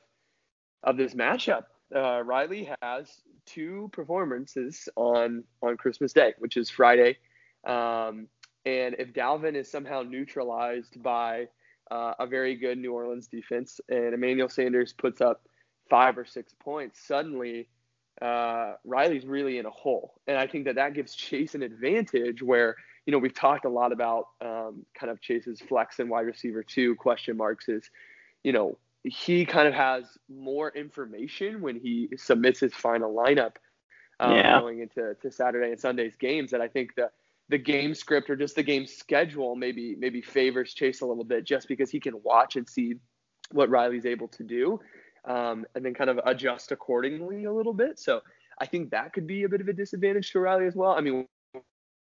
of 0.83 0.97
this 0.97 1.13
matchup 1.13 1.63
uh, 1.95 2.21
Riley 2.23 2.69
has 2.81 3.21
two 3.45 3.89
performances 3.93 4.89
on 4.95 5.43
on 5.61 5.77
Christmas 5.77 6.13
Day, 6.13 6.33
which 6.39 6.57
is 6.57 6.69
Friday. 6.69 7.17
Um, 7.65 8.27
and 8.65 8.95
if 8.97 9.13
Dalvin 9.13 9.55
is 9.55 9.69
somehow 9.69 10.01
neutralized 10.01 11.01
by 11.01 11.47
uh, 11.93 12.15
a 12.17 12.25
very 12.25 12.55
good 12.55 12.79
New 12.79 12.91
Orleans 12.91 13.27
defense, 13.27 13.79
and 13.87 14.15
Emmanuel 14.15 14.49
Sanders 14.49 14.93
puts 14.93 15.21
up 15.21 15.47
five 15.89 16.17
or 16.17 16.25
six 16.25 16.53
points, 16.59 16.99
suddenly 16.99 17.67
uh, 18.19 18.73
Riley's 18.83 19.25
really 19.25 19.59
in 19.59 19.67
a 19.67 19.69
hole, 19.69 20.15
and 20.27 20.35
I 20.37 20.47
think 20.47 20.65
that 20.65 20.75
that 20.75 20.95
gives 20.95 21.13
Chase 21.13 21.53
an 21.53 21.61
advantage 21.61 22.41
where 22.41 22.75
you 23.05 23.11
know 23.11 23.19
we've 23.19 23.33
talked 23.33 23.65
a 23.65 23.69
lot 23.69 23.91
about 23.91 24.29
um, 24.41 24.85
kind 24.95 25.11
of 25.11 25.21
Chase's 25.21 25.61
flex 25.61 25.99
and 25.99 26.09
wide 26.09 26.25
receiver 26.25 26.63
two 26.63 26.95
question 26.95 27.37
marks 27.37 27.69
is 27.69 27.91
you 28.43 28.53
know 28.53 28.79
he 29.03 29.45
kind 29.45 29.67
of 29.67 29.75
has 29.75 30.05
more 30.27 30.69
information 30.69 31.61
when 31.61 31.79
he 31.79 32.09
submits 32.17 32.59
his 32.59 32.73
final 32.73 33.13
lineup 33.13 33.57
um, 34.19 34.35
yeah. 34.35 34.59
going 34.59 34.79
into 34.79 35.15
to 35.21 35.31
Saturday 35.31 35.69
and 35.69 35.79
Sunday's 35.79 36.15
games. 36.15 36.51
That 36.51 36.61
I 36.61 36.69
think 36.69 36.95
the 36.95 37.11
the 37.53 37.57
game 37.59 37.93
script 37.93 38.31
or 38.31 38.35
just 38.35 38.55
the 38.55 38.63
game 38.63 38.87
schedule 38.87 39.55
maybe 39.55 39.95
maybe 39.99 40.23
favors 40.23 40.73
Chase 40.73 41.01
a 41.01 41.05
little 41.05 41.23
bit 41.23 41.43
just 41.43 41.67
because 41.67 41.91
he 41.91 41.99
can 41.99 42.15
watch 42.23 42.55
and 42.55 42.67
see 42.67 42.95
what 43.51 43.69
Riley's 43.69 44.07
able 44.07 44.27
to 44.29 44.43
do 44.43 44.79
um, 45.25 45.63
and 45.75 45.85
then 45.85 45.93
kind 45.93 46.09
of 46.09 46.19
adjust 46.25 46.71
accordingly 46.71 47.43
a 47.43 47.53
little 47.53 47.75
bit. 47.75 47.99
So 47.99 48.21
I 48.59 48.65
think 48.65 48.89
that 48.89 49.13
could 49.13 49.27
be 49.27 49.43
a 49.43 49.49
bit 49.49 49.61
of 49.61 49.67
a 49.67 49.73
disadvantage 49.73 50.31
to 50.31 50.39
Riley 50.39 50.65
as 50.65 50.75
well. 50.75 50.93
I 50.93 51.01
mean, 51.01 51.27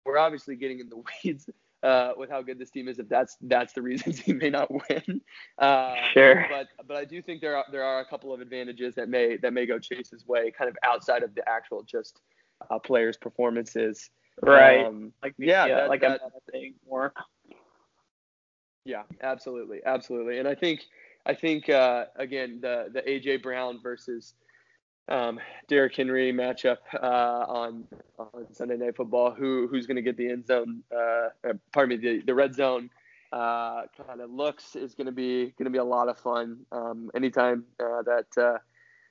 we're 0.07 0.19
obviously 0.19 0.55
getting 0.55 0.79
in 0.79 0.89
the 0.89 1.03
weeds 1.25 1.51
uh, 1.83 2.13
with 2.17 2.31
how 2.31 2.43
good 2.43 2.61
this 2.61 2.71
team 2.71 2.87
is. 2.87 3.01
If 3.01 3.09
that's 3.09 3.37
that's 3.41 3.73
the 3.73 3.83
reasons 3.83 4.19
he 4.27 4.33
may 4.33 4.51
not 4.51 4.71
win, 4.71 5.21
uh, 5.59 5.97
sure. 6.13 6.47
But 6.49 6.69
but 6.87 6.97
I 6.97 7.05
do 7.05 7.21
think 7.23 7.41
there 7.41 7.57
are 7.57 7.65
there 7.73 7.83
are 7.83 7.99
a 7.99 8.07
couple 8.07 8.33
of 8.33 8.41
advantages 8.41 8.95
that 8.95 9.09
may 9.09 9.37
that 9.39 9.53
may 9.53 9.67
go 9.67 9.81
Chase's 9.81 10.25
way, 10.29 10.53
kind 10.57 10.71
of 10.71 10.77
outside 10.85 11.25
of 11.25 11.35
the 11.35 11.43
actual 11.49 11.83
just 11.83 12.21
uh, 12.71 12.79
players' 12.79 13.17
performances. 13.17 14.11
Right. 14.43 14.87
Um, 14.87 15.13
like 15.23 15.35
yeah, 15.39 15.67
yeah 15.67 15.75
that, 15.75 15.89
like 15.89 16.01
that, 16.01 16.21
I'm 16.25 16.31
saying 16.53 16.75
more. 16.89 17.13
Yeah, 18.85 19.03
absolutely, 19.23 19.81
absolutely, 19.85 20.39
and 20.39 20.49
I 20.49 20.55
think 20.55 20.81
I 21.27 21.35
think 21.35 21.69
uh, 21.69 22.07
again 22.17 22.61
the 22.63 22.89
the 22.93 23.03
AJ 23.03 23.43
Brown 23.43 23.81
versus 23.83 24.35
um, 25.09 25.39
Derrick 25.69 25.95
Henry 25.95 26.33
matchup 26.33 26.79
uh, 26.95 27.45
on 27.47 27.85
on 28.19 28.47
Sunday 28.53 28.77
Night 28.77 28.97
Football. 28.97 29.33
Who 29.33 29.69
who's 29.69 29.87
going 29.87 29.97
to 29.97 30.03
get 30.03 30.17
the 30.17 30.31
end 30.31 30.47
zone? 30.47 30.83
Uh, 30.95 31.53
pardon 31.73 32.01
me, 32.01 32.03
the, 32.03 32.23
the 32.25 32.35
red 32.35 32.55
zone 32.55 32.89
uh, 33.33 33.83
kind 34.07 34.21
of 34.21 34.31
looks 34.31 34.77
is 34.77 34.95
going 34.95 35.07
to 35.07 35.13
be 35.13 35.53
going 35.59 35.65
to 35.65 35.71
be 35.71 35.79
a 35.79 35.85
lot 35.85 36.09
of 36.09 36.19
fun. 36.19 36.61
Um, 36.73 37.11
anytime 37.15 37.65
uh, 37.79 38.03
that 38.03 38.43
uh, 38.43 38.59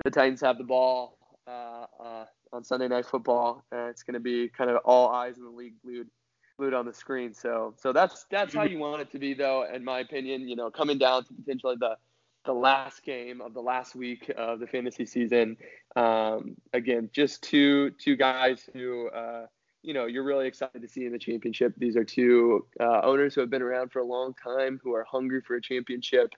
the 0.03 0.11
Titans 0.11 0.41
have 0.41 0.57
the 0.57 0.63
ball 0.63 1.17
uh, 1.47 2.25
on 2.51 2.63
Sunday 2.63 2.87
Night 2.87 3.05
Football, 3.05 3.63
it's 3.71 4.03
going 4.03 4.15
to 4.15 4.19
be 4.19 4.49
kind 4.49 4.69
of 4.69 4.77
all 4.85 5.09
eyes 5.09 5.37
in 5.37 5.43
the 5.43 5.49
league 5.49 5.75
glued 5.83 6.09
glued 6.57 6.73
on 6.73 6.85
the 6.85 6.93
screen. 6.93 7.33
So 7.33 7.73
so 7.77 7.93
that's 7.93 8.25
that's 8.29 8.53
how 8.53 8.63
you 8.63 8.79
want 8.79 9.01
it 9.01 9.11
to 9.11 9.19
be, 9.19 9.33
though, 9.33 9.65
in 9.71 9.83
my 9.83 9.99
opinion. 9.99 10.47
You 10.47 10.55
know, 10.55 10.69
coming 10.69 10.97
down 10.97 11.25
to 11.25 11.33
potentially 11.33 11.75
the 11.79 11.97
the 12.45 12.53
last 12.53 13.03
game 13.03 13.41
of 13.41 13.53
the 13.53 13.61
last 13.61 13.95
week 13.95 14.31
of 14.37 14.59
the 14.59 14.67
fantasy 14.67 15.05
season. 15.05 15.57
Um, 15.95 16.55
again, 16.73 17.09
just 17.13 17.43
two 17.43 17.91
two 17.91 18.15
guys 18.15 18.69
who 18.73 19.09
uh, 19.09 19.45
you 19.81 19.93
know 19.93 20.05
you're 20.05 20.23
really 20.23 20.47
excited 20.47 20.81
to 20.81 20.87
see 20.87 21.05
in 21.05 21.11
the 21.11 21.19
championship. 21.19 21.73
These 21.77 21.95
are 21.95 22.03
two 22.03 22.65
uh, 22.79 23.01
owners 23.03 23.35
who 23.35 23.41
have 23.41 23.49
been 23.49 23.61
around 23.61 23.91
for 23.91 23.99
a 23.99 24.05
long 24.05 24.33
time, 24.33 24.79
who 24.83 24.93
are 24.93 25.03
hungry 25.03 25.41
for 25.41 25.55
a 25.55 25.61
championship. 25.61 26.33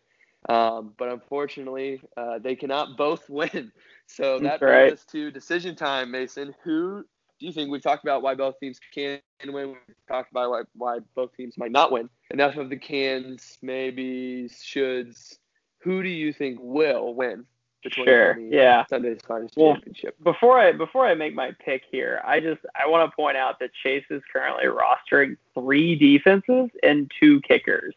Um, 0.49 0.93
but 0.97 1.09
unfortunately, 1.09 2.01
uh, 2.17 2.39
they 2.39 2.55
cannot 2.55 2.97
both 2.97 3.29
win. 3.29 3.71
So 4.13 4.39
that 4.39 4.59
brings 4.59 4.71
right. 4.71 4.93
us 4.93 5.05
to 5.05 5.31
decision 5.31 5.75
time, 5.75 6.11
Mason. 6.11 6.53
Who 6.63 7.05
do 7.39 7.45
you 7.45 7.53
think 7.53 7.71
we've 7.71 7.81
talked 7.81 8.03
about 8.03 8.21
why 8.21 8.35
both 8.35 8.59
teams 8.59 8.79
can 8.93 9.19
win? 9.45 9.69
We've 9.69 9.77
talked 10.07 10.31
about 10.31 10.51
why, 10.51 10.61
why 10.75 10.99
both 11.15 11.35
teams 11.35 11.57
might 11.57 11.71
not 11.71 11.91
win. 11.91 12.09
Enough 12.29 12.57
of 12.57 12.69
the 12.69 12.77
cans, 12.77 13.57
maybe, 13.61 14.49
shoulds, 14.51 15.37
who 15.79 16.03
do 16.03 16.09
you 16.09 16.33
think 16.33 16.59
will 16.61 17.13
win 17.15 17.45
between 17.83 18.05
the 18.05 18.11
sure. 18.11 18.39
Yeah. 18.39 18.85
Sunday's 18.87 19.21
Finest 19.25 19.55
well, 19.55 19.73
Championship? 19.73 20.15
Before 20.23 20.59
I 20.59 20.73
before 20.73 21.07
I 21.07 21.15
make 21.15 21.33
my 21.33 21.51
pick 21.63 21.83
here, 21.89 22.21
I 22.25 22.41
just 22.41 22.61
I 22.75 22.87
want 22.87 23.09
to 23.09 23.15
point 23.15 23.37
out 23.37 23.59
that 23.59 23.71
Chase 23.81 24.05
is 24.09 24.21
currently 24.31 24.65
rostering 24.65 25.37
three 25.53 25.95
defenses 25.95 26.69
and 26.83 27.09
two 27.19 27.41
kickers. 27.41 27.95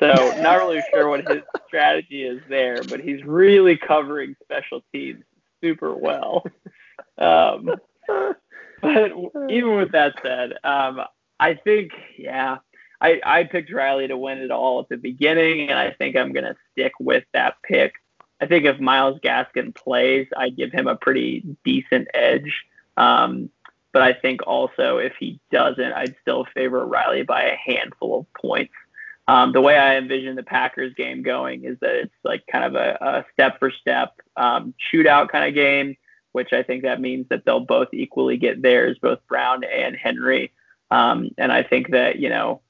So 0.00 0.08
not 0.42 0.58
really 0.58 0.82
sure 0.92 1.08
what 1.08 1.26
his 1.28 1.42
strategy 1.68 2.24
is 2.24 2.42
there, 2.48 2.82
but 2.88 3.00
he's 3.00 3.22
really 3.24 3.76
covering 3.76 4.34
special 4.42 4.82
teams 4.92 5.24
super 5.64 5.94
well. 5.94 6.44
Um, 7.16 7.70
but 8.82 9.12
even 9.48 9.76
with 9.76 9.92
that 9.92 10.14
said, 10.22 10.54
um, 10.62 11.00
I 11.40 11.54
think 11.54 11.92
yeah, 12.18 12.58
I, 13.00 13.20
I 13.24 13.44
picked 13.44 13.72
Riley 13.72 14.08
to 14.08 14.16
win 14.16 14.38
it 14.38 14.50
all 14.50 14.80
at 14.80 14.88
the 14.88 14.96
beginning, 14.96 15.70
and 15.70 15.78
I 15.78 15.92
think 15.92 16.16
I'm 16.16 16.32
going 16.32 16.44
to 16.44 16.56
stick 16.72 16.92
with 17.00 17.24
that 17.32 17.54
pick. 17.62 17.94
I 18.40 18.46
think 18.46 18.64
if 18.64 18.80
Myles 18.80 19.20
Gaskin 19.22 19.74
plays, 19.74 20.26
I 20.36 20.50
give 20.50 20.72
him 20.72 20.86
a 20.86 20.96
pretty 20.96 21.44
decent 21.64 22.08
edge. 22.12 22.64
Um, 22.96 23.48
but 23.92 24.02
I 24.02 24.12
think 24.12 24.40
also 24.46 24.98
if 24.98 25.12
he 25.18 25.40
doesn't, 25.52 25.92
I'd 25.92 26.16
still 26.20 26.46
favor 26.52 26.84
Riley 26.84 27.22
by 27.22 27.44
a 27.44 27.56
handful 27.56 28.20
of 28.20 28.26
points. 28.34 28.74
Um, 29.26 29.52
the 29.52 29.60
way 29.60 29.76
I 29.78 29.96
envision 29.96 30.36
the 30.36 30.42
Packers 30.42 30.92
game 30.94 31.22
going 31.22 31.64
is 31.64 31.78
that 31.80 31.94
it's 31.94 32.14
like 32.24 32.46
kind 32.46 32.64
of 32.64 32.74
a, 32.74 32.98
a 33.00 33.24
step 33.32 33.58
for 33.58 33.70
step 33.70 34.14
um, 34.36 34.74
shootout 34.92 35.28
kind 35.28 35.48
of 35.48 35.54
game, 35.54 35.96
which 36.32 36.52
I 36.52 36.62
think 36.62 36.82
that 36.82 37.00
means 37.00 37.26
that 37.30 37.44
they'll 37.44 37.60
both 37.60 37.88
equally 37.92 38.36
get 38.36 38.60
theirs, 38.60 38.98
both 39.00 39.20
Brown 39.26 39.64
and 39.64 39.96
Henry. 39.96 40.52
Um, 40.90 41.30
and 41.38 41.50
I 41.50 41.62
think 41.62 41.90
that, 41.92 42.18
you 42.18 42.28
know, 42.28 42.60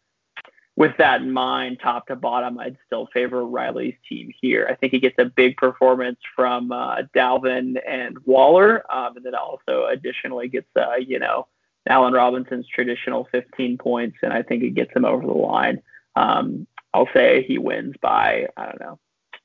with 0.76 0.96
that 0.98 1.22
in 1.22 1.30
mind, 1.30 1.78
top 1.80 2.08
to 2.08 2.16
bottom, 2.16 2.58
I'd 2.58 2.76
still 2.86 3.08
favor 3.12 3.44
Riley's 3.44 3.94
team 4.08 4.30
here. 4.40 4.66
I 4.68 4.74
think 4.74 4.92
he 4.92 4.98
gets 4.98 5.18
a 5.18 5.24
big 5.24 5.56
performance 5.56 6.18
from 6.34 6.72
uh, 6.72 7.02
Dalvin 7.14 7.76
and 7.86 8.18
Waller, 8.24 8.84
um, 8.92 9.16
and 9.16 9.24
then 9.24 9.34
also 9.34 9.86
additionally 9.86 10.48
gets, 10.48 10.68
uh, 10.76 10.96
you 10.96 11.18
know, 11.18 11.46
Allen 11.88 12.14
Robinson's 12.14 12.66
traditional 12.66 13.28
15 13.30 13.78
points, 13.78 14.18
and 14.22 14.32
I 14.32 14.42
think 14.42 14.62
it 14.62 14.74
gets 14.74 14.92
him 14.94 15.04
over 15.04 15.24
the 15.24 15.32
line. 15.32 15.80
Um, 16.16 16.66
I'll 16.92 17.08
say 17.14 17.44
he 17.46 17.58
wins 17.58 17.94
by, 18.00 18.46
I 18.56 18.66
don't 18.66 18.80
know, 18.80 18.98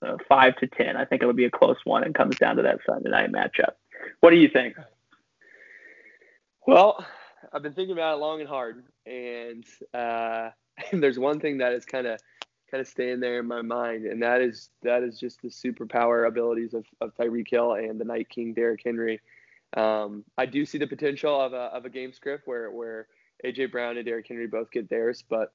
uh, 0.06 0.18
5 0.28 0.56
to 0.58 0.68
10. 0.68 0.96
I 0.96 1.06
think 1.06 1.22
it'll 1.22 1.34
be 1.34 1.46
a 1.46 1.52
close 1.52 1.78
one 1.84 2.04
and 2.04 2.14
comes 2.14 2.38
down 2.38 2.58
to 2.58 2.64
that 2.64 2.80
Sunday 2.86 3.10
night 3.10 3.32
matchup. 3.32 3.74
What 4.20 4.30
do 4.30 4.38
you 4.38 4.50
think? 4.50 4.76
Well, 6.68 7.04
I've 7.52 7.64
been 7.64 7.74
thinking 7.74 7.94
about 7.94 8.18
it 8.18 8.22
long 8.22 8.42
and 8.42 8.50
hard, 8.50 8.84
and 9.06 9.66
uh, 9.94 10.50
there's 10.94 11.20
one 11.20 11.40
thing 11.40 11.58
that 11.60 11.74
is 11.74 11.86
kind 11.86 12.08
of 12.08 12.20
kind 12.70 12.82
of 12.82 12.88
staying 12.88 13.20
there 13.20 13.40
in 13.40 13.48
my 13.48 13.64
mind, 13.64 14.06
and 14.06 14.22
that 14.22 14.42
is 14.42 14.70
that 14.84 15.02
is 15.04 15.20
just 15.20 15.42
the 15.42 15.50
superpower 15.50 16.28
abilities 16.28 16.74
of, 16.74 16.86
of 17.02 17.16
Tyreek 17.16 17.50
Hill 17.50 17.74
and 17.74 18.00
the 18.00 18.06
Night 18.06 18.30
King 18.30 18.54
Derrick 18.54 18.82
Henry. 18.86 19.20
Um, 19.76 20.24
I 20.38 20.46
do 20.46 20.66
see 20.66 20.78
the 20.78 20.88
potential 20.88 21.40
of 21.40 21.54
a 21.54 21.72
of 21.74 21.86
a 21.86 21.90
game 21.90 22.14
script 22.14 22.48
where 22.48 22.70
where 22.72 23.08
AJ 23.44 23.72
Brown 23.72 23.98
and 23.98 24.06
Derrick 24.06 24.28
Henry 24.28 24.48
both 24.48 24.72
get 24.72 24.90
theirs, 24.90 25.24
but 25.28 25.52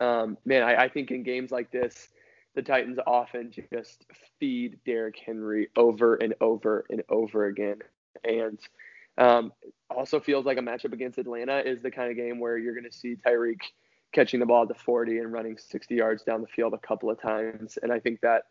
um, 0.00 0.38
man, 0.44 0.62
I, 0.62 0.84
I 0.84 0.88
think 0.88 1.10
in 1.10 1.22
games 1.22 1.50
like 1.50 1.70
this, 1.70 2.08
the 2.54 2.62
Titans 2.62 2.98
often 3.06 3.52
just 3.72 4.04
feed 4.38 4.78
Derrick 4.86 5.16
Henry 5.24 5.68
over 5.76 6.16
and 6.16 6.34
over 6.40 6.84
and 6.90 7.02
over 7.08 7.46
again, 7.46 7.78
and 8.22 8.58
um, 9.18 9.52
also 9.90 10.20
feels 10.20 10.44
like 10.44 10.58
a 10.58 10.62
matchup 10.62 10.92
against 10.92 11.18
Atlanta 11.18 11.58
is 11.58 11.82
the 11.82 11.90
kind 11.90 12.10
of 12.10 12.16
game 12.16 12.40
where 12.40 12.58
you're 12.58 12.74
going 12.74 12.90
to 12.90 12.96
see 12.96 13.16
Tyreek 13.16 13.60
catching 14.12 14.40
the 14.40 14.46
ball 14.46 14.62
at 14.62 14.68
the 14.68 14.74
40 14.74 15.18
and 15.18 15.32
running 15.32 15.58
60 15.58 15.94
yards 15.94 16.22
down 16.22 16.40
the 16.40 16.46
field 16.46 16.72
a 16.72 16.78
couple 16.78 17.10
of 17.10 17.20
times. 17.20 17.78
And 17.82 17.92
I 17.92 17.98
think 17.98 18.20
that 18.20 18.44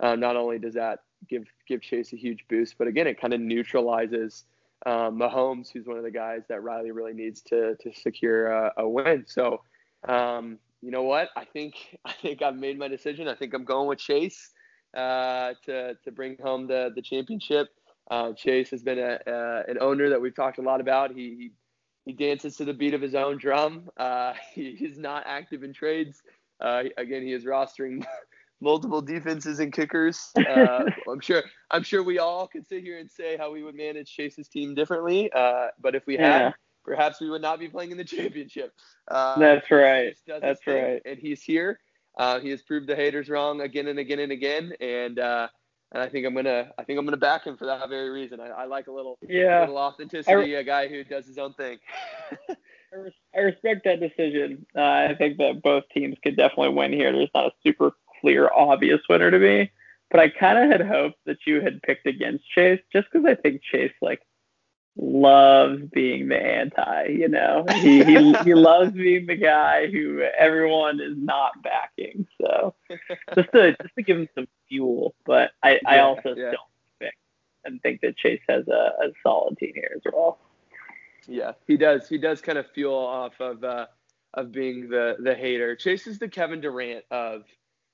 uh, 0.00 0.16
not 0.16 0.36
only 0.36 0.58
does 0.58 0.74
that 0.74 1.00
give 1.28 1.44
give 1.68 1.82
Chase 1.82 2.12
a 2.12 2.16
huge 2.16 2.44
boost, 2.48 2.76
but 2.78 2.88
again, 2.88 3.06
it 3.06 3.20
kind 3.20 3.34
of 3.34 3.40
neutralizes 3.40 4.44
um, 4.86 5.18
Mahomes, 5.18 5.70
who's 5.70 5.86
one 5.86 5.98
of 5.98 6.04
the 6.04 6.10
guys 6.10 6.42
that 6.48 6.62
Riley 6.62 6.90
really 6.90 7.12
needs 7.12 7.42
to 7.42 7.76
to 7.76 7.92
secure 7.92 8.46
a, 8.46 8.72
a 8.78 8.88
win. 8.88 9.24
So, 9.26 9.62
um, 10.08 10.58
you 10.82 10.90
know 10.90 11.02
what? 11.02 11.28
I 11.36 11.44
think 11.44 11.74
I 12.04 12.12
think 12.12 12.42
I've 12.42 12.56
made 12.56 12.78
my 12.78 12.88
decision. 12.88 13.28
I 13.28 13.34
think 13.34 13.54
I'm 13.54 13.64
going 13.64 13.88
with 13.88 13.98
Chase 13.98 14.50
uh, 14.96 15.52
to 15.64 15.94
to 15.94 16.12
bring 16.12 16.36
home 16.42 16.66
the 16.66 16.90
the 16.94 17.02
championship. 17.02 17.68
Uh, 18.10 18.32
Chase 18.32 18.70
has 18.70 18.82
been 18.82 18.98
a, 18.98 19.20
uh, 19.30 19.62
an 19.68 19.78
owner 19.80 20.08
that 20.08 20.20
we've 20.20 20.34
talked 20.34 20.58
a 20.58 20.62
lot 20.62 20.80
about. 20.80 21.12
He, 21.12 21.36
he 21.38 21.50
he 22.06 22.12
dances 22.12 22.56
to 22.56 22.64
the 22.64 22.72
beat 22.72 22.94
of 22.94 23.00
his 23.00 23.14
own 23.14 23.38
drum. 23.38 23.88
Uh, 23.96 24.32
he 24.54 24.68
is 24.68 24.98
not 24.98 25.24
active 25.26 25.62
in 25.62 25.72
trades. 25.72 26.22
Uh, 26.60 26.84
again, 26.96 27.22
he 27.22 27.32
is 27.32 27.44
rostering 27.44 28.04
multiple 28.60 29.00
defenses 29.00 29.60
and 29.60 29.72
kickers. 29.72 30.30
Uh, 30.36 30.84
I'm 31.08 31.20
sure. 31.20 31.42
I'm 31.70 31.82
sure 31.82 32.02
we 32.02 32.18
all 32.18 32.48
could 32.48 32.66
sit 32.66 32.82
here 32.82 32.98
and 32.98 33.10
say 33.10 33.36
how 33.36 33.52
we 33.52 33.62
would 33.62 33.74
manage 33.74 34.14
Chase's 34.14 34.48
team 34.48 34.74
differently. 34.74 35.30
Uh, 35.32 35.68
but 35.80 35.94
if 35.94 36.06
we 36.06 36.16
had, 36.16 36.40
yeah. 36.40 36.52
Perhaps 36.84 37.20
we 37.20 37.30
would 37.30 37.42
not 37.42 37.58
be 37.58 37.68
playing 37.68 37.90
in 37.90 37.96
the 37.96 38.04
championship. 38.16 38.72
Uh, 39.08 39.38
That's 39.38 39.70
right. 39.70 40.14
That's 40.26 40.66
right. 40.66 41.00
And 41.04 41.18
he's 41.18 41.42
here. 41.42 41.80
Uh, 42.18 42.40
he 42.40 42.50
has 42.50 42.62
proved 42.62 42.86
the 42.86 42.96
haters 42.96 43.28
wrong 43.28 43.60
again 43.60 43.86
and 43.86 43.98
again 43.98 44.18
and 44.18 44.32
again. 44.32 44.72
And 44.80 45.18
and 45.92 46.02
I 46.02 46.08
think 46.08 46.26
I'm 46.26 46.34
gonna 46.34 46.70
I 46.78 46.84
think 46.84 46.98
I'm 46.98 47.04
gonna 47.04 47.16
back 47.16 47.44
him 47.44 47.56
for 47.56 47.66
that 47.66 47.88
very 47.88 48.10
reason. 48.10 48.40
I, 48.40 48.48
I 48.48 48.64
like 48.66 48.86
a 48.86 48.92
little 48.92 49.18
yeah 49.28 49.60
little 49.60 49.78
authenticity, 49.78 50.54
a 50.54 50.62
guy 50.62 50.88
who 50.88 51.02
does 51.04 51.26
his 51.26 51.38
own 51.38 51.54
thing. 51.54 51.78
I 53.34 53.38
respect 53.38 53.84
that 53.84 54.00
decision. 54.00 54.66
Uh, 54.76 54.80
I 54.82 55.14
think 55.16 55.38
that 55.38 55.62
both 55.62 55.84
teams 55.94 56.16
could 56.22 56.36
definitely 56.36 56.74
win 56.74 56.92
here. 56.92 57.12
There's 57.12 57.30
not 57.34 57.46
a 57.46 57.52
super 57.64 57.92
clear, 58.20 58.50
obvious 58.52 59.00
winner 59.08 59.30
to 59.30 59.38
me, 59.38 59.70
but 60.10 60.20
I 60.20 60.28
kind 60.28 60.58
of 60.58 60.70
had 60.70 60.86
hoped 60.86 61.18
that 61.26 61.38
you 61.46 61.60
had 61.60 61.82
picked 61.82 62.06
against 62.06 62.48
Chase, 62.50 62.80
just 62.92 63.08
because 63.12 63.26
I 63.26 63.36
think 63.36 63.62
Chase 63.62 63.92
like 64.02 64.22
loves 65.00 65.82
being 65.92 66.28
the 66.28 66.36
anti. 66.36 67.06
You 67.06 67.28
know, 67.28 67.64
he 67.68 68.04
he 68.04 68.32
he 68.44 68.54
loves 68.54 68.92
being 68.92 69.26
the 69.26 69.36
guy 69.36 69.86
who 69.86 70.22
everyone 70.38 71.00
is 71.00 71.16
not 71.16 71.62
backing. 71.62 72.26
So 72.40 72.74
just 73.34 73.52
to 73.52 73.76
just 73.80 73.94
to 73.96 74.02
give 74.02 74.18
him 74.18 74.28
some 74.34 74.48
fuel. 74.68 75.14
But 75.24 75.52
I 75.62 75.80
I 75.86 76.00
also 76.00 76.34
yeah. 76.36 76.50
still 76.50 76.68
think 76.98 77.14
and 77.64 77.82
think 77.82 78.00
that 78.02 78.16
Chase 78.16 78.42
has 78.48 78.68
a, 78.68 78.92
a 79.02 79.12
solid 79.22 79.58
team 79.58 79.72
here 79.74 79.92
as 79.94 80.02
well. 80.12 80.38
Yeah, 81.26 81.52
he 81.66 81.76
does. 81.76 82.08
He 82.08 82.18
does 82.18 82.40
kind 82.40 82.58
of 82.58 82.66
fuel 82.72 82.94
off 82.94 83.40
of 83.40 83.64
uh, 83.64 83.86
of 84.34 84.52
being 84.52 84.88
the 84.88 85.16
the 85.20 85.34
hater. 85.34 85.76
Chase 85.76 86.06
is 86.06 86.18
the 86.18 86.28
Kevin 86.28 86.60
Durant 86.60 87.04
of 87.10 87.44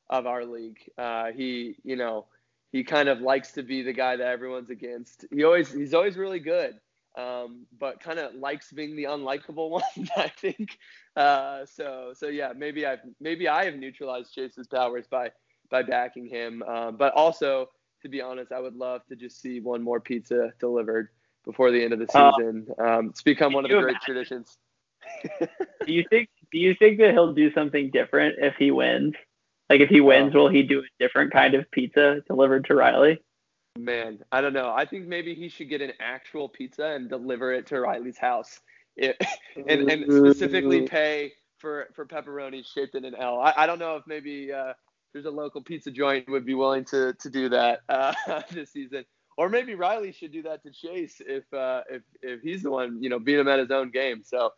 of 0.08 0.26
our 0.26 0.44
league. 0.44 0.78
Uh, 0.96 1.32
he, 1.32 1.76
you 1.82 1.96
know, 1.96 2.26
he 2.72 2.84
kind 2.84 3.08
of 3.08 3.20
likes 3.20 3.52
to 3.52 3.62
be 3.62 3.82
the 3.82 3.92
guy 3.92 4.16
that 4.16 4.26
everyone's 4.26 4.70
against. 4.70 5.24
He 5.32 5.44
always 5.44 5.72
he's 5.72 5.94
always 5.94 6.16
really 6.16 6.40
good, 6.40 6.78
um, 7.16 7.66
but 7.78 8.00
kind 8.00 8.18
of 8.18 8.34
likes 8.34 8.72
being 8.72 8.96
the 8.96 9.04
unlikable 9.04 9.70
one. 9.78 9.82
I 10.16 10.28
think. 10.28 10.78
Uh, 11.16 11.64
so 11.66 12.12
so 12.14 12.28
yeah, 12.28 12.52
maybe 12.56 12.86
I've 12.86 13.00
maybe 13.20 13.48
I 13.48 13.64
have 13.64 13.74
neutralized 13.74 14.34
Chase's 14.34 14.66
powers 14.66 15.06
by 15.10 15.30
by 15.70 15.82
backing 15.82 16.26
him. 16.26 16.62
Um, 16.62 16.96
but 16.96 17.12
also, 17.14 17.70
to 18.02 18.08
be 18.08 18.20
honest, 18.20 18.52
I 18.52 18.60
would 18.60 18.76
love 18.76 19.04
to 19.08 19.16
just 19.16 19.40
see 19.40 19.60
one 19.60 19.82
more 19.82 20.00
pizza 20.00 20.52
delivered 20.60 21.08
before 21.44 21.70
the 21.70 21.82
end 21.82 21.92
of 21.92 21.98
the 21.98 22.08
Oh. 22.14 22.32
season. 22.36 22.66
Um, 22.78 23.08
it's 23.10 23.22
become 23.22 23.52
one 23.52 23.64
of 23.64 23.70
the 23.70 23.76
great 23.76 24.00
imagine? 24.00 24.04
traditions. 24.04 24.58
Do 25.86 25.92
you 25.92 26.04
think 26.10 26.28
do 26.52 26.58
you 26.58 26.74
think 26.74 26.98
that 26.98 27.12
he'll 27.12 27.32
do 27.32 27.52
something 27.52 27.90
different 27.90 28.36
if 28.38 28.54
he 28.56 28.70
wins? 28.70 29.14
Like 29.68 29.80
if 29.80 29.88
he 29.88 30.00
wins, 30.00 30.34
will 30.34 30.48
he 30.48 30.62
do 30.62 30.80
a 30.80 31.02
different 31.02 31.32
kind 31.32 31.54
of 31.54 31.70
pizza 31.70 32.22
delivered 32.28 32.66
to 32.66 32.74
Riley? 32.74 33.20
Man, 33.78 34.18
I 34.32 34.40
don't 34.40 34.52
know. 34.52 34.72
I 34.74 34.84
think 34.84 35.06
maybe 35.06 35.34
he 35.34 35.48
should 35.48 35.68
get 35.68 35.80
an 35.80 35.92
actual 36.00 36.48
pizza 36.48 36.86
and 36.86 37.08
deliver 37.08 37.52
it 37.52 37.66
to 37.68 37.80
Riley's 37.80 38.18
house, 38.18 38.60
it, 38.96 39.16
and, 39.68 39.90
and 39.90 40.04
specifically 40.12 40.82
pay 40.82 41.32
for 41.58 41.88
for 41.94 42.06
pepperoni 42.06 42.64
shaped 42.64 42.94
in 42.94 43.04
an 43.04 43.14
L. 43.14 43.40
I, 43.40 43.54
I 43.56 43.66
don't 43.66 43.78
know 43.78 43.96
if 43.96 44.06
maybe 44.06 44.52
uh, 44.52 44.72
there's 45.12 45.26
a 45.26 45.30
local 45.30 45.62
pizza 45.62 45.90
joint 45.90 46.28
would 46.28 46.44
be 46.46 46.54
willing 46.54 46.84
to 46.86 47.14
to 47.14 47.30
do 47.30 47.48
that 47.50 47.80
uh, 47.88 48.12
this 48.50 48.72
season, 48.72 49.04
or 49.36 49.48
maybe 49.48 49.74
Riley 49.74 50.12
should 50.12 50.32
do 50.32 50.42
that 50.42 50.62
to 50.64 50.70
Chase 50.70 51.20
if 51.26 51.52
uh, 51.52 51.82
if 51.90 52.02
if 52.22 52.42
he's 52.42 52.62
the 52.62 52.70
one 52.70 53.02
you 53.02 53.08
know 53.08 53.18
beat 53.18 53.38
him 53.38 53.48
at 53.48 53.58
his 53.58 53.70
own 53.70 53.90
game. 53.90 54.22
So 54.24 54.52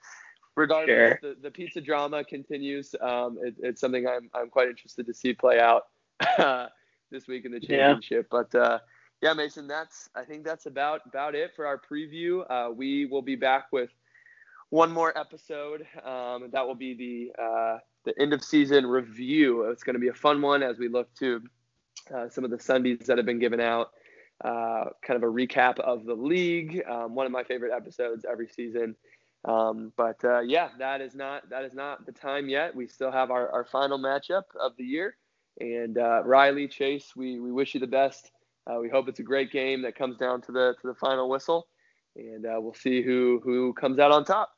regardless, 0.56 0.96
Sure. 0.96 1.18
the, 1.22 1.36
the 1.40 1.50
pizza 1.50 1.80
drama 1.80 2.24
continues. 2.24 2.94
Um, 3.00 3.38
it, 3.40 3.54
it's 3.60 3.80
something 3.80 4.06
I'm 4.06 4.28
I'm 4.34 4.50
quite 4.50 4.68
interested 4.68 5.06
to 5.06 5.14
see 5.14 5.32
play 5.32 5.60
out 5.60 5.84
this 7.10 7.26
week 7.28 7.44
in 7.44 7.52
the 7.52 7.60
Yeah. 7.62 7.68
championship. 7.94 8.26
But 8.30 8.54
uh, 8.54 8.80
yeah, 9.20 9.32
Mason, 9.32 9.66
that's 9.66 10.08
I 10.14 10.24
think 10.24 10.44
that's 10.44 10.66
about 10.66 11.02
about 11.06 11.34
it 11.34 11.52
for 11.56 11.66
our 11.66 11.80
preview. 11.80 12.48
Uh, 12.48 12.70
we 12.72 13.06
will 13.06 13.22
be 13.22 13.36
back 13.36 13.66
with 13.72 13.90
one 14.70 14.92
more 14.92 15.16
episode. 15.18 15.86
Um, 16.04 16.50
that 16.52 16.66
will 16.66 16.74
be 16.74 16.94
the 16.94 17.42
uh, 17.42 17.78
the 18.04 18.20
end 18.20 18.32
of 18.32 18.44
season 18.44 18.86
review. 18.86 19.62
It's 19.64 19.82
going 19.82 19.94
to 19.94 20.00
be 20.00 20.08
a 20.08 20.14
fun 20.14 20.40
one 20.40 20.62
as 20.62 20.78
we 20.78 20.88
look 20.88 21.12
to 21.16 21.42
uh, 22.14 22.28
some 22.28 22.44
of 22.44 22.50
the 22.50 22.58
Sundays 22.58 23.06
that 23.06 23.16
have 23.16 23.26
been 23.26 23.40
given 23.40 23.60
out. 23.60 23.90
Uh, 24.44 24.84
kind 25.02 25.22
of 25.22 25.28
a 25.28 25.32
recap 25.32 25.80
of 25.80 26.04
the 26.04 26.14
league. 26.14 26.82
Um, 26.88 27.16
one 27.16 27.26
of 27.26 27.32
my 27.32 27.42
favorite 27.42 27.72
episodes 27.74 28.24
every 28.30 28.48
season. 28.48 28.94
Um, 29.44 29.92
but 29.96 30.24
uh, 30.24 30.40
yeah, 30.40 30.68
that 30.78 31.00
is 31.00 31.14
not 31.14 31.48
that 31.50 31.64
is 31.64 31.74
not 31.74 32.06
the 32.06 32.12
time 32.12 32.48
yet. 32.48 32.74
We 32.74 32.86
still 32.86 33.10
have 33.10 33.30
our, 33.30 33.50
our 33.50 33.64
final 33.64 33.98
matchup 33.98 34.44
of 34.60 34.72
the 34.76 34.84
year. 34.84 35.16
And 35.60 35.98
uh, 35.98 36.22
Riley 36.24 36.68
Chase, 36.68 37.16
we, 37.16 37.40
we 37.40 37.50
wish 37.50 37.74
you 37.74 37.80
the 37.80 37.86
best. 37.88 38.30
Uh, 38.68 38.78
we 38.80 38.88
hope 38.88 39.08
it's 39.08 39.20
a 39.20 39.24
great 39.24 39.50
game 39.50 39.82
that 39.82 39.96
comes 39.96 40.16
down 40.18 40.40
to 40.42 40.52
the 40.52 40.74
to 40.80 40.88
the 40.88 40.94
final 40.94 41.28
whistle, 41.28 41.66
and 42.16 42.44
uh, 42.44 42.58
we'll 42.60 42.74
see 42.74 43.02
who 43.02 43.40
who 43.42 43.72
comes 43.72 43.98
out 43.98 44.12
on 44.12 44.24
top. 44.24 44.50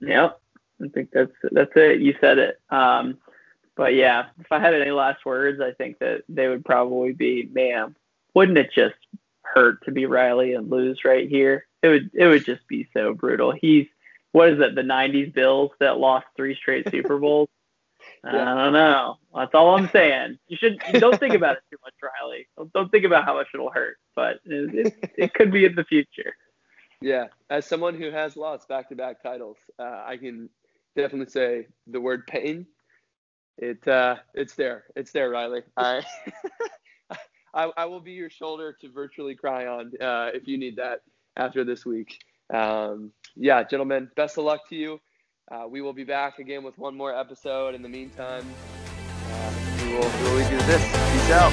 Yep. 0.00 0.40
I 0.82 0.88
think 0.88 1.10
that's 1.12 1.32
that's 1.52 1.72
it. 1.76 2.00
You 2.00 2.14
said 2.20 2.38
it. 2.38 2.60
Um, 2.70 3.18
but 3.76 3.94
yeah, 3.94 4.26
if 4.40 4.50
I 4.50 4.58
had 4.58 4.74
any 4.74 4.90
last 4.90 5.24
words, 5.24 5.60
I 5.60 5.72
think 5.72 5.98
that 5.98 6.22
they 6.28 6.48
would 6.48 6.64
probably 6.64 7.12
be, 7.12 7.48
man, 7.52 7.94
wouldn't 8.34 8.58
it 8.58 8.70
just 8.74 8.96
hurt 9.42 9.84
to 9.84 9.92
be 9.92 10.06
Riley 10.06 10.54
and 10.54 10.70
lose 10.70 11.00
right 11.04 11.28
here? 11.28 11.66
It 11.82 11.88
would 11.88 12.10
it 12.14 12.26
would 12.26 12.44
just 12.44 12.66
be 12.68 12.88
so 12.92 13.14
brutal. 13.14 13.52
He's 13.52 13.86
what 14.32 14.50
is 14.50 14.60
it, 14.60 14.74
the 14.74 14.82
nineties 14.82 15.32
Bills 15.32 15.70
that 15.80 15.98
lost 15.98 16.26
three 16.36 16.54
straight 16.54 16.90
Super 16.90 17.18
Bowls? 17.18 17.48
Yeah. 18.24 18.52
I 18.52 18.64
don't 18.64 18.72
know. 18.72 19.16
That's 19.34 19.54
all 19.54 19.76
I'm 19.76 19.88
saying. 19.90 20.38
You 20.48 20.56
should 20.56 20.78
don't 20.94 21.18
think 21.18 21.34
about 21.34 21.56
it 21.56 21.62
too 21.70 21.76
much, 21.84 21.94
Riley. 22.02 22.48
Don't, 22.56 22.72
don't 22.72 22.90
think 22.90 23.04
about 23.04 23.24
how 23.24 23.34
much 23.34 23.48
it'll 23.54 23.70
hurt, 23.70 23.98
but 24.16 24.40
it, 24.44 24.86
it, 24.86 25.12
it 25.16 25.34
could 25.34 25.52
be 25.52 25.64
in 25.64 25.74
the 25.74 25.84
future. 25.84 26.34
Yeah, 27.00 27.26
as 27.48 27.64
someone 27.64 27.94
who 27.94 28.10
has 28.10 28.36
lost 28.36 28.68
back-to-back 28.68 29.22
titles, 29.22 29.58
uh, 29.78 30.02
I 30.04 30.16
can 30.16 30.50
definitely 30.96 31.30
say 31.30 31.68
the 31.86 32.00
word 32.00 32.26
pain. 32.26 32.66
It 33.56 33.86
uh, 33.86 34.16
it's 34.34 34.54
there. 34.54 34.84
It's 34.96 35.12
there, 35.12 35.30
Riley. 35.30 35.62
I, 35.76 36.02
I 37.54 37.70
I 37.76 37.84
will 37.84 38.00
be 38.00 38.12
your 38.12 38.30
shoulder 38.30 38.76
to 38.80 38.90
virtually 38.90 39.34
cry 39.34 39.66
on 39.66 39.92
uh, 40.00 40.30
if 40.34 40.48
you 40.48 40.58
need 40.58 40.76
that 40.76 41.00
after 41.36 41.64
this 41.64 41.86
week. 41.86 42.18
Um, 42.52 43.12
yeah, 43.36 43.62
gentlemen, 43.62 44.10
best 44.16 44.38
of 44.38 44.44
luck 44.44 44.68
to 44.70 44.76
you. 44.76 45.00
Uh, 45.50 45.66
we 45.68 45.80
will 45.80 45.94
be 45.94 46.04
back 46.04 46.38
again 46.38 46.62
with 46.62 46.76
one 46.78 46.94
more 46.94 47.14
episode. 47.14 47.74
In 47.74 47.82
the 47.82 47.88
meantime, 47.88 48.44
uh, 49.30 49.52
we 49.82 49.94
will 49.94 50.02
do 50.50 50.58
this. 50.66 50.82
Peace 50.82 51.30
out. 51.30 51.52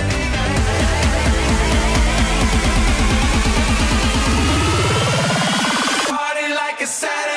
Saturday. 6.86 7.35